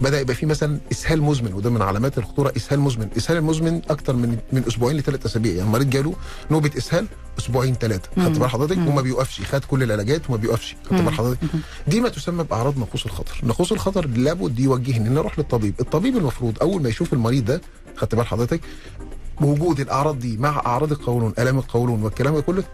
بدأ 0.00 0.20
يبقى 0.20 0.34
في 0.34 0.46
مثلا 0.46 0.78
إسهال 0.92 1.22
مزمن 1.22 1.52
وده 1.54 1.70
من 1.70 1.82
علامات 1.82 2.18
الخطورة 2.18 2.52
إسهال 2.56 2.80
مزمن. 2.80 3.08
إسهال 3.16 3.38
المزمن 3.38 3.80
أكتر 3.90 4.16
من 4.16 4.38
من 4.52 4.64
أسبوعين 4.68 4.96
لثلاث 4.96 5.26
أسابيع. 5.26 5.52
يعني 5.52 5.66
المريض 5.66 5.90
جاله 5.90 6.14
نوبة 6.50 6.70
إسهال 6.78 7.06
أسبوعين 7.38 7.74
ثلاثة 7.74 8.08
خدت 8.16 8.38
بال 8.38 8.50
حضرتك؟ 8.50 8.76
وما 8.78 9.02
بيوقفش. 9.02 9.40
خد 9.40 9.64
كل 9.64 9.82
العلاجات 9.82 10.22
وما 10.28 10.38
بيوقفش. 10.38 10.76
خدت 10.90 11.00
بال 11.02 11.14
حضرتك؟ 11.14 11.38
دي 11.88 12.00
ما 12.00 12.08
تسمى 12.08 12.44
بأعراض 12.44 12.78
نقوص 12.78 13.04
الخطر. 13.04 13.40
نقوص 13.42 13.72
الخطر 13.72 14.06
لابد 14.06 14.58
يوجهني 14.58 15.08
إن 15.08 15.16
أروح 15.16 15.38
للطبيب. 15.38 15.74
الطبيب 15.80 16.16
المفروض 16.16 16.58
أول 16.62 16.82
ما 16.82 16.88
يشوف 16.88 17.12
المريض 17.12 17.44
ده 17.44 17.60
خدت 17.96 18.14
بال 18.14 18.26
حضرتك 18.26 18.60
وجود 19.44 19.80
الأعراض 19.80 20.18
دي 20.18 20.36
مع 20.36 20.62
أعراض 20.66 20.92
القولون 20.92 21.32
آلام 21.38 21.58
القولون 21.58 22.02
والكلام 22.02 22.34
ده 22.34 22.40
كله 22.40 22.64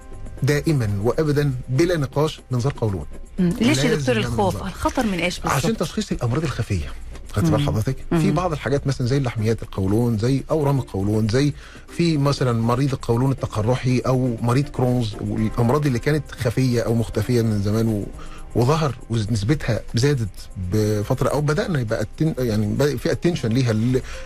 دائما 0.42 0.88
وابدا 1.02 1.52
بلا 1.68 1.96
نقاش 1.96 2.40
منظار 2.50 2.74
قولون. 2.80 3.04
ليش 3.38 3.78
يا 3.78 3.94
دكتور 3.94 4.16
الخوف. 4.16 4.62
الخطر 4.66 5.06
من 5.06 5.18
إيش 5.18 5.40
عشان 5.46 5.70
بالضبط 5.70 5.82
تشخيص 5.82 6.12
الأمراض 6.12 6.42
الخفية. 6.42 6.92
خدت 7.32 7.50
بال 7.50 7.60
حضرتك؟ 7.60 7.96
في 8.10 8.30
بعض 8.30 8.52
الحاجات 8.52 8.86
مثلا 8.86 9.06
زي 9.06 9.20
لحميات 9.20 9.62
القولون 9.62 10.18
زي 10.18 10.42
أورام 10.50 10.78
القولون 10.78 11.28
زي 11.28 11.52
في 11.88 12.18
مثلا 12.18 12.62
مريض 12.62 12.92
القولون 12.92 13.32
التقرحي 13.32 13.98
أو 13.98 14.36
مريض 14.42 14.68
Crohn's 14.68 15.16
والأمراض 15.20 15.86
اللي 15.86 15.98
كانت 15.98 16.32
خفية 16.32 16.80
أو 16.82 16.94
مختفية 16.94 17.42
من 17.42 17.62
زمان 17.62 17.88
و... 17.88 18.06
وظهر 18.54 18.94
ونسبتها 19.10 19.80
زادت 19.94 20.28
بفترة 20.72 21.28
أو 21.28 21.40
بدأنا 21.40 21.80
يبقى 21.80 22.00
ال 22.02 22.07
atten- 22.07 22.34
يعني 22.38 22.76
في 22.98 23.12
attention 23.12 23.48
ليها 23.48 23.72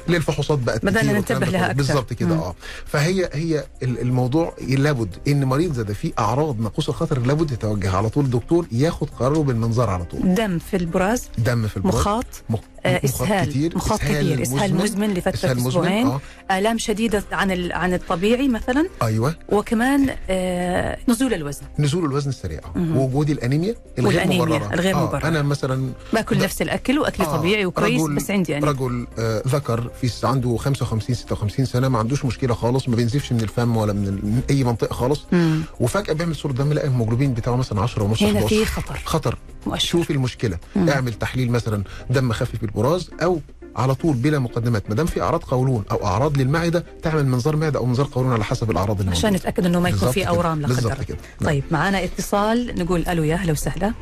للفحوصات 0.09 0.59
بقت 0.59 0.87
كتير 0.87 1.13
ننتبه 1.13 1.47
لها. 1.47 1.65
أكتر. 1.67 1.77
بالظبط 1.77 2.13
كده. 2.13 2.35
آه 2.35 2.55
فهي 2.87 3.31
هي 3.33 3.65
ال- 3.83 4.01
الموضوع 4.01 4.55
لابد 4.69 5.17
إن 5.29 5.45
مريض 5.45 5.73
زي 5.73 5.83
ده 5.83 5.95
فيه 5.95 6.13
أعراض 6.19 6.61
ناقوس 6.61 6.89
الخطر 6.89 7.19
لابد 7.19 7.51
يتوجه 7.51 7.97
على 7.97 8.09
طول 8.09 8.31
دكتور 8.31 8.67
ياخد 8.73 9.09
قراره 9.11 9.39
بالمنظار 9.43 9.91
على 9.91 10.05
طول 10.05 10.35
دم 10.35 10.59
في 10.59 10.77
البراز 10.77 11.29
دم 11.39 11.67
في 11.69 11.77
البراز 11.77 11.95
مخاط 11.95 12.25
مخ... 12.51 12.59
مخاط 12.59 12.65
إسهال 12.87 13.49
كتير 13.51 13.77
مخاط 13.77 14.01
كبير 14.01 14.43
إسهال 14.43 14.75
مزمن 14.75 15.15
لفترة 15.15 15.53
أسبوعين. 15.53 16.07
آه. 16.07 16.21
الام 16.51 16.79
شديدة 16.79 17.23
عن 17.33 17.73
عن 17.73 17.95
الطبيعي 17.95 18.49
مثلا. 18.49 18.89
أيوه. 19.03 19.35
وكمان 19.49 20.17
آه 20.31 20.99
نزول 21.09 21.35
الوزن. 21.35 21.63
نزول 21.79 22.05
الوزن 22.05 22.29
السريع 22.31 22.61
ووجود 22.77 23.31
الأنيميا 23.31 23.75
الغير 23.99 24.07
والأنيميا 24.21 24.45
مبررة. 24.59 24.75
الغير 24.75 24.95
آه. 24.97 25.21
أنا 25.25 25.43
مثلا 25.43 25.91
باكل 26.13 26.39
ده- 26.39 26.45
نفس 26.45 26.63
الأكل 26.63 26.99
واكلي 26.99 27.27
آه، 27.27 27.37
طبيعي 27.37 27.67
وكويس 27.67 28.03
بس 28.03 28.31
عندي 28.31 28.53
يعني. 28.53 28.67
رجل 28.67 29.07
آه 29.19 29.43
ذكر 29.49 29.91
في 30.01 30.27
عنده 30.27 30.57
55 30.57 31.15
56 31.17 31.65
سنة 31.67 31.89
ما 31.89 31.99
عندوش 31.99 32.25
مشكلة 32.25 32.55
خالص 32.55 32.89
ما 32.89 32.97
بينزفش 32.97 33.33
من 33.33 33.41
الفم 33.41 33.77
ولا 33.77 33.93
من, 33.93 34.09
ال- 34.09 34.27
من 34.27 34.41
أي 34.51 34.65
منطقة 34.65 34.95
خالص. 34.95 35.21
مم. 35.33 35.61
وفجأة 35.81 36.13
بيعمل 36.15 36.37
صورة 36.37 36.53
دم 36.53 36.73
لا 36.73 36.85
الهيموجلوبين 36.85 37.35
بتاعه 37.35 37.57
مثلا 37.57 37.81
10 37.81 38.03
ونص 38.03 38.23
هنا 38.23 38.31
11 38.39 38.49
في 38.49 38.65
خطر. 38.65 39.01
خطر. 39.05 39.39
مؤشر. 39.67 39.87
شوف 39.87 40.11
المشكلة. 40.11 40.59
مم. 40.77 40.89
اعمل 40.89 41.15
تحليل 41.15 41.51
مثلا 41.51 41.83
دم 42.11 42.33
خفيف 42.33 42.61
بالبراز 42.61 43.11
أو 43.23 43.41
على 43.77 43.95
طول 43.95 44.15
بلا 44.15 44.39
مقدمات. 44.39 44.91
ما 44.91 44.95
دام 44.95 45.07
في 45.07 45.23
أعراض 45.23 45.45
قولون 45.45 45.85
أو 45.91 46.07
أعراض 46.07 46.39
للمعدة 46.39 46.85
تعمل 47.03 47.27
منظار 47.27 47.57
معدة 47.57 47.79
أو 47.79 47.87
منظار 47.87 48.09
قولون 48.13 48.33
على 48.33 48.45
حسب 48.45 48.71
الأعراض 48.71 49.01
الموجوده 49.01 49.19
عشان 49.19 49.33
نتأكد 49.33 49.67
إنه 49.67 49.81
ما 49.81 49.89
يكون 49.89 50.11
في. 50.11 50.29
أورام 50.29 50.61
لا 50.61 50.69
قدر. 50.69 51.05
كده. 51.05 51.19
نعم. 51.41 51.51
طيب 51.51 51.65
معنا 51.71 52.05
اتصال. 52.05 52.75
نقول 52.79 53.05
ألو 53.09 53.23
يا 53.23 53.35
أهلا 53.35 53.53
وسهلا. 53.53 53.93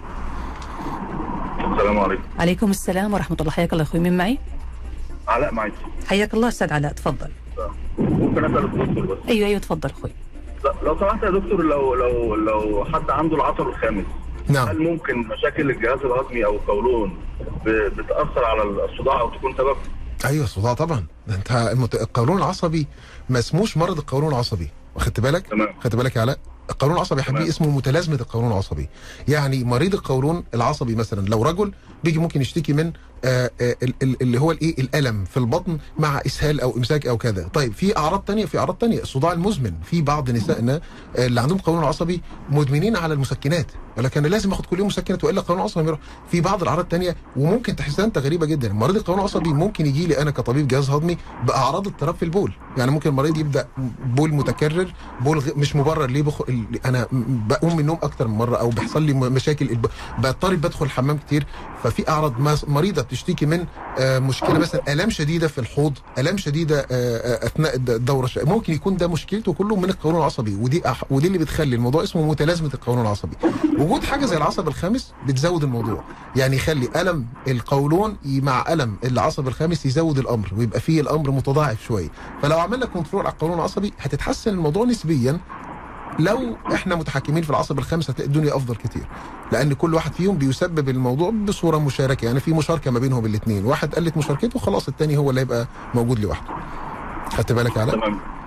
السلام 1.72 1.98
عليكم. 1.98 2.22
عليكم 2.38 2.70
السلام 2.70 3.14
ورحمة 3.14 3.36
الله. 3.40 3.52
حياك 3.52 3.72
الله 3.72 3.84
أخوي 3.84 4.00
مين 4.00 4.16
معي؟ 4.16 4.38
علاء 5.28 5.54
معاك 5.54 5.72
حياك 6.06 6.34
الله 6.34 6.48
أستاذ 6.48 6.72
علاء 6.72 6.92
تفضل. 6.92 7.30
ممكن 7.98 8.44
أسأل 8.44 8.64
الدكتور 8.64 9.06
بس؟ 9.06 9.18
أيوه 9.28 9.48
أيوه 9.48 9.60
تفضل 9.60 9.90
أخوي. 9.90 10.10
لا، 10.64 10.74
لو 10.82 10.98
سمحت 10.98 11.22
يا 11.22 11.30
دكتور 11.30 11.62
لو 11.62 11.94
لو 11.94 12.34
لو 12.34 12.84
حد 12.84 13.10
عنده 13.10 13.36
العصب 13.36 13.68
الخامس. 13.68 14.04
نعم 14.48 14.68
هل 14.68 14.78
ممكن 14.78 15.18
مشاكل 15.18 15.70
الجهاز 15.70 15.98
الهضمي 15.98 16.44
أو 16.44 16.54
القولون 16.56 17.18
بتأثر 17.66 18.44
على 18.44 18.62
الصداع 18.62 19.20
أو 19.20 19.30
تكون 19.30 19.54
سبب؟ 19.58 19.76
أيوه 20.24 20.44
الصداع 20.44 20.74
طبعا 20.74 21.06
ده 21.26 21.34
أنت. 21.34 21.50
القولون 21.94 22.38
العصبي 22.38 22.86
ما 23.28 23.38
اسموش 23.38 23.76
مرض 23.76 23.98
القولون 23.98 24.28
العصبي 24.32 24.70
واخدت 24.94 25.20
بالك 25.20 25.46
تمام. 25.46 25.68
خدت 25.84 25.96
بالك 25.96 26.16
يا 26.16 26.20
علاء 26.20 26.38
القولون 26.70 26.96
العصبي 26.96 27.20
يا 27.20 27.24
حبيبي. 27.24 27.48
اسمه 27.48 27.68
متلازمة 27.70 28.14
القولون 28.14 28.52
العصبي 28.52 28.88
يعني 29.28 29.64
مريض 29.64 29.94
القولون 29.94 30.44
العصبي 30.54 30.94
مثلا 30.94 31.26
لو 31.28 31.42
رجل 31.42 31.72
بيجي 32.04 32.18
ممكن 32.18 32.40
يشتكي 32.40 32.72
من 32.72 32.92
آه 33.24 33.50
آه 33.60 33.76
ال- 33.82 33.94
ال- 34.02 34.22
اللي 34.22 34.40
هو 34.40 34.50
الإيه؟ 34.52 34.78
الألم 34.78 35.24
في 35.24 35.36
البطن 35.36 35.78
مع 35.98 36.20
إسهال 36.26 36.60
أو 36.60 36.76
إمساك 36.76 37.06
أو 37.06 37.16
كذا. 37.18 37.48
طيب 37.48 37.72
في 37.72 37.96
أعراض 37.96 38.20
تانية 38.20 38.44
في 38.46 38.58
أعراض 38.58 38.74
تانية. 38.74 39.02
الصداع 39.02 39.32
المزمن. 39.32 39.72
في 39.84 40.02
بعض 40.02 40.30
نسائنا 40.30 40.80
آه، 41.16 41.26
اللي 41.26 41.40
عندهم 41.40 41.58
قولون 41.58 41.84
عصبي 41.84 42.22
مدمنين 42.50 42.96
على 42.96 43.14
المسكنات. 43.14 43.66
ولكن 43.98 44.22
لازم 44.22 44.52
آخد 44.52 44.66
كل 44.66 44.78
يوم 44.78 44.86
مسكنات 44.86 45.24
وإلا 45.24 45.40
القولون 45.40 45.60
العصبي 45.60 45.86
يروح 45.86 46.00
في 46.30 46.40
بعض 46.40 46.62
الأعراض 46.62 46.82
التانية 46.82 47.16
وممكن 47.36 47.76
تحسها 47.76 48.04
أنت 48.04 48.18
غريبة 48.18 48.46
جدا. 48.46 48.72
مريض 48.72 48.96
القولون 48.96 49.20
العصبي 49.20 49.48
ممكن 49.52 49.86
يجي 49.86 50.06
لي 50.06 50.18
أنا 50.22 50.30
كطبيب 50.30 50.68
جهاز 50.68 50.90
هضمي 50.90 51.16
بأعراض 51.46 51.86
اضطراب 51.88 52.14
في 52.14 52.24
البول. 52.24 52.52
يعني 52.76 52.90
ممكن 52.90 53.10
المريض 53.10 53.38
يبدأ 53.38 53.68
بول 54.04 54.34
متكرر 54.34 54.92
بول. 55.20 55.42
مش 55.56 55.76
مبرر. 55.76 56.06
ليه 56.06 56.22
بخ... 56.22 56.42
أنا 56.84 57.06
بقوم 57.48 57.72
من 57.74 57.80
النوم 57.80 57.98
أكتر 58.02 58.28
من 58.28 58.34
مرة 58.38 58.56
أو 58.56 58.68
بيحصل 58.68 59.02
لي 59.02 59.12
مشاكل 59.12 59.70
الب... 59.70 59.86
بضطرب 60.18 60.60
بدخل 60.60 60.84
الحمام 60.84 61.16
كتير. 61.18 61.46
ففي 61.90 62.08
أعراض 62.08 62.34
مريضة 62.68 63.02
بتشتكي 63.02 63.46
من 63.46 63.64
آه، 63.98 64.18
مشكلة 64.18 64.58
مثلا 64.58 64.92
آلام 64.92 65.10
شديدة 65.10 65.48
في 65.48 65.58
الحوض 65.58 65.98
آلام 66.18 66.36
شديدة 66.36 66.80
آه، 66.80 66.84
آه، 66.90 67.46
أثناء 67.46 67.76
الد- 67.76 67.90
الدورة 67.90 68.24
الش- 68.24 68.38
ممكن 68.38 68.72
يكون 68.72 68.96
ده 68.96 69.08
مشكلته 69.08 69.52
كله 69.52 69.76
من 69.76 69.84
القولون 69.90 70.18
العصبي 70.20 70.54
ودي 70.54 70.88
أح... 70.88 71.04
ودي 71.12 71.26
اللي 71.26 71.38
بتخلي 71.38 71.76
الموضوع 71.76 72.02
اسمه 72.02 72.26
متلازمة 72.26 72.70
القولون 72.74 73.02
العصبي. 73.02 73.36
وجود 73.78 74.04
حاجة 74.04 74.26
زي 74.26 74.36
العصب 74.36 74.68
الخامس 74.68 75.12
بتزود 75.26 75.62
الموضوع. 75.64 76.04
يعني 76.36 76.56
يخلي 76.56 76.88
ألم 76.96 77.26
القولون 77.48 78.16
مع 78.24 78.64
ألم 78.72 78.96
العصب 79.04 79.48
الخامس 79.48 79.86
يزود 79.86 80.18
الأمر 80.18 80.52
ويبقى 80.56 80.80
فيه 80.80 81.00
الأمر 81.00 81.30
متضاعف 81.30 81.82
شوية. 81.84 82.08
فلو 82.42 82.58
عملنا 82.58 82.86
كنترول 82.86 83.22
على 83.26 83.32
القولون 83.32 83.58
العصبي 83.58 83.92
هتتحسن 83.98 84.50
الموضوع 84.50 84.84
نسبيا 84.84 85.40
لو 86.24 86.56
إحنا 86.74 86.94
متحكمين 86.94 87.42
في 87.42 87.50
العصب 87.50 87.78
الخامس 87.78 88.10
هتلاقي 88.10 88.28
الدنيا 88.28 88.56
أفضل 88.56 88.76
كتير. 88.76 89.02
لأن 89.52 89.72
كل 89.72 89.94
واحد 89.94 90.12
فيهم 90.12 90.38
بيسبب 90.38 90.88
الموضوع 90.88 91.30
بصورة 91.30 91.78
مشاركة. 91.78 92.24
يعني 92.26 92.40
في 92.40 92.52
مشاركة 92.52 92.90
ما 92.90 92.98
بينهم 92.98 93.26
الاثنين 93.26 93.64
واحد 93.64 93.94
قلت 93.94 94.16
مشاركته 94.16 94.58
خلاص 94.58 94.88
الثاني 94.88 95.16
هو 95.16 95.30
اللي 95.30 95.40
هيبقى 95.40 95.66
موجود 95.94 96.18
لوحده. 96.18 96.54
خدت 97.30 97.52
بالك 97.52 97.76
يا 97.76 97.80
علاء؟ 97.80 97.98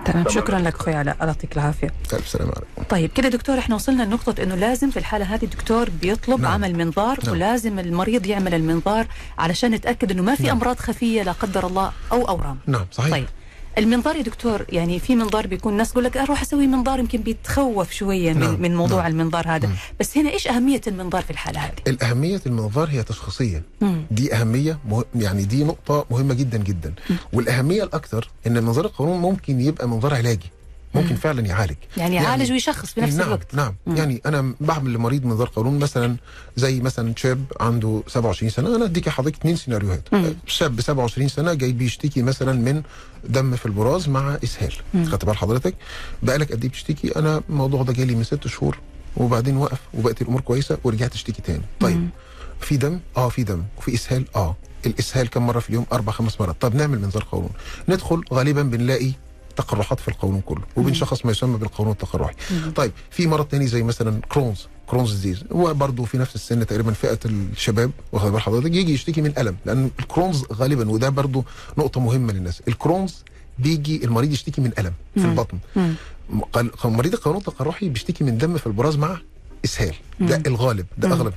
تمام. 0.04 0.28
شكرا 0.28 0.58
لك 0.58 0.74
أخوي 0.74 0.94
علاء. 0.94 1.14
الله 1.14 1.26
يعطيك 1.26 1.52
العافية. 1.56 1.90
ألف 2.12 2.28
سلامة 2.28 2.52
عليكم. 2.56 2.82
طيب 2.88 3.10
كده 3.10 3.28
دكتور 3.28 3.58
إحنا 3.58 3.74
وصلنا 3.74 4.02
لنقطة 4.02 4.42
إنه 4.42 4.54
لازم 4.54 4.90
في 4.90 4.98
الحالة 4.98 5.34
هذه 5.34 5.44
الدكتور 5.44 5.90
بيطلب 5.90 6.40
نعم. 6.40 6.52
عمل 6.52 6.76
منظار 6.76 7.18
نعم. 7.24 7.32
ولازم 7.32 7.78
المريض 7.78 8.26
يعمل 8.26 8.54
المنظار 8.54 9.06
علشان 9.38 9.70
نتأكد 9.70 10.10
إنه 10.10 10.22
ما 10.22 10.34
في 10.34 10.42
نعم. 10.42 10.56
أمراض 10.56 10.78
خفية 10.78 11.22
لا 11.22 11.32
قدر 11.32 11.66
الله 11.66 11.92
أو 12.12 12.28
أورام. 12.28 12.58
نعم 12.66 12.86
صحيح. 12.92 13.10
طيب. 13.10 13.26
المنظار 13.78 14.16
يا 14.16 14.22
دكتور 14.22 14.66
يعني 14.68 15.00
في 15.00 15.16
منظار 15.16 15.46
بيكون 15.46 15.76
ناس 15.76 15.92
تقول 15.92 16.04
لك 16.04 16.16
أروح 16.16 16.42
أسوي 16.42 16.66
منظار 16.66 16.98
يمكن 16.98 17.18
بيتخوف 17.20 17.92
شوية 17.92 18.32
من, 18.32 18.40
نعم. 18.40 18.62
من 18.62 18.76
موضوع 18.76 19.02
نعم. 19.02 19.10
المنظار 19.10 19.44
هذا 19.48 19.68
مم. 19.68 19.74
بس 20.00 20.18
هنا 20.18 20.30
إيش 20.30 20.48
أهمية 20.48 20.80
المنظار 20.86 21.22
في 21.22 21.30
الحالة 21.30 21.60
هذه؟ 21.60 21.72
الأهمية 21.86 22.40
المنظار 22.46 22.88
هي 22.88 23.02
تشخيصية 23.02 23.62
مم. 23.80 24.04
دي 24.10 24.34
أهمية 24.34 24.78
مه... 24.88 25.04
يعني 25.14 25.44
دي 25.44 25.64
نقطة 25.64 26.06
مهمة 26.10 26.34
جدا 26.34 26.58
جدا 26.58 26.94
والأهمية 27.32 27.84
الأكثر 27.84 28.30
إن 28.46 28.64
منظار 28.64 28.84
القانون 28.84 29.20
ممكن 29.20 29.60
يبقى 29.60 29.88
منظار 29.88 30.14
علاجي 30.14 30.50
ممكن 30.94 31.08
مم. 31.10 31.16
فعلا 31.16 31.40
يعالج. 31.46 31.76
يعني 31.96 32.14
يعالج 32.16 32.52
ويشخص 32.52 32.92
في 32.92 33.00
نفس 33.00 33.14
نعم 33.14 33.26
الوقت. 33.26 33.54
نعم. 33.54 33.74
مم. 33.86 33.96
يعني 33.96 34.20
أنا 34.26 34.54
بعمل 34.60 34.92
لمريض 34.92 35.24
منظار 35.24 35.50
قولون 35.56 35.78
مثلا 35.78 36.16
زي 36.56 36.80
مثلا 36.80 37.14
شاب 37.16 37.44
عنده 37.60 38.02
27 38.08 38.50
سنة 38.50 38.76
أنا 38.76 38.84
أديك 38.84 39.08
حضرتك 39.08 39.36
اثنين 39.36 39.56
سيناريوهات. 39.56 40.08
مم. 40.14 40.34
شاب 40.46 40.80
27 40.80 41.28
سنة 41.28 41.54
جاي 41.54 41.72
بيشتكي 41.72 42.22
مثلا 42.22 42.52
من 42.52 42.82
دم 43.28 43.56
في 43.56 43.66
البراز 43.66 44.08
مع 44.08 44.38
إسهال. 44.44 44.72
خدت 45.06 45.24
بال 45.24 45.36
حضرتك؟ 45.36 45.74
بقالك 46.22 46.52
قد 46.52 46.62
إيه 46.62 46.70
بتشتكي؟ 46.70 47.16
أنا 47.18 47.42
الموضوع 47.48 47.82
ده 47.82 47.92
جالي 47.92 48.14
من 48.14 48.24
ست 48.24 48.46
شهور 48.46 48.78
وبعدين 49.16 49.56
وقف 49.56 49.78
وبقت 49.94 50.22
الأمور 50.22 50.40
كويسة 50.40 50.78
ورجعت 50.84 51.14
أشتكي 51.14 51.42
تاني. 51.42 51.62
طيب 51.80 51.96
مم. 51.96 52.08
في 52.60 52.76
دم؟ 52.76 53.00
آه 53.16 53.28
في 53.28 53.42
دم. 53.44 53.62
وفي 53.78 53.94
إسهال؟ 53.94 54.24
آه. 54.36 54.56
الإسهال 54.86 55.30
كم 55.30 55.46
مرة 55.46 55.58
في 55.60 55.68
اليوم؟ 55.70 55.86
أربع 55.92 56.12
خمس 56.12 56.40
مرات. 56.40 56.56
طب 56.60 56.74
نعمل 56.74 56.98
منظار 57.00 57.26
قولون. 57.32 57.50
ندخل 57.88 58.22
غالبا 58.32 58.62
بنلاقي 58.62 59.12
تقرحات 59.56 60.00
في 60.00 60.08
القولون 60.08 60.40
كله 60.40 60.62
وبنشخص 60.76 61.24
ما 61.24 61.30
يسمى 61.30 61.58
بالقولون 61.58 61.92
التقرحي. 61.92 62.34
طيب 62.76 62.92
في 63.10 63.26
مرض 63.26 63.44
تاني 63.44 63.66
زي 63.66 63.82
مثلا 63.82 64.20
Crohn's 64.28 64.66
Crohn's 64.86 65.12
disease 65.12 65.44
هو 65.52 65.74
برضه 65.74 66.04
في 66.04 66.18
نفس 66.18 66.34
السن 66.34 66.66
تقريبا 66.66 66.92
فئة 66.92 67.18
الشباب 67.24 67.90
واخد 68.12 68.32
بال 68.32 68.40
حضرتك؟ 68.40 68.74
يجي 68.74 68.94
يشتكي 68.94 69.22
من 69.22 69.32
ألم 69.38 69.56
لأن 69.64 69.90
ال 70.00 70.06
Crohn's 70.06 70.44
غالبا 70.52 70.90
وده 70.90 71.08
برضه 71.08 71.44
نقطة 71.78 72.00
مهمة 72.00 72.32
للناس 72.32 72.62
ال 72.68 72.74
Crohn's 72.74 73.14
بيجي 73.58 74.04
المريض 74.04 74.32
يشتكي 74.32 74.60
من 74.60 74.72
ألم 74.78 74.92
في. 75.14 75.24
البطن. 75.24 75.58
مريض 76.84 77.12
القولون 77.14 77.40
التقرحي 77.40 77.88
بيشتكي 77.88 78.24
من 78.24 78.38
دم 78.38 78.56
في 78.56 78.66
البراز 78.66 78.96
مع 78.96 79.18
إسهال 79.64 79.94
ده. 80.20 80.42
الغالب 80.46 80.86
ده 80.98 81.08
مم. 81.08 81.14
أغلب 81.14 81.32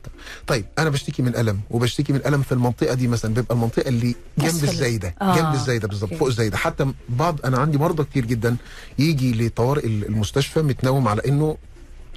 طيب 0.47 0.65
أنا 0.79 0.89
بشتكي 0.89 1.21
من 1.21 1.35
ألم 1.35 1.59
وبشتكي 1.71 2.13
من 2.13 2.21
ألم 2.25 2.41
في 2.41 2.51
المنطقة 2.51 2.93
دي 2.93 3.07
مثلا 3.07 3.33
بيبقى 3.33 3.55
المنطقة 3.55 3.89
اللي 3.89 4.15
جنب. 4.37 4.63
الزايدة 4.63 5.15
آه. 5.21 5.35
جنب 5.35 5.53
الزايدة 5.53 5.87
بالظبط. 5.87 6.13
فوق 6.13 6.27
الزايدة 6.27 6.57
حتى 6.57 6.85
بعض 7.09 7.39
أنا 7.45 7.57
عندي 7.57 7.77
مرضى 7.77 8.03
كتير 8.03 8.25
جدا 8.25 8.55
يجي 8.99 9.47
لطوارئ 9.47 9.85
المستشفى 9.87 10.61
متنوم 10.61 11.07
على 11.07 11.21
إنه 11.27 11.57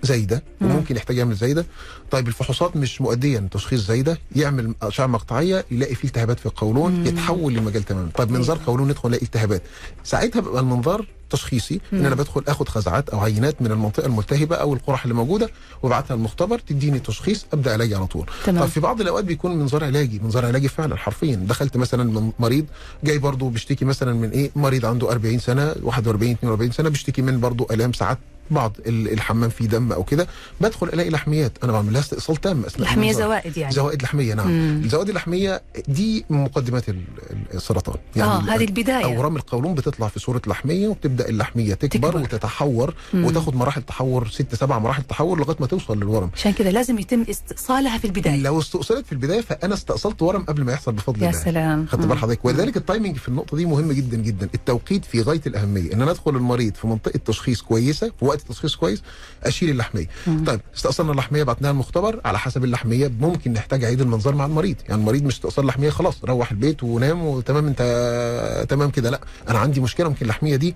زايدة 0.02 0.42
مم. 0.60 0.70
وممكن 0.70 0.96
يحتاج 0.96 1.16
يعمل 1.16 1.34
زايدة 1.34 1.66
طيب 2.10 2.28
الفحوصات 2.28 2.76
مش 2.76 3.00
مؤديه 3.00 3.38
لتشخيص 3.38 3.80
زايدة 3.86 4.18
يعمل 4.36 4.74
أشعة 4.82 5.06
مقطعية 5.06 5.64
يلاقي 5.70 5.94
فيه 5.94 6.08
التهابات 6.08 6.38
في 6.40 6.46
القولون 6.46 6.92
مم. 6.92 7.06
يتحول 7.06 7.54
لمجال 7.54 7.82
تماما 7.82 8.10
طيب 8.16 8.30
منظار 8.30 8.56
أيوة. 8.56 8.66
قولون 8.66 8.88
ندخل 8.88 9.08
نلاقي 9.08 9.22
التهابات 9.24 9.62
ساعتها 10.04 10.40
بيبقى 10.40 10.60
المنظار 10.60 11.06
تشخيصي 11.30 11.80
إن 11.92 11.98
مم. 12.00 12.06
أنا 12.06 12.14
بدخل 12.14 12.44
آخد 12.48 12.68
خزعات 12.68 13.08
أو 13.08 13.20
عينات 13.20 13.62
من 13.62 13.70
المنطقة 13.72 14.06
الملتهبة 14.06 14.56
أو 14.56 14.74
القرح 14.74 15.02
اللي 15.02 15.14
موجودة 15.14 15.48
وأبعتها 15.82 16.14
المختبر 16.14 16.58
تديني 16.58 16.98
تشخيص 16.98 17.46
أبدأ 17.52 17.72
علاجي 17.72 17.94
على 17.94 18.06
طول 18.06 18.26
تمام. 18.44 18.64
طب 18.64 18.68
في 18.70 18.80
بعض 18.80 19.00
الأوقات 19.00 19.24
بيكون 19.24 19.56
منظار 19.56 19.84
علاجي 19.84 20.18
منظار 20.24 20.46
علاجي 20.46 20.68
فعلا 20.68 20.96
حرفيا 20.96 21.36
دخلت 21.36 21.76
مثلا 21.76 22.04
من 22.04 22.32
مريض 22.38 22.66
جاي 23.04 23.18
برضه 23.18 23.50
بيشتكي 23.50 23.84
مثلا 23.84 24.12
من 24.12 24.30
إيه 24.30 24.50
مريض 24.56 24.86
عنده 24.86 25.10
40 25.12 25.38
سنة 25.38 25.74
41 25.82 26.30
42 26.32 26.70
سنة 26.72 26.88
بيشتكي 26.88 27.22
من 27.22 27.40
برضه 27.40 27.66
ألام 27.70 27.92
ساعات 27.92 28.18
بعض 28.50 28.76
ال- 28.86 29.12
الحمام 29.12 29.50
فيه 29.50 29.66
دم 29.66 29.92
أو 29.92 30.04
كده 30.04 30.26
بدخل 30.60 30.86
ألاقي 30.88 31.10
لحميات 31.10 31.52
أنا 31.64 31.72
بعمل 31.72 31.92
لها 31.92 32.00
استئصال 32.00 32.36
تام 32.36 32.64
اثناء 32.64 32.88
لحمية. 32.88 33.12
زوائد 33.12 33.56
يعني 33.56 33.72
زوائد 33.74 34.02
لحمية 34.02 34.34
نعم 34.34 34.48
مم. 34.48 34.80
الزوائد 34.84 35.08
اللحميه 35.08 35.62
دي 35.88 36.24
مقدمات 36.30 36.88
ال- 36.88 36.94
ال- 37.30 37.54
السرطان 37.54 37.96
آه 38.16 38.40
ال- 38.40 38.50
هذه 38.50 38.64
البدايه 38.64 39.04
اورام 39.04 39.36
القولون 39.36 39.74
بتطلع 39.74 40.08
في 40.08 40.20
صورة 40.20 40.42
لحمية 40.46 40.88
وبتبدأ 40.88 41.19
تبدأ 41.20 41.28
اللحمية 41.30 41.74
تكبر, 41.74 42.08
تكبر. 42.10 42.22
وتتحور 42.22 42.94
مم. 43.14 43.24
وتاخد 43.24 43.56
مراحل 43.56 43.82
تحور 43.82 44.28
ست 44.28 44.54
سبع 44.54 44.78
مراحل 44.78 45.02
تحور 45.02 45.38
لغاية 45.40 45.56
ما 45.60 45.66
توصل 45.66 45.96
للورم. 45.96 46.30
عشان 46.34 46.52
كذا 46.52 46.70
لازم 46.70 46.98
يتم 46.98 47.24
استئصالها 47.30 47.98
في 47.98 48.04
البداية. 48.04 48.36
لو 48.42 48.58
استؤصلت 48.58 49.06
في 49.06 49.12
البداية 49.12 49.40
فأنا 49.40 49.74
استأصلت 49.74 50.22
ورم 50.22 50.42
قبل 50.44 50.64
ما 50.64 50.72
يحصل 50.72 50.92
بفضل 50.92 51.22
يا 51.22 51.28
الله. 51.30 51.40
سلام. 51.40 51.86
خدت. 51.86 52.06
بال 52.06 52.18
حضرتك. 52.18 52.44
ولذلك 52.44 52.76
التايمنج 52.76 53.16
في 53.16 53.28
النقطة 53.28 53.56
دي 53.56 53.66
مهم 53.66 53.92
جدا 53.92 54.16
جدا. 54.16 54.48
التوقيت 54.54 55.04
في 55.04 55.22
غاية 55.22 55.40
الأهمية. 55.46 55.92
إن 55.92 56.02
أنا 56.02 56.10
أدخل 56.10 56.36
المريض 56.36 56.74
في 56.74 56.86
منطقة 56.86 57.20
تشخيص 57.24 57.62
كويسة 57.62 58.12
في 58.18 58.24
وقت 58.24 58.40
تشخيص 58.40 58.76
كويس 58.76 59.02
أشيل 59.44 59.70
اللحمية. 59.70 60.06
مم. 60.26 60.44
طيب 60.44 60.60
استأصلنا 60.76 61.12
اللحمية 61.12 61.42
بعتناها 61.42 61.70
المختبر. 61.70 62.20
على 62.24 62.38
حسب 62.38 62.64
اللحمية 62.64 63.12
ممكن 63.20 63.52
نحتاج 63.52 63.84
عيد 63.84 64.00
المنظار 64.00 64.34
مع 64.34 64.46
المريض. 64.46 64.76
يعني 64.88 65.00
المريض 65.00 65.22
مش 65.22 65.34
استئصال 65.34 65.66
لحمية 65.66 65.90
خلاص 65.90 66.24
روح 66.24 66.50
البيت 66.50 66.82
ونام 66.82 67.24
وتمام 67.24 67.66
أنت 67.66 68.66
تمام 68.68 68.90
كده. 68.90 69.10
لا 69.10 69.20
أنا 69.48 69.58
عندي 69.58 69.80
مشكلة 69.80 70.08
ممكن 70.08 70.22
اللحمية 70.22 70.56
دي 70.56 70.74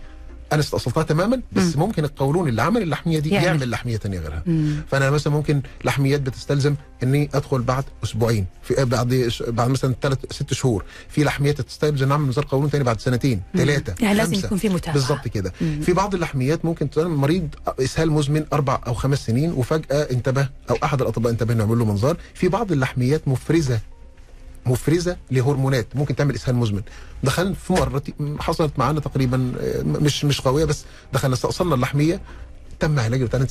أنا 0.55 0.62
استأصلتها 0.62 1.02
تماما 1.02 1.40
بس 1.52 1.76
ممكن 1.76 2.05
القولون 2.05 2.48
اللي 2.48 2.62
عمل 2.62 2.82
اللحمية 2.82 3.18
دي 3.18 3.30
يعمل. 3.30 3.46
يعمل 3.46 3.70
لحمية 3.70 3.96
تانية 3.96 4.18
غيرها 4.18 4.42
مم. 4.46 4.76
فأنا 4.90 5.11
مثلا 5.11 5.32
ممكن 5.32 5.62
لحميات 5.84 6.20
بتستلزم 6.20 6.74
إني 7.02 7.28
أدخل 7.34 7.62
بعد 7.62 7.84
أسبوعين 8.05 8.46
في 8.62 8.84
بعد 8.84 9.30
بعد 9.48 9.70
مثلا 9.70 9.94
ثلاث 10.02 10.18
ست 10.30 10.52
شهور 10.52 10.84
في 11.09 11.24
لحميات 11.24 11.61
تستلزم 11.61 12.09
نعمل 12.09 12.28
نظام 12.28 12.44
قولون 12.44 12.70
تاني 12.70 12.84
بعد 12.84 13.00
سنتين 13.00 13.42
ثلاثة 13.57 13.94
يعني 14.00 14.18
لازم 14.18 14.34
خمسة. 14.34 14.46
يكون 14.46 14.59
في 14.59 14.68
متابعه 14.68 14.92
بالظبط 14.94 15.28
كده 15.28 15.52
مم. 15.61 15.80
في 15.80 15.92
بعض 15.92 16.14
اللحميات 16.14 16.64
ممكن 16.64 16.88
مريض 16.96 17.48
إسهال 17.80 18.11
مزمن 18.12 18.44
أربع 18.52 18.80
أو 18.86 18.94
خمس 18.94 19.26
سنين 19.26 19.52
وفجأة 19.52 20.02
انتبه 20.11 20.48
أو 20.70 20.76
أحد 20.84 21.00
الأطباء 21.00 21.32
انتبه 21.32 21.55
نعمل 21.55 21.78
له 21.78 21.84
منظار 21.84 22.16
في 22.34 22.48
بعض 22.48 22.72
اللحميات 22.72 23.28
مفرزة 23.28 23.80
مفرزة 24.67 25.17
لهرمونات 25.31 25.87
ممكن 25.95 26.17
تعمل 26.17 26.35
إسهال 26.35 26.57
مزمن 26.57 26.83
دخلنا 27.23 27.55
في 27.55 27.73
مرة 27.73 28.03
حصلت 28.41 28.79
معانا 28.79 29.01
تقريبا 29.01 29.53
آه، 29.61 29.83
مش 29.83 30.25
مش 30.25 30.41
قويه 30.41 30.65
بس 30.65 30.85
دخلنا 31.12 31.35
استأصلنا 31.35 31.75
اللحمية 31.75 32.21
تم 32.81 32.99
علاج 32.99 33.23
بتاعنا 33.23 33.47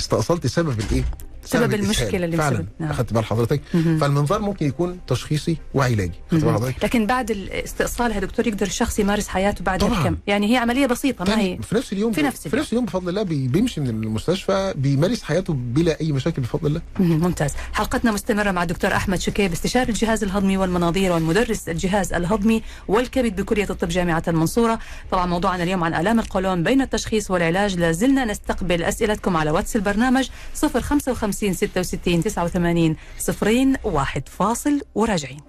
استأصلت 0.00 0.46
سبب 0.46 0.80
الإيه؟ 0.80 1.04
سبب. 1.48 1.74
المشكلة 1.74 2.24
اللي 2.24 2.36
فعلا. 2.36 2.64
نعم. 2.78 2.90
اخدت 2.90 3.12
بال 3.12 3.24
حضرتك. 3.24 3.60
فالمنظار 3.72 4.42
ممكن 4.42 4.66
يكون 4.66 4.98
تشخيصي 5.06 5.56
وعلاجي. 5.74 6.12
اخدت 6.32 6.44
بال 6.44 6.54
حضرتك. 6.54 6.84
لكن 6.84 7.06
بعد 7.06 7.30
الاستئصالها 7.30 8.20
دكتور 8.20 8.46
يقدر 8.46 8.66
الشخص 8.66 8.98
يمارس 8.98 9.28
حياته 9.28 9.64
بعد 9.64 9.80
طبعاً. 9.80 10.04
كم 10.04 10.16
يعني 10.26 10.52
هي 10.52 10.56
عملية 10.56 10.86
بسيطة 10.86 11.24
ما 11.24 11.40
هي؟ 11.40 11.58
في 11.62 11.74
نفس 11.74 11.92
اليوم 11.92 12.12
في 12.12 12.22
نفس 12.22 12.40
في 12.40 12.46
اليوم. 12.46 12.60
نفس 12.60 12.72
اليوم 12.72 12.84
بفضل 12.84 13.08
الله 13.08 13.22
بي- 13.22 13.48
بيمشي 13.48 13.80
من 13.80 13.88
المستشفى 13.88 14.74
بيمارس 14.76 15.22
حياته 15.22 15.52
بلا 15.52 16.00
أي 16.00 16.12
مشاكل 16.12 16.42
بفضل 16.42 16.66
الله. 16.66 16.80
مم، 17.00 17.20
ممتاز. 17.20 17.50
حلقتنا 17.72 18.12
مستمرة 18.12 18.50
مع 18.50 18.62
الدكتور 18.62 18.92
أحمد 18.92 19.20
شكيب 19.20 19.52
استشاري 19.52 19.88
الجهاز 19.88 20.24
الهضمي 20.24 20.56
والمناظير 20.56 21.12
والمدرس 21.12 21.68
الجهاز 21.68 22.12
الهضمي 22.12 22.62
والكبد 22.88 23.40
بكلية 23.40 23.66
الطب 23.70 23.88
جامعة 23.88 24.22
المنصورة. 24.28 24.78
طبعا 25.10 25.26
موضوعنا 25.26 25.62
اليوم 25.62 25.84
عن 25.84 25.94
آلام 25.94 26.20
القولون 26.20 26.62
بين 26.62 26.80
التشخيص 26.82 27.30
والعلاج. 27.30 27.76
لازلنا 27.76 28.24
نستقبل 28.24 28.82
أسئلتكم 28.82 29.36
على 29.36 29.50
واتس 29.50 29.76
البرنامج 29.76 30.28
055 30.54 31.37
66 31.44 32.22
89 32.22 32.96
صفرين 33.18 33.76
واحد 33.84 34.28
فاصل 34.28 34.80
وراجعين. 34.94 35.40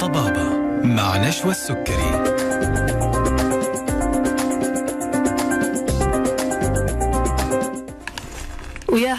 طبابة 0.00 0.56
مع 0.84 1.28
نشوى 1.28 1.50
السكري. 1.50 2.19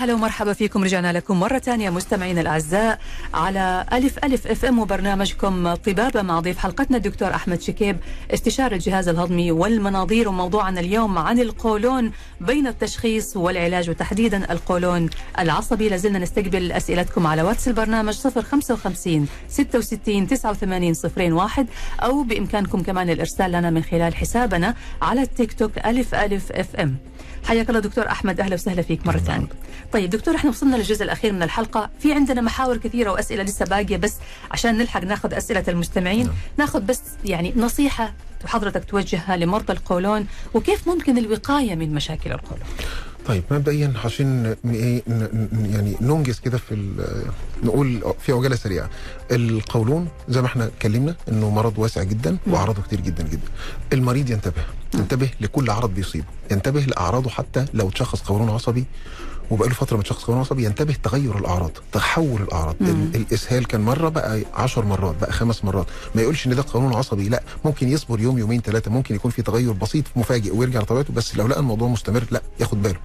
هلا 0.01 0.13
ومرحبا 0.13 0.53
فيكم. 0.53 0.83
رجعنا 0.83 1.13
لكم 1.13 1.39
مرة 1.39 1.59
ثانية 1.59 1.89
مستمعينا 1.89 2.41
الأعزاء 2.41 2.99
على 3.33 3.85
ألف 3.93 4.25
ألف 4.25 4.47
أف 4.47 4.65
إم 4.65 4.79
وبرنامجكم 4.79 5.73
طبابة 5.73 6.21
مع 6.21 6.39
ضيف 6.39 6.57
حلقتنا 6.57 6.97
الدكتور 6.97 7.35
أحمد 7.35 7.61
شكيب 7.61 7.97
استشاري 8.33 8.75
الجهاز 8.75 9.07
الهضمي 9.07 9.51
والمناظير 9.51 10.29
وموضوعنا 10.29 10.79
اليوم 10.79 11.17
عن 11.17 11.39
القولون 11.39 12.11
بين 12.41 12.67
التشخيص 12.67 13.37
والعلاج 13.37 13.89
وتحديدا 13.89 14.51
القولون 14.51 15.09
العصبي. 15.39 15.89
لازلنا 15.89 16.19
نستقبل 16.19 16.71
أسئلتكم 16.71 17.27
على 17.27 17.41
واتس 17.41 17.67
البرنامج 17.67 18.13
055 18.13 19.27
66 19.49 20.27
89 20.27 21.33
01 21.33 21.67
أو 21.99 22.23
بإمكانكم 22.23 22.83
كمان 22.83 23.09
الإرسال 23.09 23.51
لنا 23.51 23.69
من 23.69 23.83
خلال 23.83 24.15
حسابنا 24.15 24.75
على 25.01 25.21
التيك 25.21 25.53
توك 25.53 25.71
ألف 25.85 26.15
ألف 26.15 26.51
أف 26.51 26.75
إم. 26.75 27.10
حياك 27.45 27.69
الله 27.69 27.79
دكتور 27.79 28.07
أحمد 28.07 28.39
أهلا 28.39 28.53
وسهلا 28.53 28.81
فيك 28.81 29.07
مرة 29.07 29.17
ثانية. 29.17 29.47
طيب 29.93 30.09
دكتور 30.09 30.35
إحنا 30.35 30.49
وصلنا 30.49 30.75
للجزء 30.75 31.03
الأخير 31.03 31.33
من 31.33 31.43
الحلقة، 31.43 31.89
في 31.99 32.13
عندنا 32.13 32.41
محاور 32.41 32.77
كثيرة 32.77 33.11
وأسئلة 33.11 33.43
لسه 33.43 33.65
باقية 33.65 33.97
بس 33.97 34.15
عشان 34.51 34.77
نلحق 34.77 35.03
ناخذ 35.03 35.33
أسئلة 35.33 35.63
المستمعين، 35.67 36.29
ناخذ 36.57 36.81
بس 36.81 37.01
يعني 37.25 37.53
نصيحة 37.57 38.13
حضرتك 38.45 38.85
توجهها 38.85 39.37
لمرضى 39.37 39.73
القولون 39.73 40.27
وكيف 40.53 40.87
ممكن 40.87 41.17
الوقاية 41.17 41.75
من 41.75 41.93
مشاكل 41.93 42.31
القولون. 42.31 42.65
طيب 43.27 43.43
مبدئيا 43.51 43.93
عشان 44.05 44.55
إيه 44.65 45.03
يعني 45.53 45.95
ننجز 46.01 46.39
كده 46.39 46.57
في 46.57 46.93
نقول 47.63 48.01
في 48.19 48.31
عجالة 48.31 48.55
سريعة. 48.55 48.89
القولون 49.31 50.07
زي 50.29 50.41
ما 50.41 50.47
إحنا 50.47 50.65
اتكلمنا 50.65 51.15
إنه 51.29 51.49
مرض 51.49 51.79
واسع 51.79 52.03
جدا 52.03 52.37
وأعراضه 52.47 52.81
كتير 52.81 53.01
جدا 53.01 53.23
جدا. 53.23 53.47
المريض 53.93 54.29
ينتبه 54.29 54.63
ينتبه 54.95 55.29
لكل 55.41 55.69
عرض 55.69 55.93
بيصيبه 55.93 56.25
ينتبه 56.51 56.79
لأعراضه 56.81 57.29
حتى 57.29 57.65
لو 57.73 57.89
تشخص 57.89 58.21
قولون 58.21 58.49
عصبي 58.49 58.85
وبقاله 59.49 59.73
فترة 59.73 59.97
متشخص 59.97 60.23
قولون 60.23 60.41
عصبي 60.41 60.63
ينتبه 60.65 60.95
تغير 61.03 61.37
الأعراض 61.37 61.71
تحول 61.91 62.41
الأعراض. 62.41 62.75
ال- 62.81 63.15
الإسهال 63.15 63.67
كان 63.67 63.81
مرة 63.81 64.09
بقى 64.09 64.41
10 64.53 64.85
مرات 64.85 65.15
بقى 65.21 65.31
خمس 65.31 65.65
مرات. 65.65 65.85
ما 66.15 66.21
يقولش 66.21 66.47
إن 66.47 66.55
ده 66.55 66.65
قولون 66.73 66.93
عصبي 66.93 67.29
لا. 67.29 67.43
ممكن 67.65 67.89
يصبر 67.89 68.19
يوم 68.19 68.37
يومين 68.37 68.61
ثلاثة 68.61 68.91
ممكن 68.91 69.15
يكون 69.15 69.31
في 69.31 69.41
تغير 69.41 69.71
بسيط 69.71 70.05
مفاجئ 70.15 70.55
ويرجع 70.55 70.79
لطبيعته 70.79 71.13
بس 71.13 71.35
لو 71.35 71.47
لقى 71.47 71.59
الموضوع 71.59 71.87
مستمر 71.87 72.23
لا 72.31 72.41
ياخد 72.59 72.81
باله. 72.81 72.97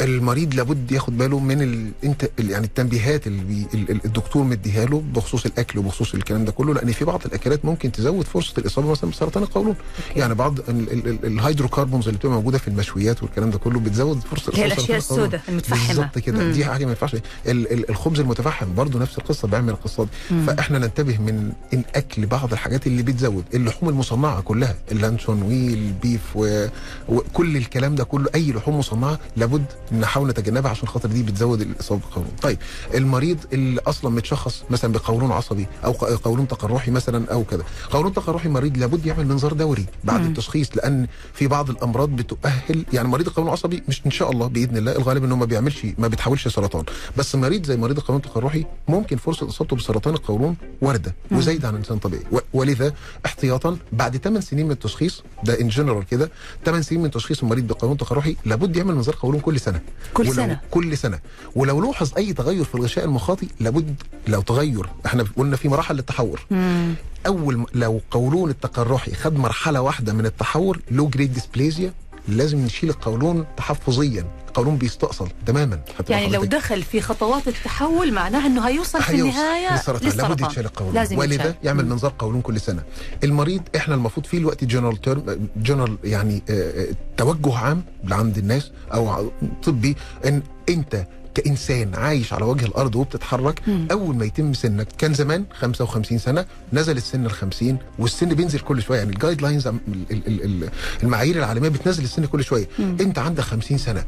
المريض 0.00 0.54
لابد 0.54 0.92
ياخد 0.92 1.18
باله 1.18 1.38
من 1.38 1.62
ال... 1.62 1.90
انت 2.04 2.30
يعني 2.38 2.66
التنبيهات 2.66 3.26
اللي 3.26 3.44
بي... 3.44 3.66
ال- 3.74 3.90
ال- 3.90 4.04
الدكتور 4.04 4.42
مديها 4.44 4.84
له 4.84 5.02
بخصوص 5.14 5.46
الأكل 5.46 5.78
وبخصوص 5.78 6.14
الكلام 6.14 6.44
ده 6.44 6.52
كله 6.52 6.74
لأن 6.74 6.92
في 6.92 7.04
بعض 7.04 7.22
الأكلات 7.26 7.64
ممكن 7.64 7.92
تزود 7.92 8.24
فرصة 8.26 8.54
الإصابة 8.58 8.90
مثلا 8.90 9.10
بسرطان 9.10 9.42
القولون. 9.42 9.74
يعني 10.16 10.34
بعض 10.34 10.58
ال... 10.58 10.68
ال... 10.92 11.08
ال... 11.08 11.26
ال 11.26 11.32
hydrocarbons 11.32 12.06
اللي 12.08 12.18
بتبقى 12.18 12.34
موجودة 12.36 12.58
في 12.58 12.68
المشويات 12.68 13.22
والكلام 13.22 13.50
ده 13.50 13.58
كله 13.58 13.80
بتزود 13.80 14.20
فرصة 14.20 14.52
هي 14.54 14.66
بسرطان 14.66 14.72
القولون. 14.78 14.96
السوداء 14.96 15.42
المتفحمة. 15.68 15.88
بالظبط 15.88 16.18
كده. 16.18 16.44
مم. 16.44 16.52
دي 16.52 16.64
حاجة 16.64 16.84
ما 16.84 16.90
ينفعش. 16.90 17.14
ال... 17.14 17.22
ال... 17.46 17.90
الخبز 17.90 18.20
المتفحم 18.20 18.74
برضه 18.74 18.98
نفس 18.98 19.18
القصة 19.18 19.48
بيعمل 19.48 19.70
القصة 19.72 20.04
دي 20.04 20.10
فإحنا 20.46 20.78
ننتبه 20.78 21.18
من 21.18 21.52
إن 21.74 21.82
أكل 21.94 22.26
بعض 22.26 22.52
الحاجات 22.52 22.86
اللي 22.86 23.02
بتزود 23.02 23.44
اللحوم 23.54 23.88
المصنعة 23.88 24.40
كلها 24.40 24.74
اللانشون 24.92 25.42
وال 25.42 25.68
beef 25.68 26.20
و... 26.34 26.66
وكل 27.08 27.56
الكلام 27.56 27.94
ده 27.94 28.04
كله 28.04 28.26
أي 28.34 28.52
لحوم 28.52 28.78
مصنعة 28.78 29.18
لابد 29.36 29.64
نحاول 29.92 30.28
نتجنبها 30.28 30.70
عشان 30.70 30.88
خاطر 30.88 31.08
دي 31.08 31.22
بتزود 31.22 31.60
الإصابة 31.60 32.00
بالقولون. 32.00 32.30
طيب 32.42 32.58
المريض 32.94 33.38
اللي 33.52 33.80
أصلا 33.86 34.10
متشخص 34.10 34.62
مثلا 34.70 34.92
بقولون 34.92 35.32
عصبي 35.32 35.66
أو 35.84 35.92
قولون 35.92 36.48
تقرحي 36.48 36.90
مثلا 36.90 37.32
أو 37.32 37.44
كده. 37.44 37.64
قولون 37.90 38.12
تقرحي 38.12 38.48
مريض 38.48 38.78
لابد 38.78 39.06
يعمل 39.06 39.26
منظار 39.26 39.52
دوري 39.52 39.86
بعد 40.04 40.24
التشخيص 40.24 40.70
لأن 40.76 41.06
في 41.34 41.46
بعض 41.46 41.70
الأمراض 41.70 42.08
بتؤهل 42.08 42.84
يعني 42.92 43.08
مريض 43.08 43.26
القولون 43.26 43.48
العصبي 43.48 43.82
مش 43.88 44.02
إن 44.06 44.10
شاء 44.10 44.30
الله 44.30 44.46
بإذن 44.46 44.76
الله 44.76 44.92
الغالب 44.92 45.24
انه 45.24 45.36
ما 45.40 45.44
بيعملش 45.46 45.86
ما 45.98 46.08
بيتحولش 46.08 46.48
سرطان. 46.48 46.84
بس 47.16 47.34
مريض 47.34 47.66
زي 47.66 47.76
مريض 47.76 47.96
القولون 47.98 48.22
التقرحي 48.24 48.64
ممكن 48.88 49.16
فرصة 49.16 49.48
إصابته 49.48 49.76
بسرطان 49.76 50.14
القولون 50.14 50.56
واردة 50.82 51.14
وزايده 51.32 51.68
عن 51.68 51.74
الانسان 51.74 51.96
الطبيعي 51.96 52.22
ولذا 52.52 52.92
احتياطا 53.26 53.76
بعد 53.92 54.16
8 54.16 54.40
سنين 54.40 54.66
من 54.66 54.72
التشخيص 54.72 55.22
ده 55.44 55.60
ان 55.60 55.68
جنرال 55.68 56.06
كده 56.06 56.30
8 56.64 56.82
سنين 56.82 57.02
من 57.02 57.10
تشخيص 57.10 57.42
المريض 57.42 57.66
بقولون 57.66 57.96
تقرحي 57.96 58.36
لابد 58.44 58.76
يعمل 58.76 58.94
منظار 58.94 59.16
قولون 59.22 59.40
كل 59.40 59.60
سنة. 59.60 59.80
كل 60.14 60.22
ولو 60.22 60.32
سنة. 60.32 60.60
كل 60.70 60.98
سنة. 60.98 61.18
ولو 61.54 61.80
لوحظ 61.80 62.12
أي 62.16 62.32
تغير 62.32 62.64
في 62.64 62.74
الغشاء 62.74 63.04
المخاطي 63.04 63.48
لابد 63.60 63.94
لو 64.28 64.40
تغير. 64.40 64.86
إحنا 65.06 65.24
قلنا 65.36 65.56
في 65.56 65.68
مراحل 65.68 65.94
للتحور. 65.94 66.40
مم. 66.50 66.94
أول 67.26 67.66
لو 67.74 68.00
قولون 68.10 68.50
التقرحي 68.50 69.14
خد 69.14 69.36
مرحلة 69.36 69.80
واحدة 69.80 70.12
من 70.12 70.26
التحور 70.26 70.80
low 70.90 71.08
grade 71.08 71.32
dysplasia 71.32 71.92
لازم 72.28 72.58
نشيل 72.58 72.90
القولون 72.90 73.44
تحفظيا. 73.56 74.24
القولون 74.50 74.76
بيستأصل 74.76 75.28
تماما 75.46 75.80
خدت 75.98 76.10
يعني 76.10 76.28
لو؟ 76.28 76.44
دخل 76.44 76.82
في 76.82 77.00
خطوات 77.00 77.48
التحول 77.48 78.12
معناها 78.12 78.46
إنه 78.46 78.68
هيوصل 78.68 79.02
في 79.02 79.14
النهاية 79.14 79.72
للسرطان 79.72 80.10
لابد 80.16 80.40
يتشال 80.40 80.64
القولون 80.64 80.94
لازم 80.94 81.18
ولذا 81.18 81.34
يتشال. 81.34 81.54
يعمل 81.64 81.86
منظار 81.86 82.12
قولون 82.18 82.40
كل 82.40 82.60
سنة. 82.60 82.82
المريض 83.24 83.62
إحنا 83.76 83.94
المفروض 83.94 84.26
فيه 84.26 84.38
الوقت 84.38 84.64
general 84.64 85.00
term 85.00 85.48
general 85.56 85.98
يعني 86.04 86.42
آه، 86.50 86.52
آه، 86.82 86.86
توجه 87.16 87.56
عام 87.58 87.82
عند 88.10 88.38
الناس 88.38 88.70
أو 88.94 89.30
طبي 89.62 89.96
إن 90.26 90.42
أنت 90.68 91.06
كإنسان 91.34 91.94
عايش 91.94 92.32
على 92.32 92.44
وجه 92.44 92.66
الأرض 92.66 92.96
وبتتحرك 92.96 93.60
مم. 93.68 93.88
أول 93.90 94.16
ما 94.16 94.24
يتم 94.24 94.52
سنك 94.54 94.88
كان 94.98 95.14
زمان 95.14 95.44
55 95.54 96.18
سنة 96.18 96.44
نزل 96.72 96.96
السن 96.96 97.26
ال 97.26 97.30
50 97.30 97.78
والسن 97.98 98.28
بينزل 98.34 98.58
كل 98.58 98.82
شوية. 98.82 98.98
يعني 98.98 99.10
ال 99.12 99.42
guidelines 99.42 99.68
المعايير 101.02 101.36
العالمية 101.38 101.68
بتنزل 101.68 102.04
السن 102.04 102.24
كل 102.24 102.44
شوية. 102.44 102.68
مم. 102.78 102.96
أنت 103.00 103.18
عندك 103.18 103.42
50 103.44 103.78
سنة. 103.78 104.04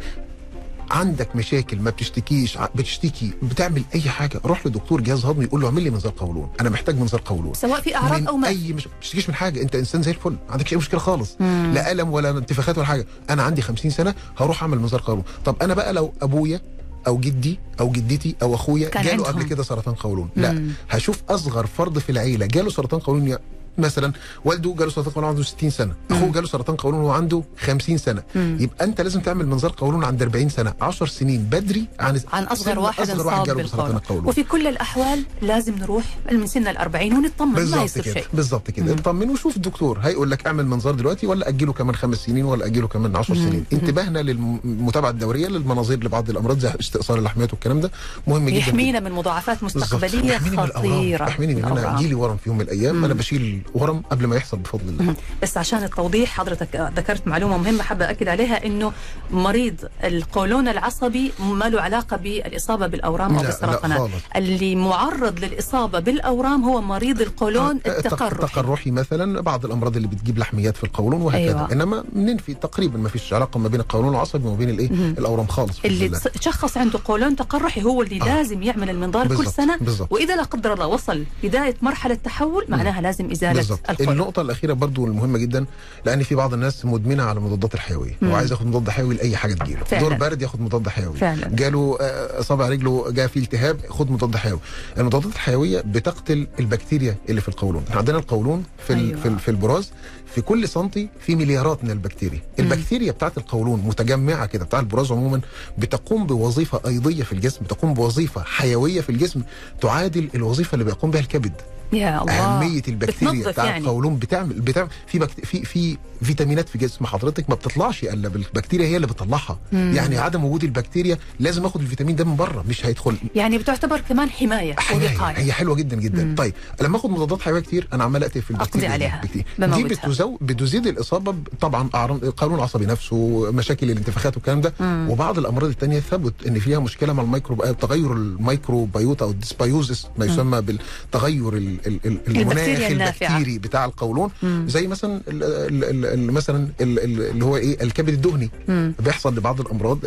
عندك 0.90 1.36
مشاكل 1.36 1.78
ما 1.80 1.90
بتشتكيش 1.90 2.58
بتشتكي 2.74 3.32
بتعمل 3.42 3.82
أي 3.94 4.00
حاجة 4.00 4.40
روح 4.44 4.66
لدكتور 4.66 5.00
جهاز 5.00 5.24
هضمي 5.24 5.44
يقول 5.44 5.60
له 5.60 5.66
اعمل 5.66 5.82
لي 5.82 5.90
منظار 5.90 6.12
قولون. 6.16 6.48
أنا 6.60 6.70
محتاج 6.70 6.98
منظار 6.98 7.22
قولون. 7.24 7.54
سواء 7.54 7.80
في 7.80 7.96
أعراض 7.96 8.20
من 8.20 8.26
أو 8.26 8.36
ما. 8.36 8.48
أي 8.48 8.72
مش 8.72 8.88
بتشتكيش 8.98 9.28
من 9.28 9.34
حاجة 9.34 9.62
أنت 9.62 9.74
إنسان 9.74 10.02
زي 10.02 10.10
الفل 10.10 10.30
ما 10.30 10.38
عندكش 10.50 10.72
أي 10.72 10.78
مشكلة 10.78 11.00
خالص. 11.00 11.36
مم. 11.40 11.70
لا 11.74 11.92
ألم 11.92 12.12
ولا 12.12 12.30
انتفاخات 12.30 12.78
ولا 12.78 12.86
حاجة. 12.86 13.06
أنا 13.30 13.42
عندي 13.42 13.62
50 13.62 13.90
سنة 13.90 14.14
هروح 14.36 14.62
أعمل 14.62 14.78
منظار 14.78 15.00
قولون. 15.00 15.24
طب 15.44 15.56
أنا 15.62 15.74
بقى 15.74 15.92
لو 15.92 16.12
أبويا 16.22 16.60
أو 17.06 17.18
جدي 17.18 17.58
أو 17.80 17.90
جدتي 17.90 18.34
أو 18.42 18.54
أخويا 18.54 18.90
جاله 18.90 19.10
عندهم. 19.10 19.26
قبل 19.26 19.42
كده 19.42 19.62
سرطان 19.62 19.94
قولون. 19.94 20.28
لا 20.36 20.52
مم. 20.52 20.70
هشوف 20.90 21.22
أصغر 21.28 21.66
فرد 21.66 21.98
في 21.98 22.12
العيلة 22.12 22.46
جاله 22.46 22.70
سرطان 22.70 23.00
قولون 23.00 23.36
مثلا 23.78 24.12
والده 24.44 24.74
جاله 24.78 24.90
سرطان 24.90 25.12
قولون 25.12 25.28
عنده 25.28 25.42
60 25.42 25.70
سنة. 25.70 25.94
أخوه 26.10 26.32
جاله 26.32 26.46
سرطان 26.46 26.76
قولون 26.76 27.00
وهو 27.00 27.12
عنده 27.12 27.42
50 27.58 27.98
سنة. 27.98 28.22
مم. 28.34 28.56
يبقى 28.60 28.84
أنت 28.84 29.00
لازم 29.00 29.20
تعمل 29.20 29.46
منظار 29.46 29.74
قولون 29.76 30.04
عند 30.04 30.22
40 30.22 30.48
سنة. 30.48 30.74
10 30.80 31.06
سنين 31.06 31.42
بدري 31.42 31.86
عن 32.00 32.20
عن 32.32 32.44
أصغر 32.44 32.78
واحد 32.78 33.10
أصغر 33.10 33.26
واحد 33.26 33.46
جاله 33.46 33.66
سرطان 33.66 33.96
القولون. 33.96 34.26
وفي 34.26 34.42
كل 34.42 34.66
الأحوال 34.66 35.22
لازم 35.42 35.74
نروح 35.74 36.04
من 36.32 36.46
سن 36.46 36.68
ال 36.68 36.76
40 36.76 37.12
ونطمن. 37.12 37.70
ما 37.70 37.82
يصير 37.82 38.02
شيء. 38.02 38.24
بالظبط 38.34 38.70
كده. 38.70 38.92
اطمن 38.92 39.30
وشوف 39.30 39.56
الدكتور 39.56 39.98
هيقول 39.98 40.30
لك 40.30 40.46
اعمل 40.46 40.66
منظار 40.66 40.94
دلوقتي 40.94 41.26
ولا 41.26 41.48
أجله 41.48 41.72
كمان 41.72 41.94
خمس 41.94 42.16
سنين 42.18 42.44
ولا 42.44 42.66
أجله 42.66 42.88
كمان 42.88 43.16
10 43.16 43.34
سنين. 43.34 43.64
انتباهنا 43.72 44.18
للمتابعه 44.18 45.10
الدورية 45.10 45.48
للمناظير 45.48 46.04
لبعض 46.04 46.30
الأمراض 46.30 46.58
زي 46.58 46.70
استئصال 46.80 47.18
اللحميات 47.18 47.52
والكلام 47.52 47.80
ده 47.80 47.90
مهم 48.26 48.48
جدا 48.48 48.58
يحمينا 48.58 49.00
من 49.00 49.12
مضاعفات. 49.12 49.62
مستقبلية 49.62 50.32
يحميني 50.32 50.56
من 50.56 50.64
الأورام. 50.64 50.92
خطيرة. 50.92 51.28
يحميني 51.28 51.54
من 51.54 51.64
أنا. 51.64 51.98
يجي 51.98 52.08
لي 52.08 52.14
ورم 52.14 52.36
في 52.36 52.48
يوم 52.48 52.58
من 52.58 52.64
الأيام. 52.64 53.04
أنا 53.04 53.14
بشيل 53.14 53.61
ورم 53.74 54.02
قبل 54.10 54.26
ما 54.26 54.36
يحصل 54.36 54.56
بفضل 54.56 54.88
الله. 54.88 55.14
بس 55.42 55.58
عشان 55.58 55.82
التوضيح 55.84 56.30
حضرتك 56.36 56.76
آه، 56.76 56.92
ذكرت 56.96 57.26
معلومة 57.28 57.56
مهمة 57.58 57.82
حابة 57.82 58.10
أكد 58.10 58.28
عليها 58.28 58.66
إنه 58.66 58.92
مريض 59.30 59.74
القولون 60.04 60.68
العصبي 60.68 61.32
ما 61.40 61.64
له 61.64 61.80
علاقة 61.80 62.16
بالإصابة 62.16 62.86
بالأورام 62.86 63.36
أو 63.36 63.42
بالسرطانات. 63.42 64.10
اللي 64.36 64.74
معرض 64.76 65.38
للإصابة 65.44 65.98
بالأورام 65.98 66.64
هو 66.64 66.80
مريض 66.80 67.20
القولون 67.20 67.80
آه، 67.86 67.88
التق- 67.88 67.96
التقرحي 68.12 68.44
التقرحي 68.44 68.90
مثلا 68.90 69.40
بعض 69.40 69.64
الأمراض 69.64 69.96
اللي 69.96 70.08
بتجيب 70.08 70.38
لحميات 70.38 70.76
في 70.76 70.84
القولون 70.84 71.22
وهكذا 71.22 71.38
أيوة. 71.48 71.72
إنما 71.72 72.04
ننفي 72.16 72.54
تقريبا 72.54 72.98
ما 72.98 73.08
فيش 73.08 73.32
علاقة 73.32 73.58
ما 73.58 73.68
بين 73.68 73.80
القولون 73.80 74.14
العصبي 74.14 74.46
وما 74.48 74.56
بين 74.56 74.70
الإيه 74.70 74.90
الأورام 74.90 75.46
خالص 75.46 75.78
اللي 75.84 76.08
تشخص 76.08 76.76
عنده 76.76 76.98
قولون 77.04 77.36
تقرحي 77.36 77.82
هو 77.82 78.02
اللي 78.02 78.22
آه. 78.22 78.24
لازم 78.24 78.62
يعمل 78.62 78.90
المنظار 78.90 79.28
كل 79.28 79.36
بالضبط، 79.36 79.54
سنة 79.54 79.76
بالضبط. 79.80 80.12
وإذا 80.12 80.36
لا 80.36 80.42
قدر 80.42 80.72
الله 80.72 80.86
وصل 80.86 81.24
بداية 81.42 81.74
مرحلة 81.82 82.14
تحول 82.14 82.64
معناها 82.68 83.00
لازم 83.00 83.30
إزالة 83.30 83.51
بالظبط. 83.56 83.90
القولون 83.90 84.12
النقطة 84.12 84.42
الأخيرة 84.42 84.72
برضو 84.72 85.06
المهمة 85.06 85.38
جدا 85.38 85.64
لأن 86.06 86.22
في 86.22 86.34
بعض 86.34 86.54
الناس 86.54 86.84
مدمنة 86.84 87.22
على 87.22 87.38
المضادات 87.38 87.74
الحيوية 87.74 88.16
مم. 88.22 88.30
هو 88.30 88.36
عايز 88.36 88.50
ياخد 88.52 88.66
مضاد 88.66 88.90
حيوي 88.90 89.14
لأي 89.14 89.36
حاجة 89.36 89.54
تجيله. 89.54 89.84
فعلا. 89.84 90.02
دور 90.02 90.14
برد 90.14 90.42
ياخد 90.42 90.60
مضاد 90.60 90.88
حيوي. 90.88 91.16
فعلا. 91.16 91.48
جاله 91.48 91.98
آه، 92.00 92.40
صابع 92.42 92.68
رجله 92.68 93.10
جاء 93.10 93.26
فيه 93.26 93.40
التهاب 93.40 93.76
خد 93.88 94.10
مضاد 94.10 94.36
حيوي. 94.36 94.58
المضادات 94.98 95.32
الحيوية 95.32 95.80
بتقتل 95.80 96.46
البكتيريا 96.60 97.16
اللي 97.28 97.40
في 97.40 97.48
القولون. 97.48 97.84
إحنا 97.88 97.98
عندنا 97.98 98.18
القولون 98.18 98.64
في 98.86 98.94
أيوة. 98.94 99.20
في, 99.20 99.38
في 99.38 99.50
البراز 99.50 99.90
في 100.34 100.40
كل 100.40 100.68
سنتي 100.68 101.08
في 101.20 101.36
مليارات 101.36 101.84
من 101.84 101.90
البكتيريا. 101.90 102.40
البكتيريا 102.58 103.12
بتاعت 103.12 103.38
القولون 103.38 103.80
متجمعة 103.80 104.46
كده 104.46 104.64
بتاع 104.64 104.80
البراز 104.80 105.12
عموما 105.12 105.40
بتقوم 105.78 106.26
بوظيفة 106.26 106.80
أيضية 106.86 107.22
في 107.22 107.32
الجسم 107.32 107.64
بتقوم 107.64 107.94
بوظيفة 107.94 108.42
حيوية 108.42 109.00
في 109.00 109.10
الجسم 109.10 109.42
تعادل 109.80 110.28
الوظيفة 110.34 110.74
اللي 110.74 110.84
بيقوم 110.84 111.10
بها 111.10 111.20
الكبد. 111.20 111.52
يا 111.92 112.22
الله 112.22 112.32
أهمية 112.32 112.82
البكتيريا 112.88 113.32
بتنظف 113.32 113.48
بتاع 113.48 113.64
يعني. 113.64 113.84
القولون 113.84 114.16
بتعمل 114.16 114.60
بتعمل 114.60 114.88
في 115.06 115.18
بكت... 115.18 115.44
في 115.46 115.64
في 115.64 115.96
فيتامينات 116.22 116.68
في 116.68 116.78
جسم 116.78 117.06
حضرتك 117.06 117.50
ما 117.50 117.54
بتطلعش 117.54 118.04
إلا 118.04 118.28
بالبكتيريا 118.28 118.86
هي 118.86 118.96
اللي 118.96 119.06
بتطلعها 119.06 119.58
مم. 119.72 119.92
يعني 119.96 120.18
عدم 120.18 120.44
وجود 120.44 120.64
البكتيريا 120.64 121.18
لازم 121.40 121.64
آخد 121.64 121.80
الفيتامين 121.80 122.16
ده 122.16 122.24
من 122.24 122.36
بره 122.36 122.64
مش 122.68 122.86
هيدخل 122.86 123.16
يعني 123.34 123.58
بتعتبر 123.58 124.00
كمان 124.00 124.30
حماية 124.30 124.74
حماية. 124.78 125.36
هي 125.36 125.52
حلوة 125.52 125.74
جدا 125.74 125.96
جدا 125.96 126.24
مم. 126.24 126.34
طيب 126.34 126.54
لما 126.82 126.96
آخد 126.96 127.10
مضادات 127.10 127.42
حيوية 127.42 127.60
كتير 127.60 127.88
أنا 127.92 128.04
عمال 128.04 128.22
اقتل 128.24 128.42
في 128.42 128.50
البكتيريا 128.50 128.88
دي 128.88 128.92
عليها. 128.92 129.20
بكتير. 129.24 129.44
دي. 129.58 129.84
بتزو... 129.84 130.38
بتزيد 130.40 130.86
الإصابة 130.86 131.34
طبعا 131.60 131.88
اعراض 131.94 132.24
القولون 132.24 132.58
العصبي 132.58 132.86
نفسه 132.86 133.50
مشاكل 133.52 133.90
الانتفاخات 133.90 134.36
والكلام 134.36 134.60
ده 134.60 134.74
مم. 134.80 135.06
وبعض 135.10 135.38
الأمراض 135.38 135.68
الثانية 135.68 136.00
ثبت 136.00 136.34
إن 136.46 136.58
فيها 136.58 136.78
مشكلة 136.78 137.12
مع 137.12 137.22
الميكرو 137.22 137.56
تغير 137.56 138.12
ال 138.12 138.23
microbiota 138.23 139.24
أو 139.24 139.30
ال 139.30 139.38
dysbiosis 139.38 140.06
ما 140.18 140.24
يسمى 140.26 140.60
بالتغير 140.60 141.56
ال... 141.56 141.56
ال... 141.56 141.81
ال... 141.81 141.81
المناخ. 141.86 142.68
البكتيري 142.90 143.58
بتاع 143.58 143.84
القولون 143.84 144.30
مم. 144.42 144.64
زي 144.68 144.86
مثلا 144.86 145.20
ال... 145.28 145.42
ال... 145.44 145.84
ال... 145.84 146.06
ال... 146.06 146.32
مثلا 146.32 146.68
ال... 146.80 146.98
ال... 146.98 147.22
اللي 147.30 147.44
هو 147.44 147.56
إيه 147.56 147.82
الكبد 147.82 148.08
الدهني 148.08 148.50
مم. 148.68 148.94
بيحصل 149.00 149.34
لبعض 149.36 149.60
الأمراض 149.60 149.98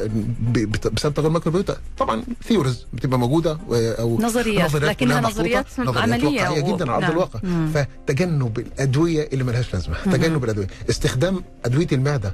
بسبب 0.94 1.14
تغير 1.14 1.28
ال 1.28 1.32
microbiota 1.32 1.78
طبعا 1.98 2.24
theories 2.48 2.86
بتبقى 2.94 3.20
موجودة 3.20 3.58
و- 3.70 3.76
أو 3.76 4.20
نظريات، 4.22 4.76
لكنها 4.76 4.94
كلها 4.94 5.22
محطوطة، 5.22 5.40
نظريات 5.42 5.66
نظريات 5.80 5.98
عملية 5.98 6.42
واقعية 6.42 6.64
و- 6.64 6.76
جدا 6.76 6.92
على 6.92 6.96
أرض 6.96 7.02
نعم. 7.04 7.12
الواقع 7.12 7.40
مم. 7.44 7.72
فتجنب 7.74 8.60
الأدوية 8.60 9.30
اللي 9.34 9.44
ملهاش 9.44 9.74
لازمة 9.74 9.96
تجنب 10.06 10.44
الأدوية 10.44 10.68
استخدام 10.90 11.44
أدوية 11.66 11.88
المعدة 11.92 12.34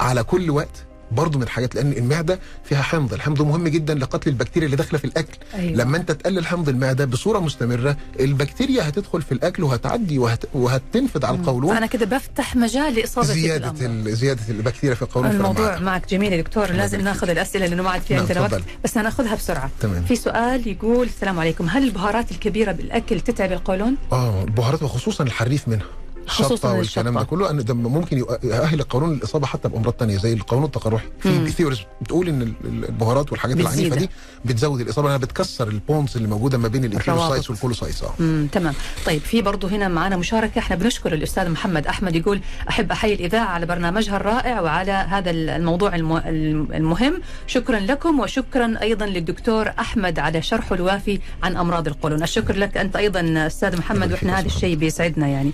على 0.00 0.22
كل 0.24 0.50
وقت 0.50 0.84
برضه 1.14 1.38
من 1.38 1.44
الحاجات 1.44 1.74
لأن 1.74 1.92
المعدة 1.92 2.38
فيها 2.64 2.82
حمض 2.82 3.12
الحمض 3.14 3.42
مهم 3.42 3.68
جدا 3.68 3.94
لقتل 3.94 4.30
البكتيريا 4.30 4.66
اللي 4.66 4.76
داخلة 4.76 4.98
في 4.98 5.04
الأكل 5.04 5.36
أيوة. 5.54 5.76
لما 5.76 5.96
أنت 5.96 6.12
تقلل 6.12 6.46
حمض 6.46 6.68
المعدة 6.68 7.04
بصورة 7.04 7.38
مستمرة 7.38 7.96
البكتيريا 8.20 8.88
هتدخل 8.88 9.22
في 9.22 9.32
الأكل 9.32 9.62
وهتعدي 9.62 10.18
وهت... 10.18 10.44
وهتنفذ 10.54 11.24
على 11.26 11.36
القولون 11.36 11.74
فأنا 11.74 11.86
كده 11.86 12.06
بفتح 12.06 12.56
مجال 12.56 12.94
لإصابة 12.94 13.26
زيادة. 13.26 13.86
ال... 13.86 14.16
زيادة 14.16 14.40
البكتيريا 14.48 14.94
في 14.94 15.02
القولون 15.02 15.30
الموضوع 15.30 15.54
فالمعدة. 15.66 15.84
معك 15.84 16.08
جميل 16.10 16.32
يا 16.32 16.42
دكتور 16.42 16.70
لازم 16.70 17.00
ناخذ 17.00 17.30
الأسئلة 17.30 17.66
لأنه 17.66 17.82
ما 17.82 17.90
عاد 17.90 18.00
في 18.02 18.14
عندنا 18.14 18.40
وقت. 18.40 18.60
بس 18.84 18.98
هناخذها 18.98 19.34
بسرعة 19.34 19.70
تمام. 19.80 20.04
في 20.04 20.16
سؤال 20.16 20.68
يقول 20.68 21.06
السلام 21.06 21.40
عليكم 21.40 21.68
هل 21.68 21.84
البهارات 21.84 22.30
الكبيرة 22.30 22.72
بالأكل 22.72 23.20
تتعب 23.20 23.52
القولون 23.52 23.96
آه 24.12 24.42
البهارات 24.44 24.82
وخصوصا 24.82 25.24
الحريف 25.24 25.68
منها 25.68 25.86
الشطه 26.26 26.72
والكلام. 26.72 27.18
ده 27.18 27.24
كله. 27.24 27.50
أن 27.50 27.64
ده 27.64 27.74
ممكن 27.74 28.18
يؤهل 28.18 28.80
القولون 28.80 29.12
للإصابة 29.14 29.46
حتى 29.46 29.68
بأمراض 29.68 29.92
تانية 29.92 30.16
زي 30.16 30.32
القولون 30.32 30.64
التقرحي. 30.64 31.06
في 31.20 31.50
theories 31.50 31.78
بتقول 32.00 32.28
إن 32.28 32.42
ال- 32.42 32.52
ال- 32.64 32.84
البهارات 32.84 33.32
والحاجات 33.32 33.60
العنيفة. 33.60 33.96
دي 33.96 34.10
بتزود 34.44 34.80
الإصابة. 34.80 35.08
لانها 35.08 35.24
بتكسر 35.24 35.68
ال 35.68 35.76
bonds 35.76 36.16
اللي 36.16 36.28
موجودة 36.28 36.58
ما 36.58 36.68
بين 36.68 36.84
ال 36.84 36.88
enterocytes 36.88 37.26
الروابط. 37.28 37.50
وال 37.50 37.57
colonocytes. 37.57 38.02
آه. 38.02 38.46
تمام. 38.52 38.74
طيب 39.06 39.20
في 39.20 39.42
برضه 39.42 39.68
هنا 39.68 39.88
معنا 39.88 40.16
مشاركة. 40.16 40.58
إحنا 40.58 40.76
بنشكر 40.76 41.12
الأستاذ 41.14 41.48
محمد 41.50 41.86
أحمد 41.86 42.16
يقول 42.16 42.40
أحب 42.68 42.92
أحيي 42.92 43.14
الإذاعة 43.14 43.46
على 43.46 43.66
برنامجها 43.66 44.16
الرائع 44.16 44.60
وعلى 44.60 44.92
هذا 44.92 45.30
الموضوع 45.30 45.94
الم- 45.94 46.68
المهم. 46.74 47.20
شكرا 47.46 47.78
لكم 47.78 48.20
وشكرا 48.20 48.74
أيضا 48.82 49.06
للدكتور 49.06 49.68
أحمد 49.78 50.18
على 50.18 50.42
شرحه 50.42 50.74
الوافي 50.74 51.20
عن 51.42 51.56
أمراض 51.56 51.86
القولون. 51.88 52.22
الشكر 52.22 52.56
لك 52.56 52.76
أنت 52.76 52.96
أيضا 52.96 53.46
أستاذ 53.46 53.78
محمد 53.78 54.12
وإحنا 54.12 54.38
هذا 54.38 54.46
الشيء 54.46 54.76
بيسعدنا 54.76 55.28
يعني. 55.28 55.52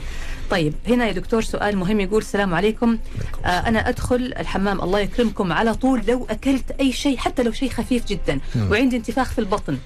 طيب 0.50 0.74
هنا 0.88 1.06
يا 1.06 1.12
دكتور 1.12 1.42
سؤال 1.42 1.76
مهم 1.76 2.00
يقول 2.00 2.18
السلام 2.22 2.54
عليكم. 2.54 2.98
آه 3.44 3.48
أنا 3.48 3.88
أدخل 3.88 4.34
الحمام 4.38 4.80
الله 4.80 5.00
يكرمكم 5.00 5.52
على 5.52 5.74
طول 5.74 6.02
لو 6.08 6.26
أكلت 6.30 6.70
أي 6.80 6.92
شيء 6.92 7.16
حتى 7.16 7.42
لو 7.42 7.52
شيء 7.52 7.70
خفيف 7.70 8.06
جدا 8.06 8.40
مم. 8.54 8.70
وعندي 8.70 8.96
انتفاخ 8.96 9.32
في 9.32 9.38
البطن. 9.38 9.78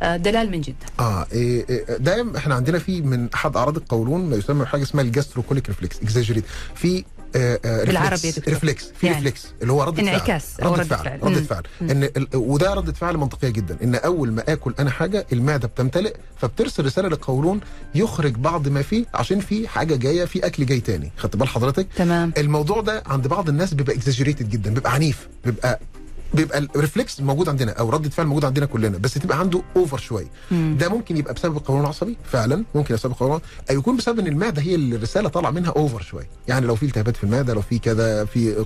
آه 0.00 0.16
دلال 0.16 0.50
من 0.50 0.60
جدة. 0.60 0.76
آه 1.00 1.26
إيه 1.32 1.66
إيه 1.70 1.96
دايما 1.96 2.38
إحنا 2.38 2.54
عندنا 2.54 2.78
في 2.78 3.00
من 3.02 3.28
أحد 3.34 3.56
أعراض 3.56 3.76
القولون 3.76 4.30
ما 4.30 4.36
يسمى 4.36 4.62
بحاجة 4.62 4.82
اسمها 4.82 5.04
ال 5.04 5.09
gastrocolic 5.09 5.68
reflex 5.68 6.02
exaggerate 6.02 6.44
في 6.74 7.04
بالعربي 7.34 8.14
reflex- 8.16 8.24
يا 8.24 8.30
دكتور. 8.30 8.54
reflex 8.54 8.84
في 9.00 9.06
يعني. 9.06 9.18
reflex 9.18 9.46
اللي 9.62 9.72
هو 9.72 9.82
رده 9.82 10.02
انعكاس 10.02 10.44
فعل 10.58 10.66
رده 10.70 10.82
ردة 10.82 10.96
فعل 10.96 11.04
فعل. 11.20 11.32
رده. 11.32 11.40
فعل. 11.40 11.62
إن 11.80 12.26
وده 12.34 12.74
رده 12.74 12.92
فعل 12.92 13.16
منطقية 13.16 13.48
جدا 13.48 13.76
إن 13.82 13.94
أول 13.94 14.32
ما 14.32 14.44
آكل 14.48 14.74
أنا 14.78 14.90
حاجة 14.90 15.26
المعدة 15.32 15.68
بتمتلئ 15.68 16.14
فبترسل 16.36 16.84
رسالة 16.84 17.08
للقولون 17.08 17.60
يخرج 17.94 18.32
بعض 18.34 18.68
ما 18.68 18.82
فيه 18.82 19.04
عشان 19.14 19.40
في 19.40 19.68
حاجة 19.68 19.96
جاية 19.96 20.24
في 20.24 20.46
أكل 20.46 20.66
جاي 20.66 20.80
تاني 20.80 21.10
خدت 21.16 21.36
بال 21.36 21.48
حضرتك 21.48 21.86
تمام 21.96 22.32
الموضوع 22.38 22.80
ده 22.80 23.02
عند 23.06 23.26
بعض 23.26 23.48
الناس 23.48 23.74
بيبقى 23.74 23.94
exaggerated 23.96 24.50
جدا 24.50 24.74
بيبقى 24.74 24.92
عنيف 24.94 25.28
بيبقى 25.44 25.80
بيبقى 26.34 26.58
ال 26.58 26.67
reflex 26.67 27.20
موجود 27.20 27.48
عندنا 27.48 27.72
أو 27.72 27.90
رده 27.90 28.10
فعل 28.10 28.26
موجود 28.26 28.44
عندنا 28.44 28.66
كلنا 28.66 28.98
بس 28.98 29.14
تبقى 29.14 29.38
عنده 29.38 29.62
over 29.76 29.98
شوية. 29.98 30.26
ده 30.50 30.88
ممكن 30.88 31.16
يبقى 31.16 31.34
بسبب 31.34 31.56
القولون 31.56 31.82
العصبي؟ 31.82 32.16
فعلا 32.32 32.64
ممكن 32.74 32.94
بسبب 32.94 33.12
القولون 33.12 33.40
أو 33.70 33.76
يكون 33.78 33.96
بسبب 33.96 34.18
إن 34.18 34.26
المعدة 34.26 34.62
هي 34.62 34.74
اللي 34.74 34.96
الرسالة 34.96 35.28
طالعة 35.28 35.50
منها 35.50 35.70
over 35.76 36.02
شوية 36.02 36.28
يعني 36.48 36.66
لو 36.66 36.74
في 36.76 36.86
التهابات 36.86 37.16
في 37.16 37.24
المعدة 37.24 37.54
لو 37.54 37.60
في 37.62 37.78
كذا 37.78 38.24
في 38.24 38.64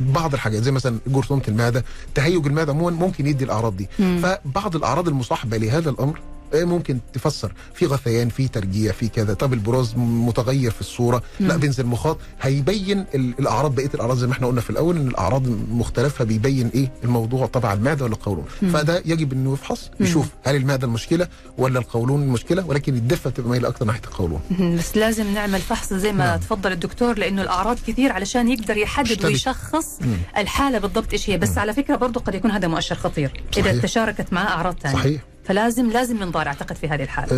بعض 0.00 0.34
الحاجات 0.34 0.62
زي 0.62 0.70
مثلا 0.70 0.98
جرثومة 1.06 1.42
المعدة 1.48 1.84
تهيج 2.14 2.46
المعدة 2.46 2.72
عموما 2.72 2.96
ممكن 2.96 3.26
يدي 3.26 3.44
الأعراض 3.44 3.76
دي. 3.76 3.88
مم. 3.98 4.20
فبعض 4.22 4.76
الأعراض 4.76 5.08
المصاحبة 5.08 5.56
لهذا 5.56 5.90
الأمر 5.90 6.18
ممكن 6.54 6.98
تفسر؟ 7.12 7.52
في 7.74 7.86
غثيان 7.86 8.28
في 8.28 8.48
ترجيع 8.48 8.92
في 8.92 9.08
كذا. 9.08 9.34
طب 9.34 9.52
البراز 9.52 9.94
متغير 9.96 10.70
في 10.70 10.80
الصورة. 10.80 11.22
لا 11.40 11.56
بينزل 11.56 11.86
مخاط. 11.86 12.18
هيبين 12.42 12.98
ال- 13.14 13.34
الأعراض 13.38 13.74
بقية 13.74 13.90
الأعراض 13.94 14.16
زي 14.16 14.26
ما 14.26 14.32
إحنا 14.32 14.46
قلنا 14.46 14.60
في 14.60 14.70
الأول 14.70 14.96
إن 14.96 15.06
الأعراض 15.08 15.42
مختلفة 15.70 16.24
بيبين 16.24 16.70
إيه؟ 16.74 16.92
الموضوع 17.04 17.46
تبع 17.46 17.72
المعدة 17.72 18.04
ولا 18.04 18.14
القولون. 18.14 18.44
فده 18.72 19.02
يجب 19.06 19.32
إنه 19.32 19.52
يفحص 19.52 19.90
يشوف 20.00 20.26
هل 20.44 20.56
المعدة 20.56 20.86
المشكلة 20.86 21.28
ولا 21.58 21.78
القولون 21.78 22.22
المشكلة 22.22 22.66
ولكن 22.66 22.94
الدفة 22.94 23.30
بتبقى 23.30 23.50
مايلة 23.50 23.68
أكتر 23.68 23.84
ناحية 23.84 24.00
القولون. 24.04 24.40
بس 24.78 24.96
لازم 24.96 25.34
نعمل 25.34 25.60
فحص 25.60 25.92
زي 25.94 26.12
ما 26.12 26.26
نعم. 26.26 26.38
تفضل 26.38 26.72
الدكتور 26.72 27.18
لأنه 27.18 27.42
الأعراض 27.42 27.78
كثير 27.86 28.12
علشان 28.12 28.48
يقدر 28.48 28.76
يحدد 28.76 29.10
مشتبك. 29.10 29.24
ويشخص 29.24 29.98
الحالة 30.36 30.78
بالضبط 30.78 31.12
إيش 31.12 31.30
هي. 31.30 31.38
بس 31.38 31.58
على 31.58 31.74
فكرة 31.74 31.96
برضو 31.96 32.20
قد 32.20 32.34
يكون 32.34 32.50
هذا 32.50 32.68
مؤشر 32.68 32.94
خطير. 32.94 33.42
إذا 33.56 33.70
صحيح. 33.70 33.82
تشاركت 33.82 34.32
معه 34.32 34.48
أعراض 34.48 34.76
ثانية. 34.82 34.96
صحيح. 34.96 35.20
فلازم 35.44 35.90
لازم 35.90 36.16
ننظر 36.16 36.46
أعتقد 36.46 36.76
في 36.76 36.88
هذه 36.88 37.02
الحالة. 37.02 37.36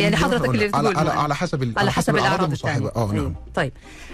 يعني 0.00 0.16
حضرتك 0.16 0.48
اللي 0.48 0.64
قلنا، 0.66 0.76
على, 0.76 0.88
تقول 0.94 1.08
على, 1.08 1.20
على 1.20 1.34
حسب 1.34 1.62
ال- 1.62 1.72
على 1.78 1.92
حسب 1.92 2.16
الأعراض 2.16 2.44
المصاحبه 2.44 2.88
الثانية 2.88 3.10
آه. 3.10 3.12
نعم. 3.22 3.34
طيب. 3.54 3.72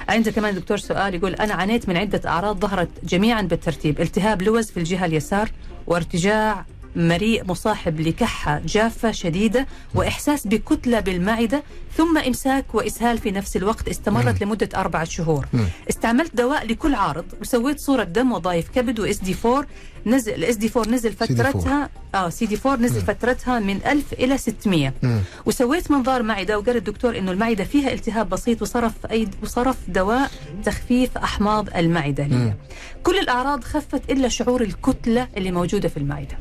عندنا 0.09 0.35
كمان 0.35 0.55
دكتور 0.55 0.77
سؤال 0.79 1.15
يقول 1.15 1.35
أنا 1.35 1.55
عانيت 1.55 1.89
من 1.89 1.97
عدة 1.97 2.21
أعراض 2.31 2.61
ظهرت 2.61 2.89
جميعا 3.05 3.43
بالترتيب. 3.43 4.01
التهاب 4.01 4.43
لوز 4.43 4.71
في 4.71 4.77
الجهة 4.77 5.05
اليسار 5.07 5.51
وارتجاع 5.87 6.65
مريء 6.97 7.45
مصاحب 7.45 8.01
لكحة 8.01 8.61
جافة 8.67 9.11
شديدة 9.13 9.67
وإحساس 9.95 10.47
بكتلة 10.47 11.01
بالمعدة 11.01 11.63
ثم 11.97 12.19
إمساك 12.19 12.75
وإسهال 12.75 13.19
في 13.19 13.31
نفس 13.31 13.57
الوقت 13.57 13.89
استمرت 13.89 14.43
لمدة 14.43 14.69
أربعة 14.77 15.05
شهور. 15.05 15.47
استعملت 15.91 16.37
دواء 16.37 16.67
لكل 16.67 16.95
عارض. 16.95 17.25
وسويت 17.41 17.81
صورة 17.81 18.05
دم 18.05 18.33
وظائف 18.33 18.69
كبد 18.69 19.01
واس 19.01 19.19
دي 19.19 19.37
4 19.45 19.67
نزل 20.07 20.35
الاس 20.35 20.57
دي 20.57 20.71
4 20.77 20.91
نزل 20.93 21.13
CD4. 21.13 21.15
فترتها 21.17 21.89
آه 22.15 22.29
سي 22.29 22.47
دي 22.47 22.59
4 22.67 22.77
نزل 22.83 23.01
فترتها 23.01 23.59
من 23.59 23.81
1000 23.87 24.13
إلى 24.13 24.39
600 24.39 24.93
مم. 25.03 25.21
وسويت 25.47 25.91
منظار 25.91 26.23
معدة 26.23 26.59
وقال 26.59 26.77
الدكتور 26.77 27.19
إنه 27.19 27.31
المعدة 27.33 27.65
فيها 27.65 27.93
التهاب 27.93 28.29
بسيط 28.29 28.63
وصرف 28.63 28.93
أي 29.11 29.29
وصرف 29.43 29.77
دواء 29.89 30.31
تخفيف 30.65 31.19
أحماض 31.19 31.69
المعدة 31.77 32.27
لي. 32.27 32.55
كل 33.03 33.19
الأعراض 33.19 33.65
خفت 33.65 34.11
إلا 34.11 34.29
شعور 34.29 34.63
الكتلة 34.63 35.29
اللي 35.37 35.51
موجودة 35.53 35.89
في 35.89 35.97
المعدة. 35.97 36.39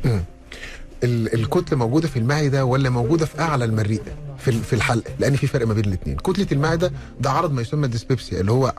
ال- 1.03 1.33
الكتلة 1.33 1.77
موجودة 1.77 2.07
في 2.07 2.19
المعدة 2.19 2.65
ولا 2.65 2.89
موجودة 2.89 3.25
في 3.25 3.39
أعلى 3.39 3.65
المريء؟ 3.65 4.01
في 4.39 4.51
في 4.51 4.73
الحلق 4.73 5.03
لأن 5.19 5.35
في 5.35 5.47
فرق 5.47 5.67
ما 5.67 5.73
بين 5.73 5.85
الاثنين 5.85 6.15
كتلة 6.17 6.47
المعدة 6.51 6.91
ده 7.19 7.31
عرض 7.31 7.51
ما 7.53 7.61
يسمى 7.61 7.85
الديسبيبسيا 7.85 8.39
اللي 8.41 8.51
هو 8.51 8.73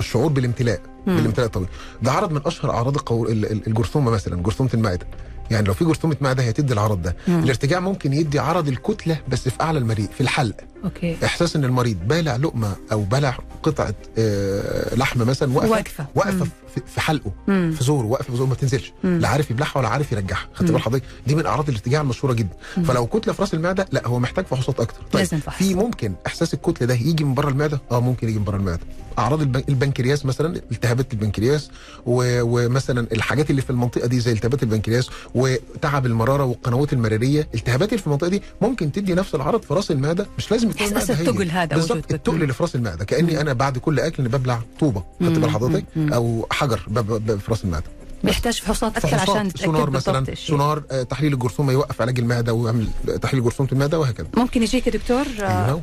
الشعور 0.00 0.28
بالامتلاء 0.32 0.80
بالامتلاء 1.06 1.46
الطويل. 1.46 1.68
ده 2.02 2.12
عرض 2.12 2.32
من 2.32 2.40
أشهر 2.46 2.70
أعراض 2.70 2.94
القو... 2.96 3.24
ال- 3.26 3.52
ال- 3.52 3.66
الجرثومة 3.66 4.10
مثلا 4.10 4.42
جرثومة 4.42 4.70
المعدة. 4.74 5.06
يعني 5.50 5.66
لو 5.66 5.74
في 5.74 5.84
جرثومة 5.84 6.16
معدة 6.20 6.42
هي 6.42 6.52
تدي 6.52 6.72
العرض 6.72 7.02
ده. 7.02 7.16
الارتجاع 7.28 7.80
ممكن 7.80 8.12
يدي 8.12 8.38
عرض 8.38 8.68
الكتلة 8.68 9.18
بس 9.28 9.48
في 9.48 9.60
أعلى 9.62 9.78
المريء 9.78 10.08
في 10.14 10.20
الحلق. 10.20 10.54
أوكي. 10.84 11.16
إحساس 11.24 11.56
إن 11.56 11.64
المريض 11.64 11.96
بالع 12.06 12.36
لقمة 12.36 12.76
أو 12.92 13.02
بالع 13.02 13.38
قطعة 13.62 13.94
آه 14.18 14.94
لحمة 14.94 15.24
مثلا 15.24 15.52
واقفه. 15.56 16.06
واقفه 16.14 16.44
مم. 16.44 16.50
في, 16.86 17.00
حلقه 17.00 17.32
مم. 17.48 17.74
في 17.78 17.84
زوره 17.84 18.06
واقفه 18.06 18.30
في 18.30 18.36
زوره 18.36 18.48
ما 18.48 18.54
بتنزلش 18.54 18.92
لا 19.04 19.28
عارف 19.28 19.50
يبلعها 19.50 19.78
ولا 19.78 19.88
عارف 19.88 20.12
يرجعها. 20.12 20.48
خدت 20.54 20.70
بال 20.70 20.80
حضرتك 20.80 21.04
دي 21.26 21.34
من 21.34 21.46
أعراض 21.46 21.68
الارتجاع 21.68 22.00
المشهورة 22.00 22.32
جدا. 22.32 22.56
فلو 22.84 23.06
كتلة 23.06 23.32
في 23.32 23.42
رأس 23.42 23.54
المعدة 23.54 23.86
لا 23.92 24.06
هو 24.06 24.18
محتاج 24.18 24.44
فحوصات 24.46 24.80
أكتر. 24.80 25.00
لازم 25.14 25.38
فحص. 25.40 25.58
في 25.58 25.74
ممكن 25.74 26.12
إحساس 26.26 26.54
الكتلة 26.54 26.86
ده 26.86 26.94
يجي 26.94 27.24
من 27.24 27.34
بره 27.34 27.48
المعدة؟ 27.48 27.80
آه 27.90 28.00
ممكن 28.00 28.28
يجي 28.28 28.38
من 28.38 28.44
بره 28.44 28.56
المعدة. 28.56 28.80
أعراض 29.18 29.40
الب- 29.40 29.64
البنكرياس 29.68 30.26
مثلا 30.26 30.56
التهابات 30.72 31.12
البنكرياس 31.12 31.70
و- 32.06 32.40
ومثلا 32.42 33.06
الحاجات 33.12 33.50
اللي 33.50 33.62
في 33.62 33.70
المنطقة 33.70 34.06
دي 34.06 34.20
زي 34.20 34.32
التهابات 34.32 34.62
البنكرياس 34.62 35.10
وتعب 35.34 36.06
المرارة 36.06 36.44
والقنوات 36.44 36.92
المرارية. 36.92 37.48
التهابات 37.54 37.88
اللي 37.88 38.00
في 38.00 38.06
المنطقة 38.06 38.28
دي 38.28 38.42
ممكن 38.62 38.92
تدي 38.92 39.14
نفس 39.14 39.34
العرض 39.34 39.62
في 39.62 39.74
رأس 39.74 39.90
المعدة 39.90 40.26
مش 40.38 40.50
لازم 40.50 40.69
هي. 40.78 40.86
التقل 40.86 41.50
هذا 41.50 41.74
بالظبط 41.76 42.12
التقل 42.12 42.42
اللي 42.42 42.52
في 42.52 42.62
راس 42.62 42.74
المعدة. 42.74 43.04
كأني 43.04 43.40
أنا 43.40 43.52
بعد 43.52 43.78
كل 43.78 44.00
أكل 44.00 44.28
ببلع 44.28 44.60
طوبة 44.80 45.04
خدت 45.20 45.38
بال 45.38 45.50
حضرتك 45.50 45.84
أو 45.98 46.46
حجر 46.50 46.78
في 47.26 47.44
راس 47.48 47.64
المعدة. 47.64 47.86
بيحتاج 48.24 48.60
فحوصات 48.60 48.96
أكثر 48.96 49.08
فحوصات، 49.08 49.36
عشان 49.36 49.48
تتأكد 49.48 49.64
سونار 49.64 49.90
مثلا. 49.90 50.34
سونار 50.34 50.82
آه، 50.90 51.02
تحليل 51.02 51.32
الجرثومة 51.32 51.72
يوقف 51.72 52.02
علاج 52.02 52.18
المعدة 52.18 52.52
ويعمل 52.52 52.88
تحليل 53.22 53.44
جرثومه 53.44 53.68
المعدة 53.72 53.98
وهكذا. 53.98 54.26
ممكن 54.36 54.62
يجيك 54.62 54.86
يا 54.86 54.92
دكتور؟ 54.92 55.26
آه، 55.40 55.66
ينور 55.66 55.82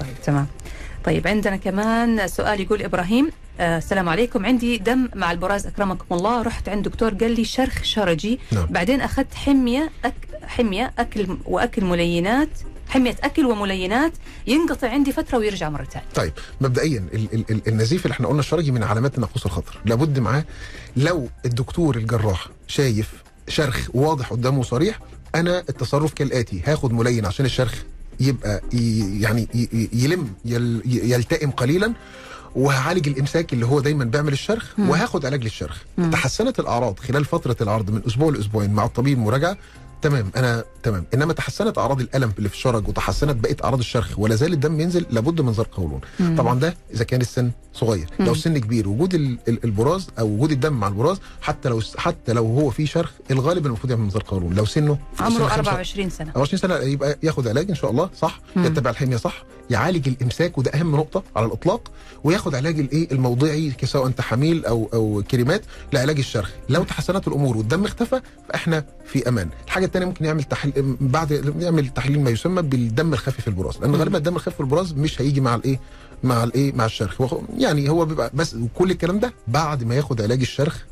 طيب 0.00 0.08
تمام. 0.24 0.46
طيب 1.04 1.28
عندنا 1.28 1.56
كمان 1.56 2.28
سؤال 2.28 2.60
يقول 2.60 2.82
إبراهيم 2.82 3.30
آه 3.60 3.78
السلام 3.78 4.08
عليكم. 4.08 4.46
عندي 4.46 4.78
دم 4.78 5.08
مع 5.14 5.32
البراز 5.32 5.66
أكرمكم 5.66 6.14
الله. 6.14 6.42
رحت 6.42 6.68
عند 6.68 6.88
دكتور 6.88 7.14
قال 7.14 7.30
لي 7.30 7.44
شرخ 7.44 7.82
شرجي. 7.82 8.38
نعم. 8.52 8.66
بعدين 8.66 9.00
أخذت 9.00 9.34
حمية 9.34 9.90
أك 10.04 10.14
حمية 10.46 10.92
أكل 10.98 11.36
وأكل 11.44 11.84
ملينات. 11.84 12.48
حمية 12.88 13.16
أكل 13.22 13.46
وملينات 13.46 14.12
ينقطع 14.46 14.88
عندي 14.90 15.12
فترة 15.12 15.38
ويرجع 15.38 15.68
مرة 15.70 15.84
ثانية. 15.84 16.06
طيب 16.14 16.32
مبدئيا 16.60 17.04
ال 17.14 17.28
ال 17.34 17.44
ال 17.50 17.60
النزيف 17.68 18.04
اللي 18.06 18.12
إحنا 18.12 18.28
قلنا 18.28 18.40
الشرجي 18.40 18.70
من 18.70 18.82
علامات 18.82 19.14
النقص 19.16 19.44
الخطر. 19.44 19.78
لابد 19.84 20.18
معاه 20.18 20.44
لو 20.96 21.28
الدكتور 21.44 21.96
الجراح 21.96 22.48
شايف 22.68 23.12
شرخ 23.48 23.88
واضح 23.94 24.30
قدامه 24.30 24.62
صريح 24.62 24.98
أنا 25.34 25.58
التصرف 25.68 26.12
كالآتي 26.14 26.62
هاخد 26.66 26.92
ملين 26.92 27.26
عشان 27.26 27.46
الشرخ 27.46 27.74
يبقى 28.20 28.60
ي- 28.72 29.20
يعني 29.20 29.48
ي- 29.54 29.88
يلم 29.92 30.32
يل 30.44 30.82
يلتئم 30.86 31.50
قليلا 31.50 31.92
وهعالج 32.56 33.08
الإمساك 33.08 33.52
اللي 33.52 33.66
هو 33.66 33.80
دايما 33.80 34.04
بيعمل 34.04 34.32
الشرخ 34.32 34.72
وهاخد 34.78 35.26
علاج 35.26 35.42
للشرخ. 35.44 35.76
تحسنت 36.12 36.60
الأعراض 36.60 36.98
خلال 36.98 37.24
فترة 37.24 37.56
العرض 37.60 37.90
من 37.90 38.02
أسبوع 38.06 38.32
لأسبوعين 38.32 38.70
مع 38.72 38.84
الطبيب 38.84 39.18
مراجعة 39.18 39.56
تمام 40.02 40.30
أنا 40.36 40.64
تمام. 40.82 41.04
إنما 41.14 41.32
تحسنت 41.32 41.78
أعراض 41.78 42.00
الألم 42.00 42.32
اللي 42.38 42.48
في 42.48 42.54
الشرج 42.54 42.88
وتحسنت 42.88 43.36
بقيه 43.42 43.56
أعراض 43.64 43.78
الشرخ 43.78 44.18
ولا 44.18 44.34
زال 44.34 44.52
الدم 44.52 44.80
ينزل 44.80 45.06
لابد 45.10 45.40
من 45.40 45.52
زرق 45.52 45.68
قولون. 45.74 46.00
طبعا 46.38 46.58
ده 46.58 46.74
إذا 46.94 47.04
كان 47.04 47.20
السن 47.20 47.50
صغير. 47.74 48.08
لو 48.20 48.32
السن 48.32 48.58
كبير 48.58 48.88
وجود 48.88 49.14
ال- 49.14 49.38
ال- 49.48 49.64
البراز 49.64 50.08
أو 50.18 50.26
وجود 50.28 50.50
الدم 50.52 50.72
مع 50.72 50.88
البراز 50.88 51.16
حتى 51.42 51.68
لو 51.68 51.80
حتى 51.96 52.32
لو 52.32 52.46
هو 52.46 52.70
في 52.70 52.86
شرخ 52.86 53.10
الغالب 53.30 53.66
المفروض 53.66 53.90
يعمل 53.90 54.10
زرق 54.10 54.26
قولون. 54.26 54.54
لو 54.54 54.64
سنه 54.64 54.98
عمره 55.20 55.38
سنة. 55.38 55.48
خمسة- 55.48 55.52
24 55.68 56.10
سنة. 56.10 56.30
24 56.30 56.58
سنة 56.58 56.74
يبقى 56.74 57.18
ياخد 57.22 57.48
علاج 57.48 57.68
إن 57.70 57.74
شاء 57.76 57.90
الله 57.90 58.10
صح؟ 58.18 58.40
يتبع 58.56 58.90
الحمية 58.90 59.16
صح؟ 59.16 59.44
يعالج 59.70 60.08
الامساك 60.08 60.58
وده 60.58 60.70
اهم 60.70 60.96
نقطة 60.96 61.22
على 61.36 61.46
الإطلاق 61.46 61.90
وياخد 62.24 62.54
علاج 62.54 62.80
الايه؟ 62.80 63.12
الموضعي 63.12 63.72
سواء 63.84 64.10
تحاميل 64.10 64.64
أو 64.64 64.88
أو 64.94 65.22
كريمات 65.30 65.62
لعلاج 65.92 66.18
الشرخ. 66.18 66.50
لو 66.68 66.84
تحسنت 66.84 67.28
الأمور 67.28 67.56
والدم 67.56 67.84
اختفى 67.84 68.20
فإحنا 68.48 68.84
في 69.06 69.28
أمان. 69.28 69.48
الحاجة 69.66 69.84
الثانية 69.86 70.06
ممكن 70.06 70.24
يعمل 70.24 70.42
تحليل 70.44 70.96
بعد 71.00 71.54
يعمل 71.60 71.88
تحليل 71.88 72.20
ما 72.20 72.30
يسمى 72.30 72.62
بالدم 72.62 73.12
الخفي 73.12 73.42
في 73.42 73.48
البراز. 73.48 73.78
لأن 73.78 73.96
غالبا 73.96 74.18
الدم 74.18 74.36
الخفي 74.36 74.54
في 74.56 74.60
البراز 74.60 74.92
مش 74.92 75.20
هيجي 75.20 75.40
مع 75.40 75.54
الايه؟ 75.54 75.80
مع 76.24 76.44
الايه؟ 76.44 76.72
مع 76.72 76.84
الشرخ. 76.86 77.34
يعني 77.58 77.88
هو 77.88 78.04
بيبقى 78.04 78.30
بس 78.34 78.56
كل 78.74 78.90
الكلام 78.90 79.18
ده 79.18 79.32
بعد 79.48 79.84
ما 79.84 79.94
ياخد 79.94 80.20
علاج 80.22 80.40
الشرخ 80.40 80.82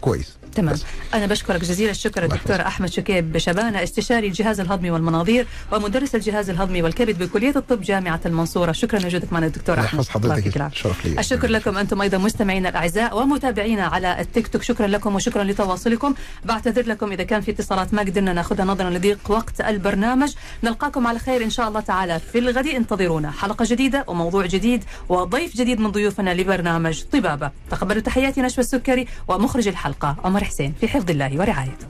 كويس. 0.00 0.32
تمام. 0.54 0.74
بس. 0.74 0.84
أنا 1.14 1.26
بشكرك 1.26 1.60
جزيل 1.60 1.90
الشكر 1.90 2.24
الدكتور 2.24 2.60
أحمد 2.60 2.88
شكيب 2.88 3.38
شبانه 3.38 3.82
استشاري 3.82 4.26
الجهاز 4.26 4.60
الهضمي 4.60 4.90
والمناظير 4.90 5.46
ومدرس 5.72 6.14
الجهاز 6.14 6.50
الهضمي 6.50 6.82
والكبد 6.82 7.22
بكلية 7.22 7.52
الطب 7.56 7.80
جامعة 7.80 8.20
المنصورة. 8.26 8.72
شكرا 8.72 8.98
لوجودك 8.98 9.32
معنا 9.32 9.46
الدكتور 9.46 9.74
الله 9.74 9.86
أحمد. 9.86 10.08
حضرتك. 10.08 10.74
شرف 10.74 11.06
لي. 11.06 11.20
الشكر 11.20 11.48
لكم 11.48 11.78
أنتم 11.78 12.02
أيضا 12.02 12.18
مستمعينا 12.18 12.68
الأعزاء 12.68 13.18
ومتابعينا 13.18 13.86
على 13.86 14.20
التيك 14.20 14.48
توك. 14.48 14.62
شكرا 14.62 14.86
لكم 14.86 15.14
وشكرا 15.14 15.44
لتواصلكم. 15.44 16.14
بعتذر 16.44 16.86
لكم 16.86 17.12
إذا 17.12 17.22
كان 17.22 17.40
في 17.40 17.50
اتصالات 17.50 17.94
ما 17.94 18.02
قدرنا 18.02 18.32
ناخذها 18.32 18.64
نظرا 18.64 18.90
لضيق 18.90 19.18
وقت 19.28 19.60
البرنامج. 19.60 20.32
نلقاكم 20.64 21.06
على 21.06 21.18
خير 21.18 21.44
إن 21.44 21.50
شاء 21.50 21.68
الله 21.68 21.80
تعالى 21.80 22.20
في 22.32 22.38
الغد. 22.38 22.66
انتظرونا 22.66 23.30
حلقة 23.30 23.64
جديدة 23.68 24.04
وموضوع 24.06 24.46
جديد 24.46 24.84
وضيف 25.08 25.56
جديد 25.56 25.80
من 25.80 25.90
ضيوفنا 25.90 26.34
لبرنامج 26.34 27.02
طبابة. 27.12 27.50
تقبلوا 27.70 28.02
تحياتي 28.02 28.42
نشوى 28.42 28.64
السكري 28.64 29.06
ومخرج 29.28 29.68
الحلقة 29.68 30.16
عمر 30.24 30.43
حسين 30.44 30.74
في 30.80 30.88
حفظ 30.88 31.10
الله 31.10 31.38
ورعايته. 31.38 31.86